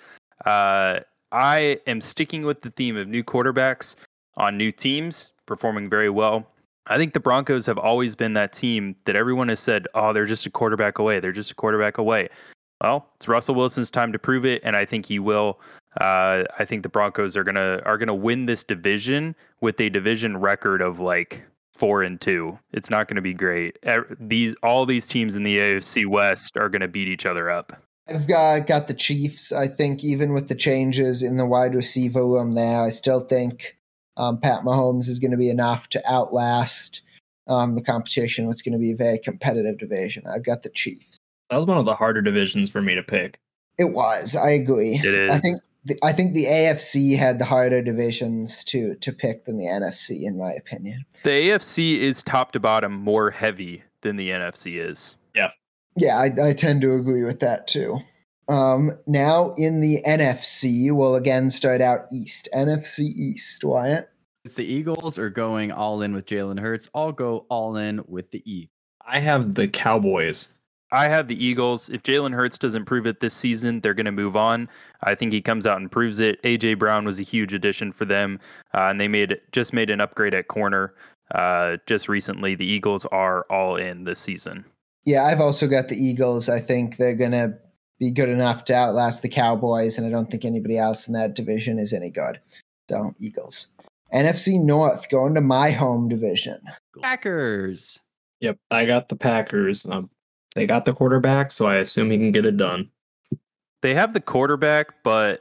Uh, 0.44 1.00
I 1.32 1.80
am 1.86 2.00
sticking 2.00 2.44
with 2.44 2.62
the 2.62 2.70
theme 2.70 2.96
of 2.96 3.08
new 3.08 3.22
quarterbacks 3.22 3.96
on 4.36 4.56
new 4.56 4.72
teams 4.72 5.32
performing 5.46 5.90
very 5.90 6.10
well. 6.10 6.46
I 6.86 6.96
think 6.96 7.12
the 7.12 7.20
Broncos 7.20 7.66
have 7.66 7.78
always 7.78 8.14
been 8.14 8.32
that 8.34 8.52
team 8.52 8.96
that 9.04 9.14
everyone 9.14 9.48
has 9.48 9.60
said, 9.60 9.86
oh, 9.94 10.12
they're 10.12 10.26
just 10.26 10.46
a 10.46 10.50
quarterback 10.50 10.98
away. 10.98 11.20
They're 11.20 11.32
just 11.32 11.50
a 11.50 11.54
quarterback 11.54 11.98
away. 11.98 12.28
Well, 12.82 13.08
it's 13.16 13.28
Russell 13.28 13.54
Wilson's 13.54 13.90
time 13.90 14.12
to 14.12 14.18
prove 14.18 14.46
it, 14.46 14.62
and 14.64 14.76
I 14.76 14.84
think 14.84 15.04
he 15.04 15.18
will. 15.18 15.60
Uh, 16.00 16.44
I 16.58 16.64
think 16.64 16.82
the 16.82 16.88
Broncos 16.88 17.36
are 17.36 17.42
gonna 17.42 17.82
are 17.84 17.98
gonna 17.98 18.14
win 18.14 18.46
this 18.46 18.62
division 18.62 19.34
with 19.60 19.80
a 19.80 19.90
division 19.90 20.36
record 20.36 20.80
of 20.80 21.00
like 21.00 21.44
four 21.76 22.02
and 22.02 22.20
two. 22.20 22.58
It's 22.72 22.90
not 22.90 23.08
going 23.08 23.16
to 23.16 23.22
be 23.22 23.32
great. 23.32 23.78
These 24.20 24.54
all 24.62 24.84
these 24.84 25.06
teams 25.06 25.36
in 25.36 25.44
the 25.44 25.58
AFC 25.58 26.06
West 26.06 26.56
are 26.56 26.68
going 26.68 26.82
to 26.82 26.88
beat 26.88 27.08
each 27.08 27.24
other 27.24 27.48
up. 27.50 27.72
I've 28.08 28.26
got, 28.26 28.66
got 28.66 28.88
the 28.88 28.94
Chiefs. 28.94 29.52
I 29.52 29.68
think 29.68 30.02
even 30.02 30.32
with 30.32 30.48
the 30.48 30.54
changes 30.54 31.22
in 31.22 31.36
the 31.36 31.46
wide 31.46 31.74
receiver 31.74 32.24
room 32.26 32.54
there, 32.54 32.80
I 32.80 32.90
still 32.90 33.20
think 33.20 33.76
Um, 34.16 34.40
Pat 34.40 34.62
Mahomes 34.62 35.08
is 35.08 35.20
going 35.20 35.30
to 35.30 35.36
be 35.36 35.48
enough 35.48 35.88
to 35.90 36.02
outlast 36.10 37.02
um, 37.46 37.76
the 37.76 37.82
competition. 37.82 38.48
It's 38.48 38.62
going 38.62 38.72
to 38.72 38.78
be 38.78 38.92
a 38.92 38.96
very 38.96 39.18
competitive 39.18 39.78
division. 39.78 40.24
I've 40.26 40.44
got 40.44 40.64
the 40.64 40.70
Chiefs. 40.70 41.18
That 41.50 41.56
was 41.56 41.66
one 41.66 41.78
of 41.78 41.84
the 41.84 41.94
harder 41.94 42.20
divisions 42.20 42.68
for 42.68 42.82
me 42.82 42.94
to 42.94 43.02
pick. 43.02 43.38
It 43.78 43.92
was. 43.92 44.34
I 44.34 44.50
agree. 44.50 44.96
It 44.96 45.14
is. 45.14 45.30
I 45.30 45.38
think. 45.38 45.56
The, 45.84 45.96
I 46.02 46.12
think 46.12 46.34
the 46.34 46.46
AFC 46.46 47.16
had 47.16 47.38
the 47.38 47.44
harder 47.44 47.80
divisions 47.80 48.64
to 48.64 48.96
to 48.96 49.12
pick 49.12 49.44
than 49.44 49.56
the 49.56 49.66
NFC, 49.66 50.24
in 50.24 50.36
my 50.36 50.52
opinion. 50.52 51.06
The 51.22 51.30
AFC 51.30 51.98
is 51.98 52.22
top 52.24 52.50
to 52.52 52.60
bottom 52.60 52.92
more 52.92 53.30
heavy 53.30 53.84
than 54.00 54.16
the 54.16 54.30
NFC 54.30 54.80
is. 54.84 55.16
Yeah, 55.36 55.50
I, 56.06 56.48
I 56.50 56.52
tend 56.52 56.82
to 56.82 56.94
agree 56.94 57.24
with 57.24 57.40
that 57.40 57.66
too. 57.66 57.98
Um, 58.48 58.92
now 59.06 59.54
in 59.58 59.80
the 59.80 60.02
NFC, 60.06 60.90
we'll 60.90 61.16
again 61.16 61.50
start 61.50 61.80
out 61.80 62.06
East. 62.12 62.48
NFC 62.54 63.00
East, 63.00 63.62
Wyatt. 63.64 64.10
It's 64.44 64.54
the 64.54 64.64
Eagles 64.64 65.18
are 65.18 65.28
going 65.28 65.70
all 65.72 66.00
in 66.00 66.14
with 66.14 66.24
Jalen 66.24 66.60
Hurts. 66.60 66.88
I'll 66.94 67.12
go 67.12 67.44
all 67.50 67.76
in 67.76 68.02
with 68.06 68.30
the 68.30 68.42
E. 68.50 68.70
I 69.06 69.20
have 69.20 69.54
the 69.54 69.68
Cowboys. 69.68 70.48
I 70.90 71.08
have 71.08 71.28
the 71.28 71.44
Eagles. 71.44 71.90
If 71.90 72.02
Jalen 72.02 72.32
Hurts 72.32 72.56
doesn't 72.56 72.86
prove 72.86 73.06
it 73.06 73.20
this 73.20 73.34
season, 73.34 73.80
they're 73.80 73.94
going 73.94 74.06
to 74.06 74.12
move 74.12 74.36
on. 74.36 74.68
I 75.02 75.14
think 75.14 75.32
he 75.32 75.42
comes 75.42 75.66
out 75.66 75.76
and 75.78 75.90
proves 75.90 76.18
it. 76.18 76.42
AJ 76.42 76.78
Brown 76.78 77.04
was 77.04 77.20
a 77.20 77.24
huge 77.24 77.52
addition 77.52 77.92
for 77.92 78.06
them, 78.06 78.40
uh, 78.72 78.86
and 78.88 78.98
they 78.98 79.08
made 79.08 79.38
just 79.52 79.74
made 79.74 79.90
an 79.90 80.00
upgrade 80.00 80.32
at 80.32 80.48
corner 80.48 80.94
uh, 81.34 81.76
just 81.86 82.08
recently. 82.08 82.54
The 82.54 82.64
Eagles 82.64 83.04
are 83.06 83.44
all 83.50 83.76
in 83.76 84.04
this 84.04 84.20
season. 84.20 84.64
Yeah, 85.08 85.24
I've 85.24 85.40
also 85.40 85.66
got 85.66 85.88
the 85.88 85.96
Eagles. 85.96 86.50
I 86.50 86.60
think 86.60 86.98
they're 86.98 87.16
going 87.16 87.32
to 87.32 87.54
be 87.98 88.10
good 88.10 88.28
enough 88.28 88.66
to 88.66 88.74
outlast 88.74 89.22
the 89.22 89.28
Cowboys, 89.30 89.96
and 89.96 90.06
I 90.06 90.10
don't 90.10 90.30
think 90.30 90.44
anybody 90.44 90.76
else 90.76 91.08
in 91.08 91.14
that 91.14 91.32
division 91.32 91.78
is 91.78 91.94
any 91.94 92.10
good. 92.10 92.38
So, 92.90 93.14
Eagles. 93.18 93.68
NFC 94.12 94.62
North, 94.62 95.08
going 95.08 95.34
to 95.34 95.40
my 95.40 95.70
home 95.70 96.10
division. 96.10 96.60
Packers. 97.00 98.02
Yep, 98.40 98.58
I 98.70 98.84
got 98.84 99.08
the 99.08 99.16
Packers. 99.16 99.86
Um, 99.86 100.10
they 100.54 100.66
got 100.66 100.84
the 100.84 100.92
quarterback, 100.92 101.52
so 101.52 101.64
I 101.64 101.76
assume 101.76 102.10
he 102.10 102.18
can 102.18 102.30
get 102.30 102.44
it 102.44 102.58
done. 102.58 102.90
They 103.80 103.94
have 103.94 104.12
the 104.12 104.20
quarterback, 104.20 105.02
but 105.02 105.40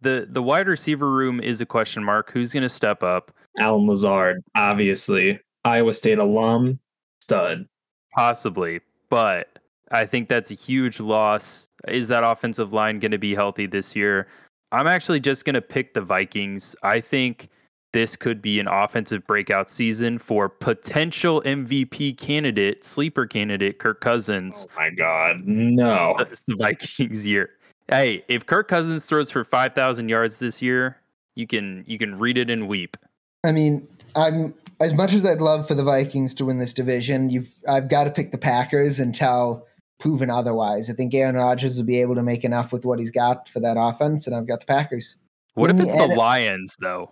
the 0.00 0.26
the 0.28 0.42
wide 0.42 0.66
receiver 0.66 1.08
room 1.08 1.38
is 1.38 1.60
a 1.60 1.66
question 1.66 2.02
mark. 2.02 2.32
Who's 2.32 2.52
going 2.52 2.64
to 2.64 2.68
step 2.68 3.04
up? 3.04 3.30
Allen 3.60 3.86
Lazard, 3.86 4.42
obviously, 4.56 5.38
Iowa 5.64 5.92
State 5.92 6.18
alum, 6.18 6.80
stud. 7.20 7.68
Possibly, 8.16 8.80
but 9.10 9.58
I 9.92 10.06
think 10.06 10.28
that's 10.28 10.50
a 10.50 10.54
huge 10.54 11.00
loss. 11.00 11.68
Is 11.86 12.08
that 12.08 12.24
offensive 12.24 12.72
line 12.72 12.98
going 12.98 13.12
to 13.12 13.18
be 13.18 13.34
healthy 13.34 13.66
this 13.66 13.94
year? 13.94 14.26
I'm 14.72 14.86
actually 14.86 15.20
just 15.20 15.44
going 15.44 15.54
to 15.54 15.62
pick 15.62 15.94
the 15.94 16.00
Vikings. 16.00 16.74
I 16.82 17.00
think 17.00 17.50
this 17.92 18.16
could 18.16 18.42
be 18.42 18.58
an 18.58 18.68
offensive 18.68 19.26
breakout 19.26 19.70
season 19.70 20.18
for 20.18 20.48
potential 20.48 21.42
MVP 21.42 22.18
candidate, 22.18 22.84
sleeper 22.84 23.26
candidate, 23.26 23.78
Kirk 23.78 24.00
Cousins. 24.00 24.66
Oh 24.70 24.74
my 24.76 24.90
God, 24.90 25.46
no! 25.46 26.16
It's 26.20 26.44
the 26.44 26.56
Vikings 26.56 27.26
year. 27.26 27.50
Hey, 27.88 28.24
if 28.28 28.46
Kirk 28.46 28.66
Cousins 28.68 29.06
throws 29.06 29.30
for 29.30 29.44
5,000 29.44 30.08
yards 30.08 30.38
this 30.38 30.60
year, 30.60 30.96
you 31.36 31.46
can 31.46 31.84
you 31.86 31.98
can 31.98 32.18
read 32.18 32.36
it 32.38 32.50
and 32.50 32.66
weep. 32.66 32.96
I 33.44 33.52
mean, 33.52 33.86
I'm 34.16 34.52
as 34.80 34.94
much 34.94 35.12
as 35.12 35.24
I'd 35.24 35.40
love 35.40 35.66
for 35.66 35.74
the 35.74 35.82
Vikings 35.84 36.34
to 36.34 36.44
win 36.44 36.58
this 36.58 36.72
division, 36.74 37.30
you've 37.30 37.48
I've 37.68 37.88
got 37.88 38.04
to 38.04 38.10
pick 38.10 38.32
the 38.32 38.38
Packers 38.38 39.00
until 39.00 39.66
proven 39.98 40.30
otherwise. 40.30 40.90
I 40.90 40.92
think 40.92 41.14
Aaron 41.14 41.36
Rodgers 41.36 41.76
will 41.76 41.84
be 41.84 42.00
able 42.00 42.14
to 42.16 42.22
make 42.22 42.44
enough 42.44 42.72
with 42.72 42.84
what 42.84 42.98
he's 42.98 43.10
got 43.10 43.48
for 43.48 43.60
that 43.60 43.76
offense, 43.78 44.26
and 44.26 44.36
I've 44.36 44.46
got 44.46 44.60
the 44.60 44.66
Packers. 44.66 45.16
What 45.54 45.70
In 45.70 45.78
if 45.78 45.84
it's 45.86 45.94
the 45.94 46.02
N- 46.02 46.16
Lions 46.16 46.76
though? 46.80 47.10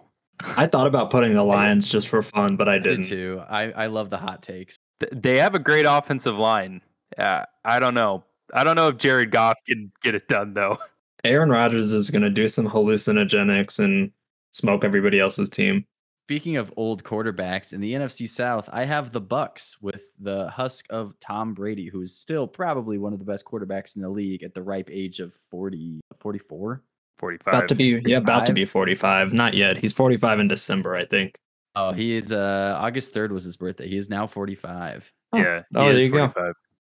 I 0.57 0.67
thought 0.67 0.87
about 0.87 1.11
putting 1.11 1.33
the 1.33 1.45
Lions 1.45 1.89
just 1.89 2.09
for 2.09 2.21
fun, 2.21 2.57
but 2.57 2.69
I 2.69 2.75
I 2.75 2.79
did 2.79 2.97
didn't. 2.97 3.07
too. 3.07 3.43
I, 3.49 3.71
I 3.71 3.87
love 3.87 4.11
the 4.11 4.19
hot 4.19 4.43
takes. 4.43 4.79
They 5.13 5.39
have 5.39 5.55
a 5.55 5.59
great 5.61 5.87
offensive 5.87 6.37
line. 6.37 6.81
Uh, 7.17 7.45
I 7.65 7.79
don't 7.79 7.95
know. 7.95 8.25
I 8.53 8.65
don't 8.65 8.77
know 8.77 8.89
if 8.89 8.97
Jared 8.99 9.31
Goff 9.31 9.57
can 9.67 9.91
get 10.03 10.15
it 10.15 10.29
done 10.29 10.55
though. 10.55 10.79
Aaron 11.25 11.49
Rodgers 11.51 11.95
is 11.95 12.11
going 12.11 12.23
to 12.23 12.31
do 12.31 12.49
some 12.49 12.69
hallucinogenics 12.69 13.79
and 13.79 14.11
smoke 14.53 14.85
everybody 14.85 15.21
else's 15.21 15.49
team. 15.49 15.87
Speaking 16.27 16.57
of 16.57 16.73
old 16.79 17.05
quarterbacks 17.05 17.75
in 17.75 17.83
the 17.83 17.93
NFC 17.93 18.27
South, 18.27 18.67
I 18.73 18.85
have 18.85 19.13
the 19.13 19.21
Bucs 19.21 19.77
with 19.83 20.05
the 20.19 20.49
husk 20.49 20.87
of 20.89 21.21
Tom 21.21 21.53
Brady, 21.53 21.91
who 21.91 22.01
is 22.01 22.17
still 22.17 22.47
probably 22.47 22.97
one 22.97 23.13
of 23.13 23.19
the 23.19 23.27
best 23.27 23.45
quarterbacks 23.45 23.95
in 23.95 24.01
the 24.01 24.09
league 24.09 24.43
at 24.43 24.55
the 24.55 24.63
ripe 24.63 24.89
age 24.91 25.21
of 25.21 25.35
40, 25.51 26.01
44. 26.17 26.83
45. 27.19 27.55
About 27.55 27.69
to 27.69 27.75
be, 27.75 28.01
yeah, 28.07 28.17
about 28.17 28.47
to 28.47 28.53
45? 28.53 28.55
be 28.55 28.65
45. 28.65 29.33
Not 29.35 29.53
yet. 29.53 29.77
He's 29.77 29.93
45 29.93 30.41
in 30.41 30.49
December, 30.49 30.97
I 30.97 31.05
think. 31.05 31.37
Oh, 31.77 31.93
he 31.93 32.17
is 32.17 32.33
uh 32.33 32.79
August 32.81 33.13
3rd 33.13 33.31
was 33.31 33.45
his 33.45 33.59
birthday. 33.59 33.87
He 33.87 33.99
is 33.99 34.09
now 34.09 34.27
45. 34.27 35.13
yeah. 35.35 35.63
he 35.71 35.77
Oh, 35.77 35.85
there 35.89 35.97
is 35.97 36.05
you 36.05 36.11
go. 36.11 36.33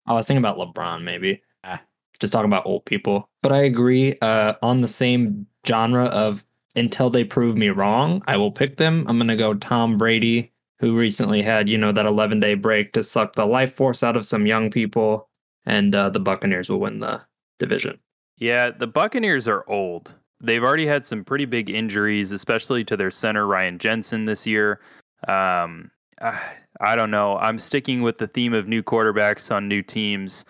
I 0.06 0.14
was 0.14 0.26
thinking 0.26 0.44
about 0.44 0.58
LeBron, 0.58 1.04
maybe. 1.04 1.42
Ah. 1.64 1.82
Just 2.20 2.34
talking 2.34 2.50
about 2.50 2.66
old 2.66 2.84
people. 2.84 3.30
But 3.42 3.54
I 3.54 3.62
agree. 3.62 4.18
Uh, 4.22 4.56
on 4.62 4.82
the 4.82 4.88
same 4.90 5.48
genre 5.66 6.08
of 6.08 6.44
until 6.80 7.10
they 7.10 7.24
prove 7.24 7.58
me 7.58 7.70
wrong, 7.70 8.24
I 8.28 8.38
will 8.38 8.52
pick 8.52 8.78
them. 8.78 9.06
I'm 9.08 9.18
going 9.18 9.28
to 9.28 9.36
go 9.36 9.54
Tom 9.54 9.98
Brady, 9.98 10.52
who 10.80 10.98
recently 10.98 11.42
had, 11.42 11.70
you 11.70 11.78
know, 11.78 11.92
that 11.92 12.06
11 12.06 12.40
day 12.40 12.54
break 12.56 12.94
to 12.94 13.04
suck 13.04 13.36
the 13.36 13.46
life 13.46 13.74
force 13.74 14.02
out 14.02 14.16
of 14.16 14.26
some 14.26 14.46
young 14.46 14.72
people. 14.72 15.30
And 15.66 15.94
uh, 15.94 16.10
the 16.10 16.20
Buccaneers 16.20 16.70
will 16.70 16.80
win 16.80 17.00
the 17.00 17.22
division. 17.60 18.00
Yeah, 18.38 18.72
the 18.72 18.88
Buccaneers 18.88 19.48
are 19.48 19.70
old. 19.70 20.16
They've 20.42 20.64
already 20.64 20.88
had 20.88 21.06
some 21.06 21.26
pretty 21.26 21.46
big 21.46 21.70
injuries, 21.70 22.32
especially 22.32 22.86
to 22.86 22.96
their 22.96 23.12
center 23.12 23.46
Ryan 23.46 23.78
Jensen 23.78 24.24
this 24.24 24.48
year. 24.48 24.80
Um, 25.28 25.92
I, 26.22 26.40
I 26.80 26.96
don't 26.96 27.12
know. 27.12 27.38
I'm 27.38 27.60
sticking 27.60 28.02
with 28.02 28.18
the 28.18 28.28
theme 28.28 28.54
of 28.54 28.68
new 28.68 28.82
quarterbacks 28.82 29.54
on 29.54 29.68
new 29.68 29.82
teams. 29.82 30.46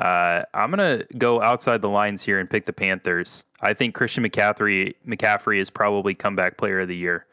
Uh, 0.00 0.42
I'm 0.54 0.70
gonna 0.70 1.04
go 1.18 1.42
outside 1.42 1.82
the 1.82 1.88
lines 1.88 2.22
here 2.22 2.38
and 2.38 2.48
pick 2.48 2.66
the 2.66 2.72
Panthers. 2.72 3.44
I 3.60 3.74
think 3.74 3.94
Christian 3.94 4.24
McCaffrey 4.24 4.94
McCaffrey 5.06 5.58
is 5.58 5.70
probably 5.70 6.14
comeback 6.14 6.56
player 6.56 6.80
of 6.80 6.88
the 6.88 6.96
year 6.96 7.26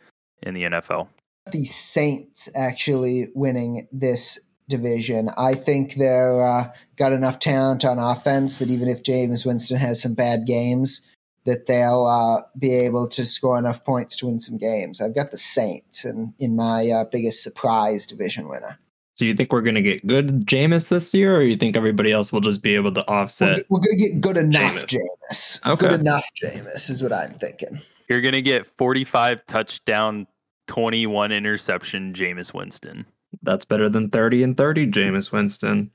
in 0.43 0.53
the 0.53 0.63
NFL. 0.63 1.07
The 1.51 1.63
Saints 1.65 2.49
actually 2.55 3.29
winning 3.33 3.87
this 3.91 4.39
division. 4.67 5.29
I 5.37 5.55
think 5.55 5.95
they're 5.95 6.45
uh, 6.45 6.71
got 6.95 7.13
enough 7.13 7.39
talent 7.39 7.83
on 7.85 7.97
offense 7.97 8.59
that 8.59 8.69
even 8.69 8.87
if 8.87 9.03
Jameis 9.03 9.45
Winston 9.45 9.77
has 9.77 10.01
some 10.01 10.13
bad 10.13 10.45
games, 10.45 11.07
that 11.45 11.65
they'll 11.65 12.05
uh, 12.05 12.43
be 12.57 12.75
able 12.75 13.07
to 13.09 13.25
score 13.25 13.57
enough 13.57 13.83
points 13.83 14.15
to 14.17 14.27
win 14.27 14.39
some 14.39 14.57
games. 14.57 15.01
I've 15.01 15.15
got 15.15 15.31
the 15.31 15.37
Saints 15.37 16.05
in, 16.05 16.33
in 16.37 16.55
my 16.55 16.89
uh, 16.89 17.03
biggest 17.05 17.41
surprise 17.41 18.05
division 18.05 18.47
winner. 18.47 18.77
So 19.19 19.25
you 19.25 19.33
think 19.33 19.51
we're 19.51 19.59
going 19.59 19.75
to 19.75 19.81
get 19.81 20.07
good 20.07 20.45
Jameis 20.45 20.87
this 20.87 21.13
year, 21.13 21.35
or 21.35 21.41
you 21.41 21.57
think 21.57 21.75
everybody 21.75 22.13
else 22.13 22.31
will 22.31 22.39
just 22.39 22.63
be 22.63 22.73
able 22.75 22.93
to 22.93 23.03
We're, 23.05 23.15
offset? 23.15 23.65
we're 23.67 23.81
going 23.81 23.99
to 23.99 24.07
get 24.07 24.21
good 24.21 24.37
enough 24.37 24.85
Jameis. 24.85 25.01
Jameis. 25.29 25.67
Okay. 25.69 25.87
Good 25.89 25.99
enough 25.99 26.25
Jameis 26.41 26.89
is 26.89 27.03
what 27.03 27.11
I'm 27.11 27.33
thinking. 27.33 27.81
You're 28.07 28.21
gonna 28.21 28.39
get 28.39 28.65
45 28.77 29.45
touchdown, 29.45 30.25
21 30.67 31.33
interception, 31.33 32.13
Jameis 32.13 32.53
Winston. 32.53 33.05
That's 33.43 33.65
better 33.65 33.89
than 33.89 34.09
30 34.09 34.41
and 34.41 34.55
30, 34.55 34.87
Jameis 34.87 35.33
Winston. 35.33 35.91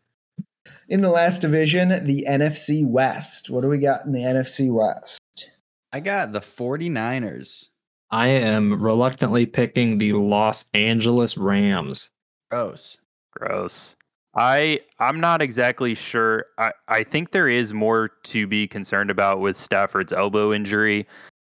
In 0.91 1.01
the 1.01 1.09
last 1.09 1.41
division, 1.41 2.05
the 2.05 2.27
NFC 2.29 2.87
West. 2.87 3.49
What 3.49 3.63
do 3.63 3.69
we 3.69 3.79
got 3.79 4.05
in 4.05 4.13
the 4.13 4.21
NFC 4.21 4.71
West? 4.71 5.49
I 5.95 6.01
got 6.01 6.33
the 6.33 6.41
49ers. 6.41 7.71
I 8.11 8.29
am 8.29 8.83
reluctantly 8.83 9.47
picking 9.47 9.97
the 9.97 10.13
Los 10.13 10.69
Angeles 10.75 11.39
Rams. 11.39 12.11
Gross. 12.51 12.99
Gross. 13.35 13.97
I 14.37 14.81
I'm 14.99 15.21
not 15.21 15.41
exactly 15.41 15.95
sure. 15.95 16.47
I, 16.59 16.73
I 16.89 17.05
think 17.05 17.31
there 17.31 17.49
is 17.49 17.73
more 17.73 18.09
to 18.25 18.47
be 18.47 18.67
concerned 18.67 19.11
about 19.11 19.41
with 19.41 19.57
Stafford's 19.57 20.13
elbow 20.13 20.53
injury. 20.53 21.07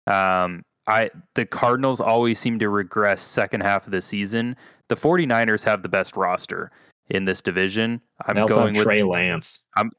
Um, 0.07 0.65
I 0.87 1.11
the 1.35 1.47
Cardinals 1.47 2.01
always 2.01 2.39
seem 2.39 2.59
to 2.59 2.69
regress 2.69 3.23
second 3.23 3.63
half 3.63 3.87
of 3.87 3.93
the 3.93 4.03
season. 4.03 4.57
The 4.89 4.97
49ers 4.97 5.65
have 5.65 5.83
the 5.83 5.89
best 5.89 6.15
roster 6.15 6.71
in 7.09 7.25
this 7.25 7.41
division. 7.41 8.01
I'm 8.27 8.37
They 8.37 8.43
also 8.43 8.55
going 8.57 8.75
have 8.75 8.81
with 8.81 8.85
Trey 8.85 9.03
Lance. 9.03 9.65
I'm 9.77 9.91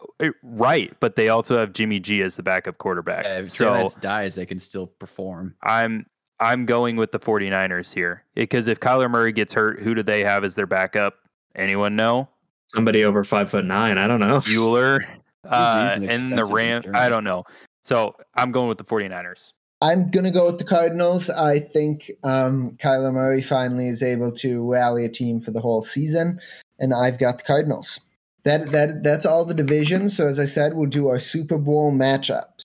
right, 0.43 0.93
but 0.99 1.15
they 1.15 1.29
also 1.29 1.57
have 1.57 1.73
Jimmy 1.73 1.99
G 1.99 2.21
as 2.21 2.35
the 2.35 2.43
backup 2.43 2.77
quarterback. 2.77 3.25
Yeah, 3.25 3.39
if 3.39 3.53
Trey 3.53 3.69
Lance 3.69 3.95
dies, 3.95 4.35
they 4.35 4.45
can 4.45 4.59
still 4.59 4.87
perform. 4.87 5.55
I'm 5.63 6.05
I'm 6.39 6.65
going 6.65 6.97
with 6.97 7.11
the 7.11 7.19
49ers 7.19 7.93
here 7.93 8.23
because 8.35 8.67
if 8.67 8.79
Kyler 8.79 9.09
Murray 9.09 9.31
gets 9.31 9.53
hurt, 9.53 9.81
who 9.81 9.95
do 9.95 10.03
they 10.03 10.23
have 10.23 10.43
as 10.43 10.53
their 10.53 10.67
backup? 10.67 11.15
Anyone 11.55 11.95
know? 11.95 12.27
Somebody 12.67 13.03
over 13.03 13.23
five 13.23 13.49
foot 13.49 13.65
nine. 13.65 13.97
I 13.97 14.07
don't 14.07 14.19
know. 14.19 14.39
Bueller. 14.39 14.99
Uh, 15.47 15.87
an 15.93 16.09
and 16.09 16.35
the 16.35 16.43
Ram. 16.45 16.77
return. 16.77 16.95
I 16.95 17.07
don't 17.07 17.23
know. 17.23 17.43
So 17.83 18.15
I'm 18.33 18.51
going 18.51 18.67
with 18.67 18.79
the 18.79 18.83
49ers. 18.83 19.53
I'm 19.79 20.09
going 20.09 20.23
to 20.23 20.31
go 20.31 20.47
with 20.47 20.57
the 20.57 20.63
Cardinals. 20.63 21.29
I 21.29 21.59
think 21.59 22.09
um, 22.23 22.71
Kyler 22.77 23.13
Murray 23.13 23.43
finally 23.43 23.87
is 23.87 24.01
able 24.01 24.31
to 24.37 24.67
rally 24.67 25.05
a 25.05 25.09
team 25.09 25.39
for 25.39 25.51
the 25.51 25.61
whole 25.61 25.83
season, 25.83 26.39
and 26.79 26.95
I've 26.95 27.19
got 27.19 27.37
the 27.37 27.43
Cardinals. 27.43 27.99
That 28.43 28.71
that 28.71 29.03
that's 29.03 29.23
all 29.23 29.45
the 29.45 29.53
divisions. 29.53 30.17
So 30.17 30.27
as 30.27 30.39
I 30.39 30.45
said, 30.45 30.73
we'll 30.73 30.89
do 30.89 31.09
our 31.09 31.19
Super 31.19 31.59
Bowl 31.59 31.91
matchups. 31.91 32.61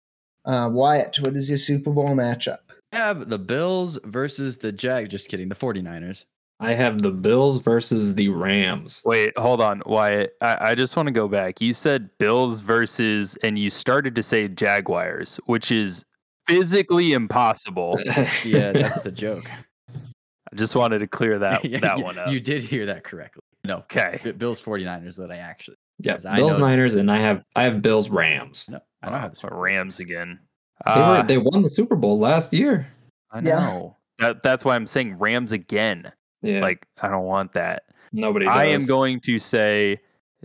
Uh, 0.47 0.70
Wyatt, 0.72 1.18
what 1.20 1.34
is 1.36 1.51
your 1.51 1.59
Super 1.59 1.93
Bowl 1.93 2.16
matchup? 2.16 2.59
I 2.93 2.97
have 2.97 3.28
the 3.28 3.38
Bills 3.38 3.99
versus 4.05 4.57
the 4.59 4.72
Jag. 4.72 5.11
Just 5.11 5.28
kidding. 5.28 5.51
The 5.51 5.55
49ers. 5.55 6.24
I 6.63 6.73
have 6.75 7.01
the 7.01 7.11
Bills 7.11 7.63
versus 7.63 8.15
the 8.15 8.29
Rams. 8.29 9.01
Wait, 9.05 9.37
hold 9.39 9.61
on, 9.63 9.83
Wyatt. 9.87 10.35
I, 10.43 10.59
I 10.61 10.75
just 10.75 10.95
want 10.95 11.07
to 11.07 11.13
go 11.13 11.27
back. 11.27 11.61
You 11.61 11.73
said 11.73 12.11
Bills 12.19 12.61
versus, 12.61 13.37
and 13.43 13.59
you 13.59 13.71
started 13.71 14.15
to 14.17 14.23
say 14.23 14.47
Jaguars, 14.47 15.41
which 15.47 15.71
is 15.73 16.05
physically 16.47 17.13
impossible. 17.13 17.99
Yeah, 18.45 18.73
that's 18.73 19.03
the 19.03 19.11
joke. 19.13 19.51
I 20.53 20.57
just 20.57 20.75
wanted 20.77 20.99
to 20.99 21.07
clear 21.07 21.39
that 21.39 21.65
Yeah, 21.69 21.79
that 21.81 21.99
you, 21.99 22.05
one 22.05 22.19
up. 22.19 22.29
You 22.31 22.41
did 22.41 22.63
hear 22.63 22.85
that 22.87 23.05
correctly. 23.05 23.43
No. 23.65 23.79
okay. 23.79 24.21
B- 24.23 24.33
Bills 24.33 24.61
49ers 24.61 25.17
that 25.17 25.31
I 25.31 25.37
actually. 25.37 25.77
yeah, 25.99 26.17
Bills 26.35 26.59
Niners, 26.59 26.95
and 26.95 27.11
I 27.11 27.19
have 27.19 27.43
I 27.57 27.63
have 27.65 27.81
Bills 27.83 28.11
Rams. 28.11 28.69
No, 28.69 28.81
I 29.03 29.11
don't 29.11 29.21
have 29.21 29.35
the 29.35 29.49
Rams 29.49 30.01
again. 30.01 30.39
They, 30.87 30.93
Uh, 30.93 31.21
were, 31.23 31.27
they 31.27 31.39
won 31.39 31.63
the 31.63 31.69
Super 31.69 31.95
Bowl 31.97 32.19
last 32.19 32.53
year. 32.53 32.87
I 33.31 33.39
Yeah. 33.45 33.61
know. 33.61 33.97
That, 34.19 34.43
that's 34.43 34.65
why 34.65 34.75
I'm 34.77 34.87
saying 34.87 35.19
Rams 35.19 35.53
again. 35.53 36.11
Yeah, 36.43 36.61
Like, 36.61 36.86
I 37.01 37.09
don't 37.09 37.24
want 37.24 37.53
that. 37.53 37.84
nobody. 38.12 38.47
Does. 38.47 38.57
I 38.57 38.64
am 38.66 38.86
going 38.86 39.20
to 39.20 39.38
say 39.38 40.01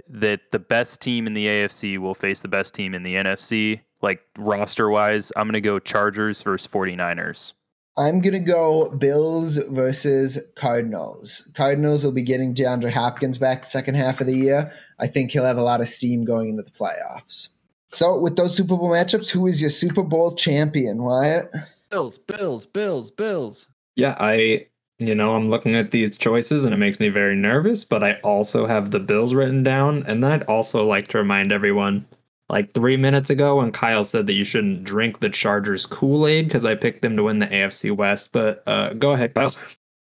that 0.10 0.42
the 0.52 0.60
best 0.60 1.02
team 1.02 1.26
in 1.28 1.34
the 1.34 1.48
AFC 1.48 1.98
will 1.98 2.14
face 2.16 2.42
the 2.42 2.48
best 2.48 2.74
team 2.74 2.94
in 2.94 3.04
the 3.04 3.16
NFC. 3.16 3.80
Like 4.02 4.22
roster 4.38 4.90
wise, 4.90 5.32
I'm 5.36 5.46
going 5.48 5.54
to 5.54 5.62
go 5.62 5.80
Chargers 5.80 6.42
versus 6.42 6.68
49ers. 6.72 7.54
I'm 7.98 8.20
gonna 8.20 8.42
go 8.42 8.90
Bills 8.90 9.56
versus 9.70 10.38
Cardinals. 10.56 11.50
Cardinals 11.54 12.04
will 12.04 12.12
be 12.12 12.24
getting 12.24 12.54
DeAndre 12.54 12.92
Hopkins 12.92 13.38
back 13.38 13.62
the 13.62 13.68
second 13.68 13.96
half 13.96 14.20
of 14.20 14.28
the 14.28 14.36
year. 14.36 14.70
I 15.00 15.08
think 15.08 15.32
he'll 15.32 15.46
have 15.46 15.58
a 15.58 15.64
lot 15.64 15.80
of 15.80 15.88
steam 15.88 16.26
going 16.26 16.50
into 16.50 16.64
the 16.64 16.72
playoffs. 16.72 17.48
So, 17.94 18.20
with 18.20 18.36
those 18.36 18.54
Super 18.54 18.76
Bowl 18.76 18.90
matchups, 18.90 19.30
who 19.30 19.48
is 19.48 19.62
your 19.62 19.70
Super 19.70 20.04
Bowl 20.04 20.36
champion, 20.36 21.04
Wyatt? 21.04 21.50
Bills, 21.90 22.18
Bills, 22.18 22.66
Bills, 22.66 23.12
Bills. 23.12 23.70
Yeah, 23.96 24.18
I. 24.20 24.68
You 25.00 25.14
know, 25.14 25.36
I'm 25.36 25.46
looking 25.46 25.76
at 25.76 25.92
these 25.92 26.18
choices 26.18 26.64
and 26.64 26.74
it 26.74 26.78
makes 26.78 27.00
me 27.00 27.10
very 27.10 27.36
nervous. 27.36 27.84
But 27.84 28.04
I 28.04 28.14
also 28.24 28.66
have 28.66 28.92
the 28.92 29.00
Bills 29.00 29.34
written 29.34 29.64
down, 29.64 30.04
and 30.08 30.24
then 30.24 30.32
I'd 30.32 30.44
also 30.44 30.86
like 30.86 31.08
to 31.10 31.18
remind 31.18 31.52
everyone. 31.52 32.06
Like 32.48 32.74
three 32.74 32.96
minutes 32.96 33.32
ago, 33.32 33.58
when 33.58 33.72
Kyle 33.72 34.04
said 34.04 34.28
that 34.28 34.34
you 34.34 34.44
shouldn't 34.44 34.84
drink 34.84 35.20
the 35.20 35.30
Chargers 35.30 35.86
Kool 35.88 36.28
Aid 36.28 36.46
because 36.46 36.64
I 36.64 36.76
picked 36.76 37.02
them 37.02 37.18
to 37.18 37.24
win 37.24 37.40
the 37.40 37.48
AFC 37.48 37.96
West. 37.96 38.32
But 38.32 38.64
uh, 38.68 38.94
go 38.94 39.14
ahead, 39.14 39.34
Kyle. 39.34 39.54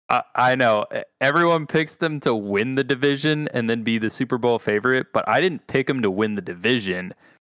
I, 0.10 0.24
I 0.36 0.56
know 0.56 0.86
everyone 1.22 1.68
picks 1.68 1.96
them 1.96 2.20
to 2.22 2.36
win 2.36 2.74
the 2.74 2.84
division 2.84 3.48
and 3.54 3.70
then 3.70 3.84
be 3.84 3.98
the 3.98 4.10
Super 4.10 4.38
Bowl 4.38 4.60
favorite, 4.60 5.08
but 5.14 5.28
I 5.30 5.40
didn't 5.40 5.68
pick 5.68 5.88
them 5.88 6.02
to 6.02 6.12
win 6.12 6.36
the 6.36 6.42
division. 6.42 7.14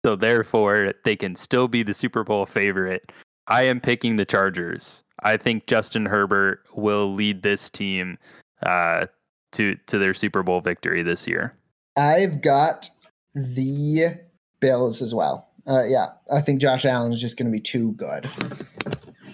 So 0.04 0.16
therefore, 0.16 0.92
they 1.04 1.16
can 1.16 1.36
still 1.36 1.68
be 1.68 1.82
the 1.82 1.94
Super 1.94 2.24
Bowl 2.24 2.44
favorite. 2.44 3.12
I 3.46 3.62
am 3.62 3.80
picking 3.80 4.16
the 4.16 4.24
Chargers. 4.24 5.02
I 5.22 5.36
think 5.36 5.66
Justin 5.66 6.06
Herbert 6.06 6.62
will 6.74 7.14
lead 7.14 7.42
this 7.42 7.70
team 7.70 8.18
uh, 8.64 9.06
to 9.52 9.76
to 9.86 9.98
their 9.98 10.14
Super 10.14 10.42
Bowl 10.42 10.60
victory 10.60 11.02
this 11.02 11.26
year. 11.26 11.54
I've 11.96 12.40
got 12.40 12.88
the 13.34 14.20
Bills 14.60 15.02
as 15.02 15.14
well. 15.14 15.48
Uh, 15.66 15.84
yeah, 15.84 16.06
I 16.32 16.40
think 16.40 16.60
Josh 16.60 16.84
Allen 16.84 17.12
is 17.12 17.20
just 17.20 17.36
going 17.36 17.46
to 17.46 17.52
be 17.52 17.60
too 17.60 17.92
good. 17.92 18.28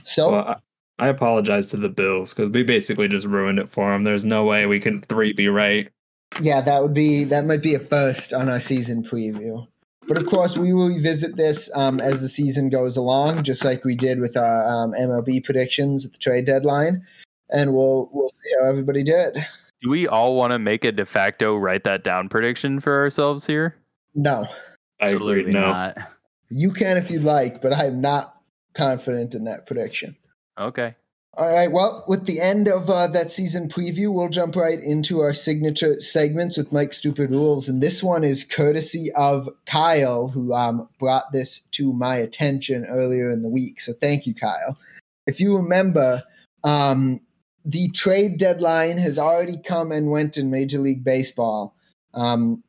So, 0.05 0.33
Well, 0.33 0.57
I, 0.99 1.07
I 1.07 1.09
apologize 1.09 1.67
to 1.67 1.77
the 1.77 1.89
Bills 1.89 2.35
because 2.35 2.51
we 2.51 2.63
basically 2.63 3.09
just 3.09 3.27
ruined 3.27 3.59
it 3.59 3.69
for 3.69 3.93
them. 3.93 4.05
There's 4.05 4.25
no 4.25 4.45
way 4.45 4.67
we 4.67 4.81
can 4.81 5.03
three 5.03 5.33
be 5.33 5.49
right. 5.49 5.89
yeah, 6.43 6.61
that 6.61 6.83
would 6.83 6.95
be 6.95 7.25
that 7.25 7.47
might 7.47 7.63
be 7.63 7.75
a 7.75 7.79
first 7.79 8.33
on 8.33 8.49
our 8.49 8.61
season 8.61 9.03
preview. 9.03 9.67
But 10.09 10.17
of 10.17 10.27
course, 10.27 10.57
we 10.57 10.73
will 10.73 10.89
revisit 10.89 11.37
this 11.37 11.71
um, 11.77 12.01
as 12.01 12.23
the 12.23 12.29
season 12.29 12.71
goes 12.71 12.97
along, 12.97 13.43
just 13.43 13.63
like 13.63 13.85
we 13.85 13.95
did 13.95 14.21
with 14.21 14.39
our 14.39 14.67
um, 14.67 14.93
MLB 14.93 15.45
predictions 15.45 16.07
at 16.07 16.13
the 16.13 16.19
trade 16.19 16.47
deadline, 16.47 17.05
and 17.51 17.75
we'll 17.75 18.09
we'll 18.13 18.31
see 18.31 18.51
how 18.59 18.71
everybody 18.71 19.03
did. 19.03 19.47
Do 19.83 19.91
we 19.91 20.09
all 20.09 20.35
want 20.35 20.53
to 20.53 20.59
make 20.59 20.85
a 20.85 20.91
de 20.91 21.05
facto 21.05 21.57
write 21.57 21.85
that 21.85 22.03
down 22.03 22.29
prediction 22.29 22.81
for 22.81 22.99
ourselves 22.99 23.47
here? 23.47 23.77
No, 24.15 24.47
I 25.01 25.11
agree. 25.11 25.45
No. 25.45 25.61
not. 25.61 25.99
you 26.49 26.73
can 26.73 26.97
if 26.97 27.11
you'd 27.11 27.23
like, 27.23 27.61
but 27.61 27.73
I'm 27.73 28.01
not 28.01 28.35
confident 28.75 29.35
in 29.35 29.45
that 29.45 29.67
prediction. 29.67 30.17
Okay. 30.59 30.97
All 31.39 31.53
right. 31.53 31.71
Well, 31.71 32.05
with 32.09 32.27
the 32.27 32.41
end 32.41 32.67
of 32.67 32.91
uh, 32.91 33.07
that 33.07 33.31
season 33.31 33.69
preview, 33.69 34.13
we'll 34.13 34.29
jump 34.29 34.57
right 34.57 34.81
into 34.81 35.21
our 35.21 35.33
signature 35.33 35.95
segments 36.01 36.57
with 36.57 36.73
Mike 36.73 36.93
Stupid 36.93 37.31
Rules, 37.31 37.69
and 37.69 37.81
this 37.81 38.03
one 38.03 38.25
is 38.25 38.43
courtesy 38.43 39.13
of 39.13 39.49
Kyle, 39.65 40.31
who 40.31 40.53
um, 40.53 40.89
brought 40.99 41.31
this 41.31 41.61
to 41.71 41.93
my 41.93 42.17
attention 42.17 42.87
earlier 42.87 43.31
in 43.31 43.43
the 43.43 43.49
week. 43.49 43.81
So 43.81 43.93
thank 43.93 44.27
you, 44.27 44.35
Kyle. 44.35 44.77
If 45.29 45.39
you 45.39 45.57
remember, 45.57 46.25
um, 46.65 47.21
the 47.65 47.89
trade 47.91 48.39
deadline 48.39 48.99
has 48.99 49.17
already 49.17 49.59
come 49.59 49.93
and 49.93 50.11
went 50.11 50.39
in 50.39 50.51
Major 50.51 50.81
League 50.81 51.05
Baseball. 51.05 51.77
Um, 52.15 52.65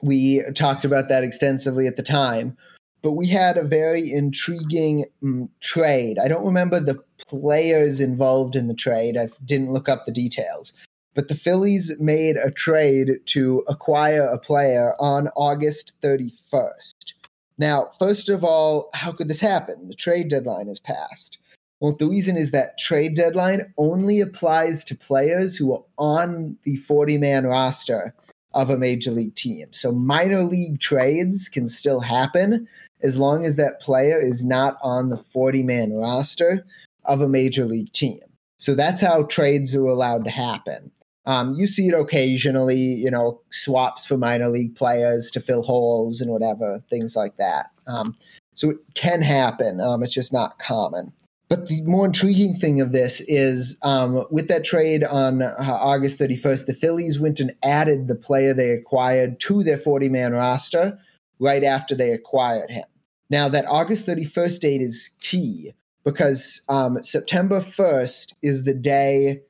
we 0.00 0.42
talked 0.54 0.86
about 0.86 1.10
that 1.10 1.24
extensively 1.24 1.86
at 1.86 1.96
the 1.96 2.02
time 2.02 2.56
but 3.04 3.12
we 3.12 3.28
had 3.28 3.58
a 3.58 3.62
very 3.62 4.10
intriguing 4.10 5.04
mm, 5.22 5.46
trade. 5.60 6.18
I 6.18 6.26
don't 6.26 6.46
remember 6.46 6.80
the 6.80 7.03
players 7.28 8.00
involved 8.00 8.56
in 8.56 8.68
the 8.68 8.74
trade. 8.74 9.16
I 9.16 9.28
didn't 9.44 9.72
look 9.72 9.88
up 9.88 10.04
the 10.04 10.12
details. 10.12 10.72
But 11.14 11.28
the 11.28 11.34
Phillies 11.34 11.94
made 12.00 12.36
a 12.36 12.50
trade 12.50 13.20
to 13.26 13.64
acquire 13.68 14.26
a 14.26 14.38
player 14.38 14.94
on 14.98 15.28
August 15.36 15.92
31st. 16.02 17.14
Now, 17.56 17.90
first 18.00 18.28
of 18.28 18.42
all, 18.42 18.90
how 18.94 19.12
could 19.12 19.28
this 19.28 19.40
happen? 19.40 19.86
The 19.86 19.94
trade 19.94 20.28
deadline 20.28 20.66
has 20.66 20.80
passed. 20.80 21.38
Well, 21.80 21.94
the 21.96 22.08
reason 22.08 22.36
is 22.36 22.50
that 22.50 22.78
trade 22.78 23.14
deadline 23.14 23.72
only 23.78 24.20
applies 24.20 24.84
to 24.84 24.96
players 24.96 25.56
who 25.56 25.72
are 25.72 25.84
on 25.98 26.56
the 26.64 26.76
40 26.76 27.18
man 27.18 27.46
roster 27.46 28.14
of 28.54 28.70
a 28.70 28.78
major 28.78 29.10
league 29.10 29.34
team. 29.34 29.66
So 29.72 29.92
minor 29.92 30.42
league 30.42 30.80
trades 30.80 31.48
can 31.48 31.68
still 31.68 32.00
happen 32.00 32.68
as 33.02 33.18
long 33.18 33.44
as 33.44 33.56
that 33.56 33.80
player 33.80 34.18
is 34.18 34.44
not 34.44 34.78
on 34.82 35.10
the 35.10 35.18
40 35.32 35.62
man 35.62 35.92
roster 35.92 36.64
of 37.04 37.20
a 37.20 37.28
major 37.28 37.64
league 37.64 37.92
team. 37.92 38.20
So 38.56 38.74
that's 38.74 39.00
how 39.00 39.24
trades 39.24 39.74
are 39.74 39.84
allowed 39.84 40.24
to 40.24 40.30
happen. 40.30 40.90
Um, 41.26 41.54
you 41.54 41.66
see 41.66 41.88
it 41.88 41.94
occasionally, 41.94 42.78
you 42.78 43.10
know, 43.10 43.40
swaps 43.50 44.06
for 44.06 44.18
minor 44.18 44.48
league 44.48 44.76
players 44.76 45.30
to 45.32 45.40
fill 45.40 45.62
holes 45.62 46.20
and 46.20 46.30
whatever, 46.30 46.82
things 46.90 47.16
like 47.16 47.36
that. 47.38 47.70
Um, 47.86 48.14
so 48.54 48.70
it 48.70 48.76
can 48.94 49.22
happen. 49.22 49.80
Um, 49.80 50.02
it's 50.02 50.14
just 50.14 50.32
not 50.32 50.58
common. 50.58 51.12
But 51.48 51.68
the 51.68 51.82
more 51.82 52.06
intriguing 52.06 52.56
thing 52.56 52.80
of 52.80 52.92
this 52.92 53.20
is 53.22 53.78
um, 53.82 54.24
with 54.30 54.48
that 54.48 54.64
trade 54.64 55.04
on 55.04 55.42
uh, 55.42 55.54
August 55.58 56.18
31st, 56.18 56.66
the 56.66 56.74
Phillies 56.74 57.20
went 57.20 57.40
and 57.40 57.54
added 57.62 58.08
the 58.08 58.14
player 58.14 58.54
they 58.54 58.70
acquired 58.70 59.40
to 59.40 59.62
their 59.62 59.78
40 59.78 60.08
man 60.08 60.32
roster 60.32 60.98
right 61.38 61.62
after 61.62 61.94
they 61.94 62.12
acquired 62.12 62.70
him. 62.70 62.84
Now, 63.30 63.48
that 63.48 63.66
August 63.66 64.06
31st 64.06 64.60
date 64.60 64.80
is 64.80 65.10
key 65.20 65.74
because 66.04 66.62
um, 66.68 67.02
September 67.02 67.60
1st 67.60 68.32
is 68.42 68.64
the 68.64 68.74
day 68.74 69.40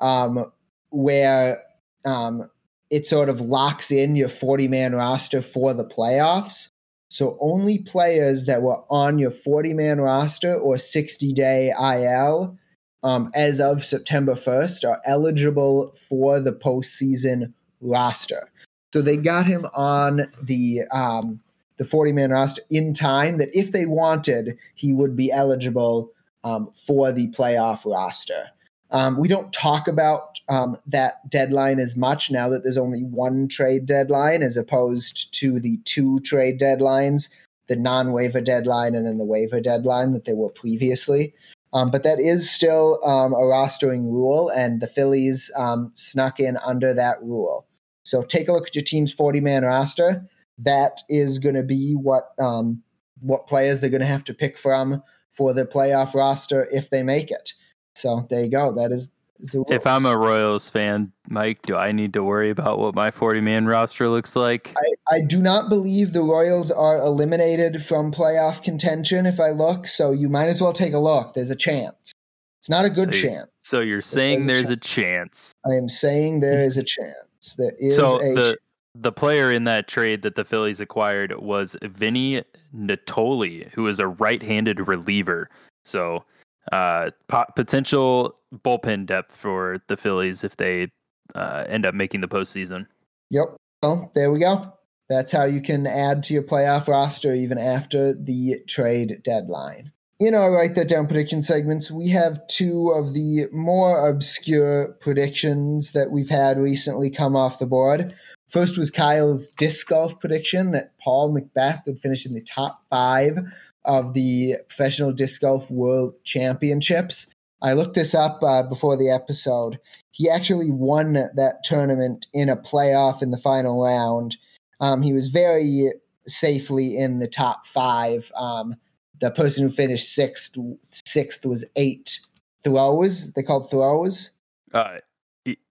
um, 0.00 0.50
where 0.90 1.62
um, 2.04 2.48
it 2.90 3.06
sort 3.06 3.28
of 3.28 3.40
locks 3.40 3.90
in 3.90 4.14
your 4.14 4.28
40 4.28 4.68
man 4.68 4.94
roster 4.94 5.42
for 5.42 5.74
the 5.74 5.84
playoffs. 5.84 6.68
So 7.10 7.36
only 7.40 7.78
players 7.78 8.46
that 8.46 8.62
were 8.62 8.82
on 8.90 9.18
your 9.18 9.30
40 9.30 9.74
man 9.74 10.00
roster 10.00 10.54
or 10.54 10.78
60 10.78 11.32
day 11.32 11.72
IL 11.78 12.56
um, 13.02 13.30
as 13.34 13.60
of 13.60 13.84
September 13.84 14.34
1st 14.34 14.88
are 14.88 15.00
eligible 15.04 15.94
for 16.08 16.40
the 16.40 16.52
postseason 16.52 17.52
roster. 17.80 18.50
So 18.92 19.02
they 19.02 19.16
got 19.16 19.46
him 19.46 19.66
on 19.74 20.22
the 20.42 20.82
um, 20.92 21.40
the 21.76 21.84
40 21.84 22.12
man 22.12 22.30
roster 22.30 22.62
in 22.70 22.94
time 22.94 23.38
that 23.38 23.54
if 23.54 23.72
they 23.72 23.86
wanted, 23.86 24.56
he 24.74 24.92
would 24.92 25.16
be 25.16 25.32
eligible 25.32 26.12
um, 26.44 26.70
for 26.74 27.12
the 27.12 27.28
playoff 27.28 27.84
roster. 27.84 28.46
Um, 28.90 29.16
we 29.16 29.26
don't 29.26 29.52
talk 29.52 29.88
about 29.88 30.38
um, 30.48 30.76
that 30.86 31.28
deadline 31.28 31.80
as 31.80 31.96
much 31.96 32.30
now 32.30 32.48
that 32.48 32.62
there's 32.62 32.78
only 32.78 33.00
one 33.00 33.48
trade 33.48 33.86
deadline 33.86 34.42
as 34.42 34.56
opposed 34.56 35.34
to 35.34 35.58
the 35.58 35.78
two 35.84 36.20
trade 36.20 36.60
deadlines 36.60 37.28
the 37.68 37.76
non 37.76 38.12
waiver 38.12 38.40
deadline 38.40 38.94
and 38.94 39.06
then 39.06 39.18
the 39.18 39.24
waiver 39.24 39.60
deadline 39.60 40.12
that 40.12 40.24
there 40.24 40.36
were 40.36 40.50
previously. 40.50 41.34
Um, 41.72 41.90
but 41.90 42.04
that 42.04 42.20
is 42.20 42.50
still 42.50 43.00
um, 43.04 43.32
a 43.32 43.38
rostering 43.38 44.04
rule, 44.04 44.48
and 44.48 44.80
the 44.80 44.86
Phillies 44.86 45.50
um, 45.56 45.90
snuck 45.94 46.38
in 46.38 46.56
under 46.58 46.94
that 46.94 47.20
rule. 47.22 47.66
So 48.04 48.22
take 48.22 48.48
a 48.48 48.52
look 48.52 48.68
at 48.68 48.76
your 48.76 48.84
team's 48.84 49.12
40 49.12 49.40
man 49.40 49.64
roster. 49.64 50.24
That 50.58 51.00
is 51.08 51.38
going 51.38 51.56
to 51.56 51.62
be 51.62 51.92
what 51.92 52.30
um, 52.38 52.82
what 53.20 53.46
players 53.46 53.80
they're 53.80 53.90
going 53.90 54.00
to 54.00 54.06
have 54.06 54.24
to 54.24 54.34
pick 54.34 54.58
from 54.58 55.02
for 55.30 55.52
the 55.52 55.66
playoff 55.66 56.14
roster 56.14 56.68
if 56.70 56.90
they 56.90 57.02
make 57.02 57.30
it. 57.30 57.52
So 57.94 58.26
there 58.30 58.44
you 58.44 58.50
go. 58.50 58.72
That 58.72 58.92
is, 58.92 59.10
is 59.40 59.50
the 59.50 59.58
rules. 59.58 59.70
If 59.70 59.86
I'm 59.86 60.06
a 60.06 60.16
Royals 60.16 60.68
fan, 60.70 61.12
Mike, 61.28 61.62
do 61.62 61.76
I 61.76 61.92
need 61.92 62.12
to 62.14 62.22
worry 62.22 62.50
about 62.50 62.78
what 62.78 62.94
my 62.94 63.10
40 63.10 63.40
man 63.40 63.66
roster 63.66 64.08
looks 64.08 64.36
like? 64.36 64.74
I, 64.76 65.16
I 65.16 65.20
do 65.20 65.40
not 65.40 65.68
believe 65.68 66.12
the 66.12 66.22
Royals 66.22 66.70
are 66.70 66.98
eliminated 66.98 67.82
from 67.82 68.12
playoff 68.12 68.62
contention 68.62 69.26
if 69.26 69.40
I 69.40 69.50
look, 69.50 69.86
so 69.88 70.12
you 70.12 70.28
might 70.28 70.46
as 70.46 70.60
well 70.60 70.72
take 70.72 70.92
a 70.92 70.98
look. 70.98 71.34
There's 71.34 71.50
a 71.50 71.56
chance. 71.56 72.12
It's 72.60 72.68
not 72.68 72.84
a 72.84 72.90
good 72.90 73.12
Hey. 73.12 73.22
chance. 73.22 73.50
So 73.60 73.80
you're 73.80 73.96
there's 73.96 74.08
saying 74.08 74.42
a 74.42 74.46
there's 74.46 74.70
a 74.70 74.76
chance. 74.76 75.52
I 75.68 75.74
am 75.74 75.88
saying 75.88 76.40
there 76.40 76.60
is 76.60 76.76
a 76.76 76.84
chance. 76.84 77.54
There 77.56 77.72
is 77.78 77.96
so 77.96 78.20
a 78.20 78.34
the 78.34 78.58
the 78.94 79.12
player 79.12 79.50
in 79.50 79.64
that 79.64 79.88
trade 79.88 80.22
that 80.22 80.36
the 80.36 80.44
Phillies 80.44 80.80
acquired 80.80 81.34
was 81.40 81.76
Vinny 81.82 82.44
Nittoli, 82.74 83.70
who 83.72 83.86
is 83.88 83.98
a 83.98 84.06
right-handed 84.06 84.86
reliever. 84.86 85.50
So 85.84 86.24
uh, 86.72 87.10
po- 87.28 87.46
potential 87.56 88.36
bullpen 88.64 89.06
depth 89.06 89.34
for 89.34 89.82
the 89.88 89.96
Phillies 89.96 90.44
if 90.44 90.56
they 90.56 90.90
uh, 91.34 91.64
end 91.68 91.84
up 91.84 91.94
making 91.94 92.20
the 92.20 92.28
postseason. 92.28 92.86
Yep. 93.30 93.56
Well, 93.82 94.12
there 94.14 94.30
we 94.30 94.38
go. 94.38 94.72
That's 95.08 95.32
how 95.32 95.44
you 95.44 95.60
can 95.60 95.86
add 95.86 96.22
to 96.24 96.34
your 96.34 96.42
playoff 96.42 96.88
roster 96.88 97.34
even 97.34 97.58
after 97.58 98.14
the 98.14 98.56
trade 98.66 99.20
deadline. 99.22 99.92
In 100.20 100.34
our 100.34 100.52
Write 100.52 100.76
That 100.76 100.88
Down 100.88 101.06
prediction 101.06 101.42
segments, 101.42 101.90
we 101.90 102.08
have 102.08 102.46
two 102.46 102.90
of 102.96 103.12
the 103.12 103.46
more 103.52 104.08
obscure 104.08 104.96
predictions 105.00 105.92
that 105.92 106.12
we've 106.12 106.30
had 106.30 106.56
recently 106.56 107.10
come 107.10 107.34
off 107.34 107.58
the 107.58 107.66
board. 107.66 108.14
First 108.54 108.78
was 108.78 108.88
Kyle's 108.88 109.48
disc 109.48 109.88
golf 109.88 110.20
prediction 110.20 110.70
that 110.70 110.96
Paul 111.00 111.34
McBeth 111.34 111.84
would 111.86 111.98
finish 111.98 112.24
in 112.24 112.34
the 112.34 112.40
top 112.40 112.84
five 112.88 113.36
of 113.84 114.14
the 114.14 114.54
Professional 114.68 115.10
Disc 115.10 115.40
Golf 115.40 115.68
World 115.72 116.14
Championships. 116.22 117.34
I 117.62 117.72
looked 117.72 117.96
this 117.96 118.14
up 118.14 118.40
uh, 118.44 118.62
before 118.62 118.96
the 118.96 119.10
episode 119.10 119.80
he 120.12 120.30
actually 120.30 120.70
won 120.70 121.14
that 121.14 121.64
tournament 121.64 122.28
in 122.32 122.48
a 122.48 122.56
playoff 122.56 123.22
in 123.22 123.32
the 123.32 123.36
final 123.36 123.82
round. 123.82 124.36
Um, 124.78 125.02
he 125.02 125.12
was 125.12 125.26
very 125.26 125.90
safely 126.28 126.96
in 126.96 127.18
the 127.18 127.26
top 127.26 127.66
five. 127.66 128.30
Um, 128.36 128.76
the 129.20 129.32
person 129.32 129.64
who 129.64 129.68
finished 129.74 130.14
sixth 130.14 130.56
sixth 131.04 131.44
was 131.44 131.64
eight 131.74 132.20
throwers. 132.62 133.32
They 133.32 133.42
called 133.42 133.68
throwers. 133.68 134.30
Uh, 134.72 134.98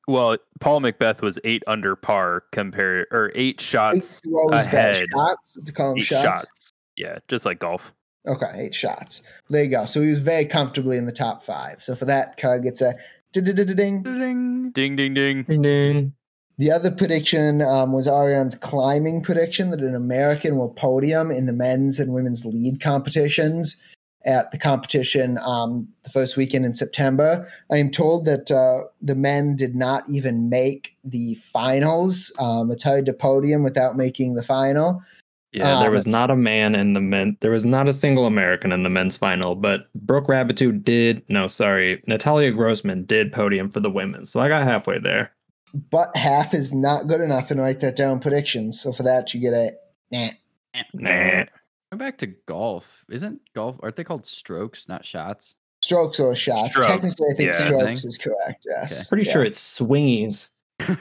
well, 0.07 0.37
Paul 0.59 0.81
McBeth 0.81 1.21
was 1.21 1.39
eight 1.43 1.63
under 1.67 1.95
par 1.95 2.43
compared, 2.51 3.07
or 3.11 3.31
eight 3.35 3.55
Eight 3.55 3.61
shots, 3.61 4.19
throws, 4.21 4.49
but 4.49 4.65
ahead. 4.65 5.05
shots. 5.15 5.63
To 5.65 5.71
call 5.71 5.89
them 5.89 5.99
eight 5.99 6.05
shots. 6.05 6.23
shots. 6.23 6.73
Yeah, 6.95 7.19
just 7.27 7.45
like 7.45 7.59
golf. 7.59 7.93
Okay, 8.27 8.51
eight 8.55 8.75
shots. 8.75 9.21
There 9.49 9.63
you 9.63 9.69
go. 9.69 9.85
So 9.85 10.01
he 10.01 10.07
was 10.07 10.19
very 10.19 10.45
comfortably 10.45 10.97
in 10.97 11.05
the 11.05 11.11
top 11.11 11.43
five. 11.43 11.83
So 11.83 11.95
for 11.95 12.05
that, 12.05 12.37
Kyle 12.37 12.59
gets 12.59 12.81
a 12.81 12.95
ding. 13.31 13.43
Ding. 13.43 14.71
Ding, 14.71 14.95
ding, 14.95 15.13
ding. 15.13 15.43
Ding 15.43 15.61
ding. 15.61 16.13
The 16.57 16.71
other 16.71 16.91
prediction 16.91 17.61
um, 17.63 17.93
was 17.93 18.07
Ariane's 18.07 18.55
climbing 18.55 19.23
prediction 19.23 19.71
that 19.71 19.81
an 19.81 19.95
American 19.95 20.55
will 20.55 20.69
podium 20.69 21.31
in 21.31 21.47
the 21.47 21.53
men's 21.53 21.99
and 21.99 22.13
women's 22.13 22.45
lead 22.45 22.79
competitions 22.79 23.81
at 24.25 24.51
the 24.51 24.57
competition 24.57 25.37
um, 25.39 25.87
the 26.03 26.09
first 26.09 26.37
weekend 26.37 26.65
in 26.65 26.73
September. 26.73 27.47
I 27.71 27.77
am 27.77 27.91
told 27.91 28.25
that 28.25 28.51
uh, 28.51 28.85
the 29.01 29.15
men 29.15 29.55
did 29.55 29.75
not 29.75 30.03
even 30.09 30.49
make 30.49 30.95
the 31.03 31.35
finals. 31.51 32.31
Um, 32.39 32.71
it's 32.71 32.83
hard 32.83 33.05
to 33.07 33.13
podium 33.13 33.63
without 33.63 33.97
making 33.97 34.35
the 34.35 34.43
final. 34.43 35.01
Yeah, 35.51 35.75
Ah, 35.75 35.81
there 35.81 35.91
was 35.91 36.05
that's- 36.05 36.19
not 36.19 36.31
a 36.31 36.35
man 36.35 36.73
in 36.73 36.93
the 36.93 37.01
men. 37.01 37.37
There 37.41 37.51
was 37.51 37.65
not 37.65 37.87
a 37.87 37.93
single 37.93 38.25
American 38.25 38.71
in 38.71 38.81
the 38.83 38.89
men's 38.89 39.17
final, 39.17 39.53
but 39.55 39.81
Brooke 39.93 40.27
Raboutou 40.27 40.83
did. 40.83 41.21
No, 41.29 41.45
sorry, 41.47 42.01
Natalia 42.07 42.49
Grossman 42.51 43.05
did 43.05 43.31
podium 43.31 43.69
for 43.69 43.79
the 43.79 43.91
women. 43.91 44.25
So 44.25 44.39
I 44.39 44.47
got 44.47 44.63
halfway 44.63 44.97
there. 44.99 45.31
But 45.91 46.15
half 46.17 46.53
is 46.53 46.71
not 46.73 47.07
good 47.07 47.21
enough 47.21 47.51
and 47.51 47.59
write 47.59 47.81
that 47.81 47.95
down 47.95 48.19
predictions. 48.19 48.81
So 48.81 48.91
for 48.93 49.03
that, 49.03 49.33
you 49.33 49.41
get 49.41 49.53
a 49.53 49.71
nah. 50.11 50.29
Nah. 50.93 51.43
Go 51.93 51.97
back 51.97 52.17
to 52.17 52.27
golf. 52.47 53.05
Isn't 53.07 53.39
golf? 53.53 53.77
Aren't 53.83 53.97
they 53.97 54.03
called 54.03 54.25
strokes, 54.25 54.89
not 54.89 55.05
shots? 55.05 55.53
Strokes 55.83 56.19
or 56.19 56.35
shots. 56.35 56.71
Strokes, 56.71 56.87
Technically, 56.87 57.27
I 57.31 57.35
think 57.37 57.49
yeah. 57.49 57.65
strokes 57.65 58.01
Thing. 58.01 58.09
is 58.09 58.17
correct. 58.17 58.65
Yes. 58.67 59.01
Okay. 59.01 59.07
Pretty 59.09 59.27
Yeah. 59.27 59.33
sure 59.33 59.45
it's 59.45 59.79
swingies. 59.79 60.49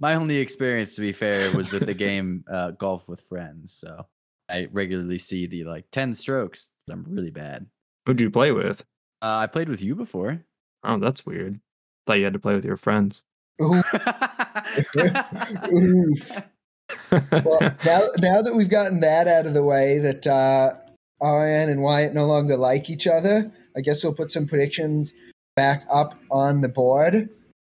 My 0.00 0.14
only 0.14 0.38
experience, 0.38 0.94
to 0.94 1.02
be 1.02 1.12
fair, 1.12 1.52
was 1.54 1.74
at 1.74 1.84
the 1.84 1.92
game 1.92 2.42
uh, 2.50 2.70
golf 2.70 3.06
with 3.06 3.20
friends. 3.20 3.74
So 3.74 4.06
I 4.48 4.68
regularly 4.72 5.18
see 5.18 5.46
the 5.46 5.64
like 5.64 5.84
ten 5.92 6.14
strokes. 6.14 6.70
I'm 6.90 7.04
really 7.06 7.30
bad. 7.30 7.66
Who'd 8.06 8.18
you 8.22 8.30
play 8.30 8.50
with? 8.50 8.80
Uh, 9.20 9.36
I 9.36 9.46
played 9.46 9.68
with 9.68 9.82
you 9.82 9.94
before. 9.94 10.42
Oh, 10.84 10.98
that's 10.98 11.26
weird. 11.26 11.60
Thought 12.06 12.14
you 12.14 12.24
had 12.24 12.32
to 12.32 12.38
play 12.38 12.54
with 12.54 12.64
your 12.64 12.78
friends. 12.78 13.24
Ooh. 17.14 17.36
Oof. 17.36 17.44
well, 17.44 17.60
now, 17.84 18.00
now 18.18 18.42
that 18.42 18.54
we've 18.54 18.68
gotten 18.68 19.00
that 19.00 19.28
out 19.28 19.46
of 19.46 19.54
the 19.54 19.64
way, 19.64 19.98
that 19.98 20.26
uh, 20.26 20.74
Ariane 21.22 21.68
and 21.68 21.82
Wyatt 21.82 22.14
no 22.14 22.26
longer 22.26 22.56
like 22.56 22.90
each 22.90 23.06
other, 23.06 23.52
I 23.76 23.80
guess 23.80 24.02
we'll 24.02 24.14
put 24.14 24.30
some 24.30 24.46
predictions 24.46 25.14
back 25.56 25.86
up 25.90 26.18
on 26.30 26.60
the 26.60 26.68
board. 26.68 27.28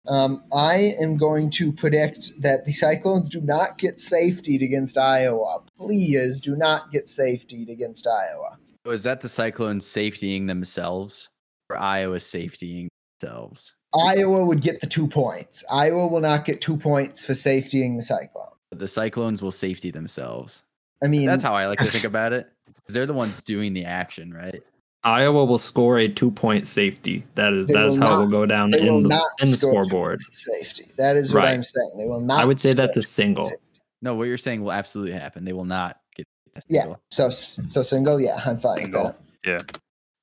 Um, 0.07 0.43
I 0.51 0.95
am 0.99 1.17
going 1.17 1.49
to 1.51 1.71
predict 1.71 2.41
that 2.41 2.65
the 2.65 2.71
Cyclones 2.71 3.29
do 3.29 3.41
not 3.41 3.77
get 3.77 3.97
safetied 3.97 4.63
against 4.63 4.97
Iowa. 4.97 5.61
Please 5.77 6.39
do 6.39 6.55
not 6.55 6.91
get 6.91 7.05
safetied 7.05 7.69
against 7.69 8.07
Iowa. 8.07 8.57
So 8.85 8.91
is 8.91 9.03
that 9.03 9.21
the 9.21 9.29
Cyclones 9.29 9.85
safetying 9.85 10.47
themselves, 10.47 11.29
or 11.69 11.77
Iowa 11.77 12.17
safetying 12.17 12.87
themselves? 13.19 13.75
Iowa 13.93 14.45
would 14.45 14.61
get 14.61 14.81
the 14.81 14.87
two 14.87 15.07
points. 15.07 15.63
Iowa 15.71 16.07
will 16.07 16.21
not 16.21 16.45
get 16.45 16.61
two 16.61 16.77
points 16.77 17.25
for 17.25 17.33
safetying 17.33 17.97
the 17.97 18.03
Cyclone. 18.03 18.47
The 18.71 18.87
Cyclones 18.87 19.41
will 19.41 19.51
safety 19.51 19.91
themselves. 19.91 20.63
I 21.03 21.07
mean, 21.07 21.25
That's 21.25 21.43
how 21.43 21.53
I 21.55 21.67
like 21.67 21.79
to 21.79 21.85
think 21.85 22.03
about 22.13 22.33
it. 22.33 22.51
They're 22.87 23.05
the 23.05 23.13
ones 23.13 23.41
doing 23.41 23.73
the 23.73 23.85
action, 23.85 24.33
right? 24.33 24.61
Iowa 25.03 25.45
will 25.45 25.59
score 25.59 25.97
a 25.99 26.07
two 26.09 26.29
point 26.29 26.67
safety. 26.67 27.25
That 27.35 27.53
is 27.53 27.67
that 27.67 27.85
is 27.85 27.97
will 27.97 28.05
how 28.07 28.13
it 28.15 28.17
will 28.19 28.27
go 28.27 28.45
down 28.45 28.71
they 28.71 28.81
will 28.81 28.97
in 28.97 29.03
the 29.03 29.09
not 29.09 29.27
in 29.41 29.49
the 29.49 29.57
score 29.57 29.85
scoreboard. 29.85 30.21
safety. 30.31 30.87
That 30.97 31.15
is 31.15 31.33
what 31.33 31.43
Right. 31.43 31.53
I'm 31.53 31.63
saying. 31.63 31.91
They 31.97 32.05
will 32.05 32.19
not. 32.19 32.41
I 32.41 32.45
would 32.45 32.59
say 32.59 32.73
that's 32.73 32.97
a 32.97 33.03
single. 33.03 33.45
safety. 33.45 33.63
No, 34.01 34.15
what 34.15 34.25
you're 34.25 34.37
saying 34.37 34.61
will 34.61 34.73
absolutely 34.73 35.13
happen. 35.13 35.45
They 35.45 35.53
will 35.53 35.63
not 35.65 35.99
get 36.17 36.25
a 36.57 36.61
Yeah. 36.67 36.95
So 37.11 37.29
so 37.29 37.81
single. 37.81 38.19
Yeah, 38.19 38.41
I'm 38.45 38.57
fine 38.57 38.83
Single. 38.83 39.15
Yeah. 39.45 39.59
that. 39.59 39.79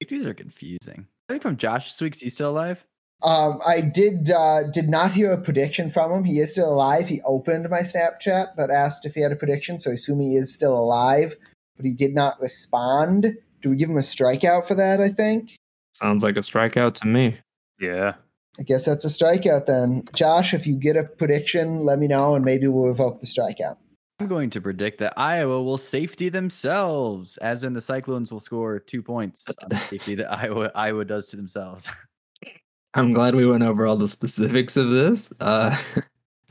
These 0.09 0.27
are 0.27 0.35
confusing. 0.35 1.07
I 1.29 1.33
think 1.33 1.43
from 1.43 1.57
Josh 1.57 1.87
this 1.87 2.01
week, 2.03 2.23
is 2.23 2.35
still 2.35 2.51
alive? 2.51 2.85
Um, 3.23 3.61
I 3.67 3.81
did 3.81 4.31
uh, 4.31 4.65
did 4.65 4.89
not 4.89 5.13
hear 5.13 5.33
a 5.33 5.41
prediction 5.41 5.89
from 5.89 6.13
him. 6.13 6.25
He 6.25 6.39
is 6.39 6.53
still 6.53 6.73
alive. 6.73 7.09
He 7.09 7.21
opened 7.25 7.69
my 7.71 7.81
Snapchat 7.81 8.49
but 8.57 8.71
asked 8.71 9.07
if 9.07 9.15
he 9.15 9.23
had 9.23 9.33
a 9.33 9.37
prediction, 9.37 9.81
so 9.81 9.91
I 9.91 9.95
assume 9.95 10.21
he 10.21 10.37
is 10.37 10.53
still 10.53 10.77
alive. 10.77 11.37
But 11.77 11.87
he 11.87 11.95
did 11.95 12.15
not 12.15 12.41
respond. 12.41 13.37
Do 13.63 13.71
we 13.71 13.77
give 13.77 13.91
him 13.91 13.97
a 13.97 14.01
strikeout 14.01 14.67
for 14.67 14.75
that? 14.75 15.01
I 15.01 15.09
think. 15.09 15.57
Sounds 15.93 16.23
like 16.23 16.37
a 16.37 16.41
strikeout 16.41 16.93
to 17.01 17.07
me. 17.07 17.39
Yeah. 17.81 18.15
I 18.59 18.63
guess 18.63 18.85
that's 18.85 19.05
a 19.05 19.09
strikeout 19.09 19.67
then. 19.67 20.05
Josh, 20.15 20.55
if 20.55 20.67
you 20.67 20.77
get 20.77 20.97
a 20.97 21.05
prediction, 21.05 21.81
let 21.81 21.99
me 21.99 22.07
know, 22.07 22.35
and 22.35 22.45
maybe 22.45 22.69
we'll 22.69 22.87
revoke 22.87 23.21
the 23.21 23.27
strikeout. 23.27 23.77
I'm 24.19 24.29
going 24.29 24.49
to 24.51 24.63
predict 24.63 24.99
that 25.01 25.13
Iowa 25.17 25.63
will 25.63 25.77
safety 25.77 26.31
themselves, 26.31 27.37
as 27.39 27.65
in 27.65 27.75
the 27.75 27.83
Cyclones 27.83 28.33
will 28.33 28.41
score 28.41 28.79
two 28.79 29.03
points 29.03 29.47
on 29.49 29.69
the 29.69 29.77
safety 29.77 30.15
that 30.15 30.33
Iowa 30.33 30.71
Iowa 30.75 31.05
does 31.05 31.29
to 31.29 31.37
themselves. 31.37 31.91
I'm 32.97 33.13
glad 33.13 33.35
we 33.35 33.47
went 33.47 33.63
over 33.63 33.87
all 33.87 33.97
the 33.97 34.09
specifics 34.09 34.77
of 34.77 34.91
this. 34.91 35.33
Uh, 35.41 35.77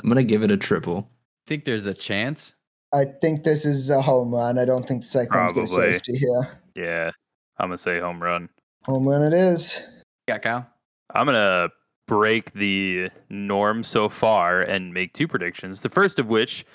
I'm 0.04 0.10
gonna 0.10 0.24
give 0.24 0.44
it 0.44 0.52
a 0.52 0.58
triple. 0.58 1.10
think 1.48 1.66
there's 1.66 1.86
a 1.86 1.94
chance. 1.94 2.56
I 2.94 3.06
think 3.22 3.44
this 3.44 3.66
is 3.66 3.90
a 3.90 4.02
home 4.02 4.34
run. 4.34 4.58
I 4.58 4.64
don't 4.64 4.88
think 4.88 5.02
the 5.02 5.08
Cyclones 5.08 5.52
get 5.52 5.64
a 5.66 5.68
safety 5.68 6.18
here. 6.18 6.62
Yeah. 6.76 7.12
I'm 7.58 7.70
going 7.70 7.78
to 7.78 7.84
say 7.84 8.00
home 8.00 8.22
run. 8.22 8.50
Home 8.86 9.08
run 9.08 9.22
it 9.22 9.34
is. 9.34 9.82
Yeah, 10.28 10.38
Kyle. 10.38 10.68
I'm 11.14 11.26
going 11.26 11.36
to 11.36 11.70
break 12.08 12.54
the 12.54 13.10
norm 13.30 13.84
so 13.84 14.10
far 14.10 14.62
and 14.62 14.94
make 14.94 15.14
two 15.14 15.28
predictions. 15.28 15.82
The 15.82 15.90
first 15.90 16.20
of 16.20 16.28
which 16.28 16.66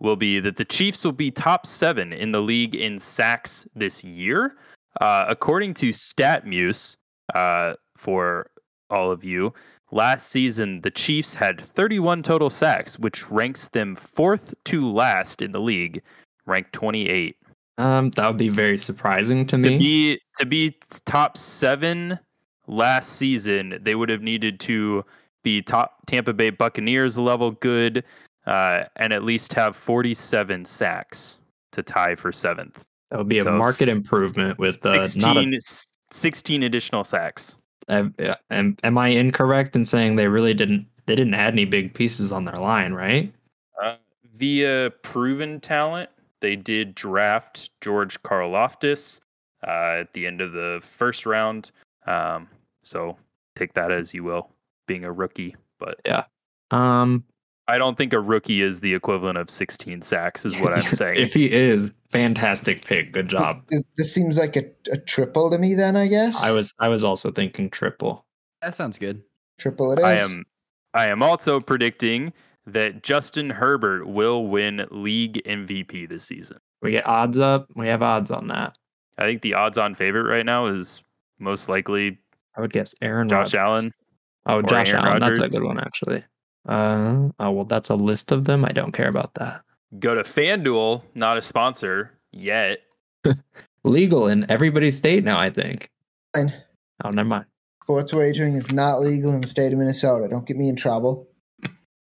will 0.00 0.16
be 0.16 0.40
that 0.40 0.56
the 0.56 0.64
Chiefs 0.64 1.04
will 1.04 1.12
be 1.12 1.30
top 1.30 1.66
seven 1.66 2.12
in 2.12 2.32
the 2.32 2.40
league 2.40 2.74
in 2.74 2.98
sacks 2.98 3.66
this 3.74 4.02
year. 4.02 4.56
Uh, 5.00 5.24
according 5.28 5.74
to 5.74 5.90
StatMuse, 5.90 6.96
uh, 7.34 7.74
for 7.96 8.50
all 8.90 9.10
of 9.10 9.24
you, 9.24 9.52
last 9.90 10.28
season 10.28 10.80
the 10.82 10.90
Chiefs 10.90 11.34
had 11.34 11.60
31 11.60 12.22
total 12.22 12.50
sacks, 12.50 12.98
which 12.98 13.28
ranks 13.30 13.68
them 13.68 13.96
fourth 13.96 14.54
to 14.64 14.90
last 14.90 15.42
in 15.42 15.52
the 15.52 15.60
league, 15.60 16.02
ranked 16.46 16.72
28. 16.72 17.36
Um, 17.78 18.10
that 18.10 18.26
would 18.26 18.36
be 18.36 18.50
very 18.50 18.76
surprising 18.76 19.46
to 19.46 19.56
me. 19.56 19.72
To 19.72 19.78
be 19.78 20.20
to 20.38 20.46
be 20.46 20.76
top 21.06 21.36
seven 21.38 22.18
last 22.66 23.14
season, 23.14 23.78
they 23.80 23.94
would 23.94 24.10
have 24.10 24.20
needed 24.20 24.60
to 24.60 25.04
be 25.42 25.62
top 25.62 26.04
Tampa 26.06 26.34
Bay 26.34 26.50
Buccaneers 26.50 27.16
level 27.16 27.52
good, 27.52 28.04
uh, 28.46 28.84
and 28.96 29.14
at 29.14 29.24
least 29.24 29.54
have 29.54 29.74
47 29.74 30.66
sacks 30.66 31.38
to 31.72 31.82
tie 31.82 32.14
for 32.14 32.32
seventh. 32.32 32.84
That 33.10 33.18
would 33.18 33.28
be 33.28 33.38
a 33.38 33.44
market 33.44 33.88
improvement 33.88 34.58
with 34.58 34.84
uh, 34.84 34.96
not 34.96 35.06
16, 35.06 35.54
a. 35.54 35.56
s- 35.56 35.86
16 36.10 36.62
additional 36.62 37.02
sacks. 37.02 37.56
Am, 37.90 38.14
am, 38.82 38.98
I 38.98 39.08
incorrect 39.08 39.74
in 39.74 39.84
saying 39.84 40.16
they 40.16 40.28
really 40.28 40.54
didn't? 40.54 40.86
They 41.06 41.16
didn't 41.16 41.34
add 41.34 41.54
any 41.54 41.64
big 41.64 41.92
pieces 41.92 42.30
on 42.30 42.44
their 42.44 42.56
line, 42.56 42.92
right? 42.92 43.32
Uh, 43.82 43.96
via 44.32 44.90
proven 45.02 45.60
talent, 45.60 46.08
they 46.40 46.54
did 46.54 46.94
draft 46.94 47.70
George 47.80 48.22
Karlaftis 48.22 49.18
uh, 49.66 50.00
at 50.00 50.12
the 50.12 50.26
end 50.26 50.40
of 50.40 50.52
the 50.52 50.78
first 50.82 51.26
round. 51.26 51.72
Um, 52.06 52.48
so 52.82 53.16
take 53.56 53.74
that 53.74 53.90
as 53.90 54.14
you 54.14 54.22
will, 54.22 54.50
being 54.86 55.04
a 55.04 55.12
rookie. 55.12 55.56
But 55.78 56.00
yeah, 56.06 56.24
Um, 56.70 57.24
I 57.70 57.78
don't 57.78 57.96
think 57.96 58.12
a 58.12 58.20
rookie 58.20 58.62
is 58.62 58.80
the 58.80 58.94
equivalent 58.94 59.38
of 59.38 59.48
16 59.48 60.02
sacks, 60.02 60.44
is 60.44 60.56
what 60.58 60.72
I'm 60.72 60.82
saying. 60.92 61.16
if 61.18 61.32
he 61.32 61.50
is, 61.50 61.94
fantastic 62.10 62.84
pick. 62.84 63.12
Good 63.12 63.28
job. 63.28 63.62
This 63.96 64.12
seems 64.12 64.36
like 64.36 64.56
a, 64.56 64.64
a 64.90 64.98
triple 64.98 65.50
to 65.50 65.58
me. 65.58 65.74
Then 65.74 65.96
I 65.96 66.06
guess 66.08 66.42
I 66.42 66.50
was 66.50 66.74
I 66.80 66.88
was 66.88 67.04
also 67.04 67.30
thinking 67.30 67.70
triple. 67.70 68.26
That 68.60 68.74
sounds 68.74 68.98
good. 68.98 69.22
triple. 69.58 69.92
It 69.92 70.00
is. 70.00 70.04
I 70.04 70.14
am 70.14 70.44
I 70.94 71.06
am 71.08 71.22
also 71.22 71.60
predicting 71.60 72.32
that 72.66 73.02
Justin 73.02 73.50
Herbert 73.50 74.06
will 74.06 74.46
win 74.46 74.86
league 74.90 75.40
MVP 75.46 76.08
this 76.08 76.24
season. 76.24 76.58
We 76.82 76.90
get 76.92 77.06
odds 77.06 77.38
up. 77.38 77.68
We 77.76 77.86
have 77.88 78.02
odds 78.02 78.30
on 78.30 78.48
that. 78.48 78.76
I 79.18 79.22
think 79.22 79.42
the 79.42 79.54
odds 79.54 79.78
on 79.78 79.94
favorite 79.94 80.28
right 80.30 80.46
now 80.46 80.66
is 80.66 81.02
most 81.38 81.68
likely 81.68 82.18
I 82.56 82.60
would 82.60 82.72
guess 82.72 82.94
Aaron 83.00 83.28
Josh 83.28 83.54
Rodgers. 83.54 83.54
Allen. 83.54 83.94
Oh, 84.46 84.62
Josh 84.62 84.88
Aaron 84.92 85.04
Allen. 85.04 85.20
That's 85.20 85.38
a 85.38 85.48
good 85.48 85.62
one 85.62 85.78
actually. 85.78 86.24
Uh, 86.68 87.28
oh 87.38 87.50
well, 87.50 87.64
that's 87.64 87.88
a 87.90 87.94
list 87.96 88.32
of 88.32 88.44
them. 88.44 88.64
I 88.64 88.70
don't 88.72 88.92
care 88.92 89.08
about 89.08 89.34
that. 89.34 89.62
Go 89.98 90.14
to 90.14 90.22
FanDuel, 90.22 91.02
not 91.14 91.36
a 91.36 91.42
sponsor 91.42 92.12
yet. 92.32 92.80
Legal 93.84 94.28
in 94.28 94.50
everybody's 94.50 94.96
state 94.96 95.24
now. 95.24 95.38
I 95.40 95.50
think. 95.50 95.90
Fine. 96.34 96.52
Oh, 97.04 97.10
never 97.10 97.28
mind. 97.28 97.46
Sports 97.82 98.12
wagering 98.12 98.54
is 98.54 98.70
not 98.70 99.00
legal 99.00 99.32
in 99.34 99.40
the 99.40 99.48
state 99.48 99.72
of 99.72 99.78
Minnesota. 99.78 100.28
Don't 100.28 100.46
get 100.46 100.56
me 100.56 100.68
in 100.68 100.76
trouble. 100.76 101.26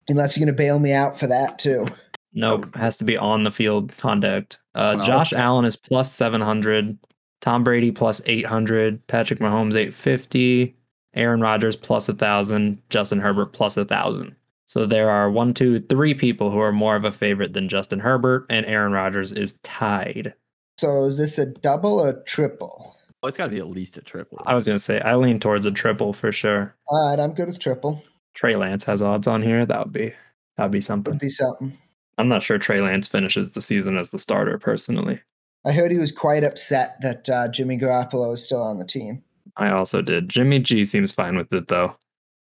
Unless 0.08 0.36
you're 0.36 0.44
going 0.46 0.54
to 0.54 0.56
bail 0.58 0.78
me 0.78 0.92
out 0.92 1.18
for 1.18 1.26
that 1.26 1.58
too. 1.58 1.86
Nope, 2.34 2.74
has 2.76 2.96
to 2.98 3.04
be 3.04 3.16
on 3.16 3.42
the 3.44 3.50
field 3.50 3.96
conduct. 3.96 4.58
Uh, 4.74 4.94
Well, 4.98 5.06
Josh. 5.06 5.32
Allen 5.32 5.64
is 5.64 5.76
plus 5.76 6.12
seven 6.12 6.40
hundred. 6.40 6.98
Tom 7.40 7.64
Brady 7.64 7.90
plus 7.90 8.20
eight 8.26 8.46
hundred. 8.46 9.04
Patrick 9.06 9.40
Mahomes 9.40 9.74
eight 9.74 9.92
fifty. 9.94 10.76
Aaron 11.14 11.40
Rodgers 11.40 11.76
plus 11.76 12.08
a 12.08 12.14
thousand. 12.14 12.80
Justin 12.90 13.18
Herbert 13.20 13.52
plus 13.52 13.76
a 13.76 13.84
thousand. 13.84 14.34
So 14.72 14.86
there 14.86 15.10
are 15.10 15.30
one, 15.30 15.52
two, 15.52 15.80
three 15.80 16.14
people 16.14 16.50
who 16.50 16.58
are 16.58 16.72
more 16.72 16.96
of 16.96 17.04
a 17.04 17.12
favorite 17.12 17.52
than 17.52 17.68
Justin 17.68 17.98
Herbert, 17.98 18.46
and 18.48 18.64
Aaron 18.64 18.92
Rodgers 18.92 19.30
is 19.30 19.58
tied. 19.58 20.32
So 20.78 21.04
is 21.04 21.18
this 21.18 21.36
a 21.36 21.44
double 21.44 22.00
or 22.00 22.22
triple? 22.22 22.96
Oh, 23.22 23.28
it's 23.28 23.36
got 23.36 23.48
to 23.48 23.50
be 23.50 23.58
at 23.58 23.68
least 23.68 23.98
a 23.98 24.00
triple. 24.00 24.40
I 24.46 24.54
was 24.54 24.64
gonna 24.64 24.78
say 24.78 24.98
I 25.02 25.14
lean 25.16 25.40
towards 25.40 25.66
a 25.66 25.70
triple 25.70 26.14
for 26.14 26.32
sure. 26.32 26.74
All 26.88 27.10
right, 27.10 27.20
I'm 27.20 27.34
good 27.34 27.48
with 27.48 27.58
triple. 27.58 28.02
Trey 28.32 28.56
Lance 28.56 28.82
has 28.84 29.02
odds 29.02 29.26
on 29.26 29.42
here. 29.42 29.66
That 29.66 29.78
would 29.84 29.92
be 29.92 30.14
that 30.56 30.62
would 30.62 30.72
be 30.72 30.80
something. 30.80 31.12
Would 31.12 31.20
be 31.20 31.28
something. 31.28 31.76
I'm 32.16 32.28
not 32.28 32.42
sure 32.42 32.56
Trey 32.56 32.80
Lance 32.80 33.06
finishes 33.06 33.52
the 33.52 33.60
season 33.60 33.98
as 33.98 34.08
the 34.08 34.18
starter 34.18 34.56
personally. 34.56 35.20
I 35.66 35.72
heard 35.72 35.92
he 35.92 35.98
was 35.98 36.12
quite 36.12 36.44
upset 36.44 36.96
that 37.02 37.28
uh, 37.28 37.48
Jimmy 37.48 37.76
Garoppolo 37.76 38.32
is 38.32 38.42
still 38.42 38.62
on 38.62 38.78
the 38.78 38.86
team. 38.86 39.22
I 39.58 39.70
also 39.70 40.00
did. 40.00 40.30
Jimmy 40.30 40.60
G 40.60 40.86
seems 40.86 41.12
fine 41.12 41.36
with 41.36 41.52
it 41.52 41.68
though. 41.68 41.94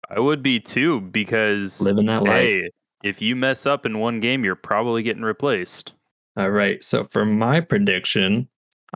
I 0.10 0.20
would 0.20 0.42
be 0.42 0.60
too 0.60 1.02
because 1.02 1.82
Living 1.82 2.06
that 2.06 2.24
life. 2.24 2.32
hey, 2.32 2.70
if 3.04 3.22
you 3.22 3.36
mess 3.36 3.66
up 3.66 3.86
in 3.86 4.00
one 4.00 4.20
game, 4.20 4.44
you're 4.44 4.56
probably 4.56 5.04
getting 5.04 5.24
replaced. 5.24 5.94
All 6.38 6.50
right. 6.50 6.84
So 6.84 7.04
for 7.04 7.26
my 7.26 7.62
prediction, 7.62 8.48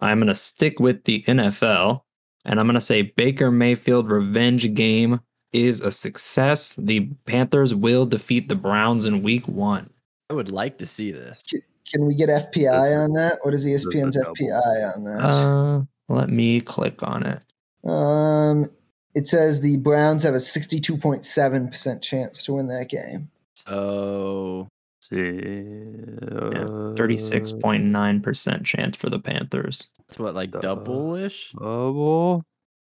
I'm 0.01 0.19
going 0.19 0.27
to 0.27 0.35
stick 0.35 0.79
with 0.79 1.03
the 1.03 1.23
NFL 1.27 2.01
and 2.45 2.59
I'm 2.59 2.65
going 2.65 2.75
to 2.75 2.81
say 2.81 3.01
Baker 3.01 3.51
Mayfield 3.51 4.09
revenge 4.09 4.73
game 4.73 5.19
is 5.53 5.81
a 5.81 5.91
success. 5.91 6.75
The 6.75 7.09
Panthers 7.25 7.75
will 7.75 8.05
defeat 8.05 8.47
the 8.47 8.55
Browns 8.55 9.05
in 9.05 9.21
week 9.21 9.47
one. 9.47 9.89
I 10.29 10.33
would 10.33 10.51
like 10.51 10.77
to 10.77 10.85
see 10.85 11.11
this. 11.11 11.43
Can 11.91 12.05
we 12.05 12.15
get 12.15 12.29
FPI 12.29 13.03
on 13.03 13.13
that? 13.13 13.39
What 13.41 13.53
is 13.53 13.65
This 13.65 13.83
is 13.83 13.85
a 13.85 13.89
ESPN's. 13.89 14.17
FPI 14.17 14.95
on 14.95 15.03
that? 15.03 15.19
Uh, 15.19 15.81
let 16.07 16.29
me 16.29 16.61
click 16.61 17.03
on 17.03 17.23
it. 17.23 17.45
Um, 17.83 18.69
it 19.15 19.27
says 19.27 19.61
the 19.61 19.77
Browns 19.77 20.23
have 20.23 20.33
a 20.33 20.37
62.7% 20.37 22.01
chance 22.01 22.43
to 22.43 22.53
win 22.53 22.67
that 22.67 22.89
game. 22.89 23.29
So 23.55 24.67
Yeah, 25.11 25.17
Uh, 25.17 26.95
36.9% 26.95 28.65
chance 28.65 28.95
for 28.95 29.09
the 29.09 29.19
Panthers. 29.19 29.87
it's 30.07 30.17
what 30.19 30.35
like 30.35 30.51
double-ish. 30.51 31.51
Double. 31.53 32.43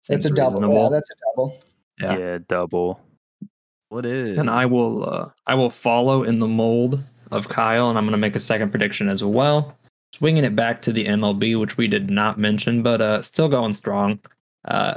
That's 0.10 0.26
a 0.26 0.30
double. 0.30 0.62
Yeah, 0.74 0.90
that's 0.90 1.10
a 1.12 1.16
double. 1.36 1.60
Yeah. 2.00 2.18
Yeah. 2.18 2.38
double. 2.48 3.00
What 3.90 4.06
is? 4.06 4.38
And 4.38 4.50
I 4.50 4.66
will 4.66 5.08
uh, 5.08 5.30
I 5.48 5.56
will 5.56 5.70
follow 5.70 6.24
in 6.24 6.40
the 6.40 6.48
mold 6.48 7.02
of 7.32 7.48
Kyle, 7.50 7.90
and 7.90 7.98
I'm 7.98 8.04
going 8.06 8.12
to 8.12 8.18
make 8.18 8.36
a 8.36 8.40
second 8.40 8.70
prediction 8.72 9.08
as 9.10 9.24
well. 9.24 9.78
Swinging 10.14 10.46
it 10.46 10.56
back 10.56 10.82
to 10.84 10.94
the 10.94 11.06
MLB, 11.06 11.60
which 11.60 11.78
we 11.78 11.88
did 11.88 12.10
not 12.10 12.38
mention, 12.40 12.82
but 12.84 13.02
uh, 13.02 13.22
still 13.22 13.50
going 13.50 13.74
strong. 13.74 14.20
Uh, 14.66 14.96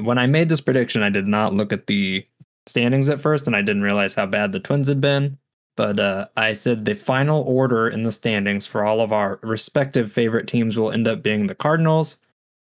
when 0.00 0.18
I 0.18 0.26
made 0.26 0.48
this 0.48 0.60
prediction, 0.60 1.02
I 1.02 1.10
did 1.10 1.26
not 1.26 1.54
look 1.54 1.72
at 1.72 1.86
the 1.86 2.26
standings 2.66 3.08
at 3.08 3.20
first, 3.20 3.46
and 3.46 3.56
I 3.56 3.62
didn't 3.62 3.82
realize 3.82 4.14
how 4.14 4.26
bad 4.26 4.52
the 4.52 4.60
Twins 4.60 4.88
had 4.88 5.00
been. 5.00 5.38
But 5.76 6.00
uh, 6.00 6.26
I 6.36 6.54
said 6.54 6.84
the 6.84 6.94
final 6.94 7.42
order 7.42 7.88
in 7.88 8.02
the 8.02 8.10
standings 8.10 8.66
for 8.66 8.84
all 8.84 9.00
of 9.00 9.12
our 9.12 9.38
respective 9.42 10.10
favorite 10.10 10.48
teams 10.48 10.76
will 10.76 10.90
end 10.90 11.06
up 11.06 11.22
being 11.22 11.46
the 11.46 11.54
Cardinals, 11.54 12.16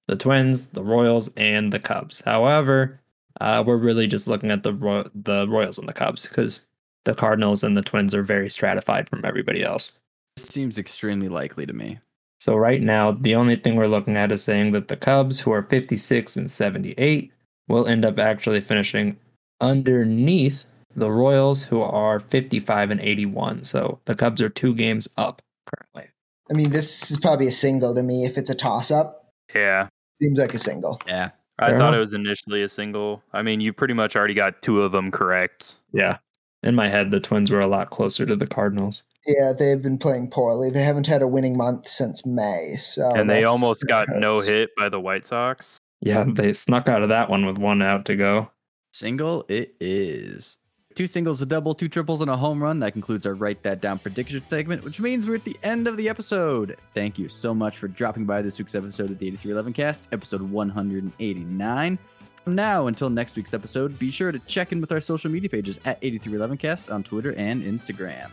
the 0.07 0.17
Twins, 0.17 0.69
the 0.69 0.85
Royals, 0.85 1.33
and 1.35 1.73
the 1.73 1.79
Cubs. 1.79 2.21
However, 2.21 3.01
uh, 3.41 3.65
we're 3.67 3.79
really 3.79 4.07
just 4.07 4.29
looking 4.29 4.51
at 4.51 4.63
the 4.63 5.11
the 5.15 5.49
Royals 5.49 5.79
and 5.79 5.89
the 5.89 5.95
Cubs 5.95 6.29
because 6.29 6.67
the 7.05 7.15
Cardinals 7.15 7.65
and 7.65 7.77
the 7.77 7.83
Twins 7.83 8.15
are 8.15 8.23
very 8.23 8.51
stratified 8.51 9.09
from 9.09 9.25
everybody 9.25 9.63
else. 9.63 9.99
This 10.37 10.47
seems 10.47 10.79
extremely 10.79 11.29
likely 11.29 11.65
to 11.65 11.73
me. 11.73 12.01
So 12.39 12.55
right 12.57 12.83
now, 12.83 13.13
the 13.13 13.35
only 13.35 13.57
thing 13.57 13.77
we're 13.77 13.87
looking 13.89 14.17
at 14.17 14.31
is 14.33 14.43
saying 14.45 14.73
that 14.73 14.89
the 14.89 14.97
Cubs, 14.97 15.41
who 15.41 15.53
are 15.53 15.63
56 15.63 16.37
and 16.37 16.51
78, 16.51 17.33
will 17.69 17.87
end 17.87 18.05
up 18.05 18.19
actually 18.19 18.61
finishing 18.61 19.17
underneath 19.61 20.65
the 20.95 21.11
Royals, 21.11 21.63
who 21.63 21.83
are 21.83 22.21
55 22.21 22.91
and 22.91 23.01
81. 23.01 23.65
So 23.65 24.01
the 24.05 24.15
Cubs 24.15 24.41
are 24.41 24.49
two 24.49 24.75
games 24.75 25.09
up 25.17 25.43
currently. 25.67 26.11
I 26.51 26.55
mean, 26.55 26.71
this 26.71 27.11
is 27.11 27.19
probably 27.19 27.47
a 27.49 27.53
single 27.53 27.95
to 27.95 28.03
me. 28.03 28.25
If 28.25 28.39
it's 28.39 28.51
a 28.51 28.55
toss 28.55 28.91
up, 28.91 29.31
Yeah. 29.55 29.89
seems 30.23 30.39
like 30.39 30.55
a 30.55 30.59
single. 30.59 31.01
Yeah. 31.07 31.31
I 31.59 31.69
Fair 31.69 31.79
thought 31.79 31.89
enough. 31.89 31.97
it 31.97 32.01
was 32.01 32.15
initially 32.15 32.63
a 32.63 32.69
single. 32.69 33.23
I 33.33 33.43
mean, 33.43 33.61
you 33.61 33.73
pretty 33.73 33.95
much 33.95 34.15
already 34.15 34.35
got 34.35 34.61
two 34.63 34.83
of 34.83 34.93
them 34.93 35.11
correct. 35.11 35.77
Yeah. 35.93 36.19
In 36.63 36.75
my 36.75 36.89
head, 36.89 37.11
the 37.11 37.21
Twins 37.21 37.51
were 37.51 37.61
a 37.61 37.67
lot 37.67 37.91
closer 37.91 38.27
to 38.27 38.37
the 38.37 38.47
Cardinals. 38.47 39.03
Yeah, 39.27 39.53
they've 39.59 39.83
been 39.83 39.99
playing 39.99 40.31
poorly. 40.31 40.71
They 40.71 40.83
haven't 40.83 41.07
had 41.07 41.23
a 41.23 41.29
winning 41.29 41.57
month 41.57 41.89
since 41.89 42.25
May. 42.25 42.77
So 42.79 43.15
and 43.15 43.29
they 43.29 43.45
almost 43.45 43.87
got 43.87 44.09
hurts. 44.09 44.21
no 44.21 44.41
hit 44.41 44.71
by 44.77 44.89
the 44.89 45.01
White 45.01 45.27
Sox. 45.27 45.79
Yeah, 46.01 46.25
they 46.29 46.53
snuck 46.53 46.89
out 46.89 47.03
of 47.03 47.09
that 47.09 47.31
one 47.31 47.47
with 47.47 47.59
one 47.59 47.83
out 47.83 48.05
to 48.07 48.17
go. 48.17 48.51
Single 48.93 49.45
it 49.49 49.75
is. 49.81 50.59
Two 50.95 51.07
singles, 51.07 51.43
a 51.43 51.47
double, 51.47 51.75
two 51.75 51.89
triples, 51.89 52.23
and 52.23 52.31
a 52.31 52.39
home 52.39 52.63
run. 52.63 52.81
That 52.81 52.93
concludes 52.93 53.27
our 53.27 53.35
Write 53.35 53.63
That 53.65 53.83
Down 53.83 53.99
prediction 53.99 54.47
segment, 54.47 54.83
which 54.83 54.99
means 54.99 55.27
we're 55.27 55.35
at 55.35 55.45
the 55.45 55.59
end 55.63 55.87
of 55.87 55.99
the 55.99 56.09
episode. 56.09 56.77
Thank 56.95 57.19
you 57.19 57.29
so 57.29 57.55
much 57.55 57.77
for 57.77 57.87
dropping 57.87 58.25
by 58.25 58.41
this 58.41 58.59
week's 58.59 58.75
episode 58.75 59.11
of 59.11 59.19
the 59.19 59.27
8311 59.27 59.75
Cast, 59.75 60.09
episode 60.13 60.41
189. 60.41 61.99
Now 62.47 62.87
until 62.87 63.11
next 63.11 63.37
week's 63.37 63.53
episode, 63.55 63.99
be 63.99 64.11
sure 64.11 64.31
to 64.31 64.39
check 64.39 64.71
in 64.73 64.81
with 64.81 64.93
our 64.93 65.01
social 65.01 65.31
media 65.31 65.51
pages 65.51 65.81
at 65.85 66.01
8311cast 66.01 66.93
on 66.93 67.03
Twitter 67.03 67.35
and 67.35 67.63
Instagram. 67.63 68.31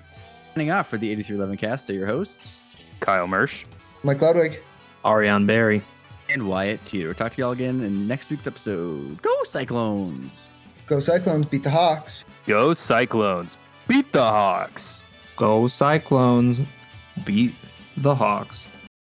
Signing 0.54 0.70
off 0.72 0.88
for 0.88 0.98
the 0.98 1.10
8311 1.10 1.58
Cast 1.58 1.90
are 1.90 1.94
your 1.94 2.06
hosts, 2.06 2.60
Kyle 3.00 3.26
Mersch. 3.28 3.66
Mike 4.04 4.22
Ludwig. 4.22 4.60
Ariane 5.04 5.46
Barry. 5.48 5.82
and 6.30 6.48
Wyatt 6.48 6.84
Teeter. 6.86 7.08
We'll 7.08 7.16
talk 7.16 7.32
to 7.34 7.42
y'all 7.42 7.52
again 7.52 7.82
in 7.82 8.08
next 8.08 8.30
week's 8.30 8.46
episode. 8.48 9.20
Go 9.22 9.36
Cyclones! 9.46 10.52
Go 10.86 11.00
Cyclones 11.00 11.48
beat 11.48 11.64
the 11.64 11.70
Hawks. 11.72 12.24
Go 12.46 12.74
Cyclones. 12.74 13.58
Beat 13.88 14.12
the 14.12 14.22
Hawks. 14.24 15.02
Go 15.38 15.66
Cyclones. 15.68 16.62
Beat 17.26 17.54
the 17.98 18.14
Hawks. 18.14 18.70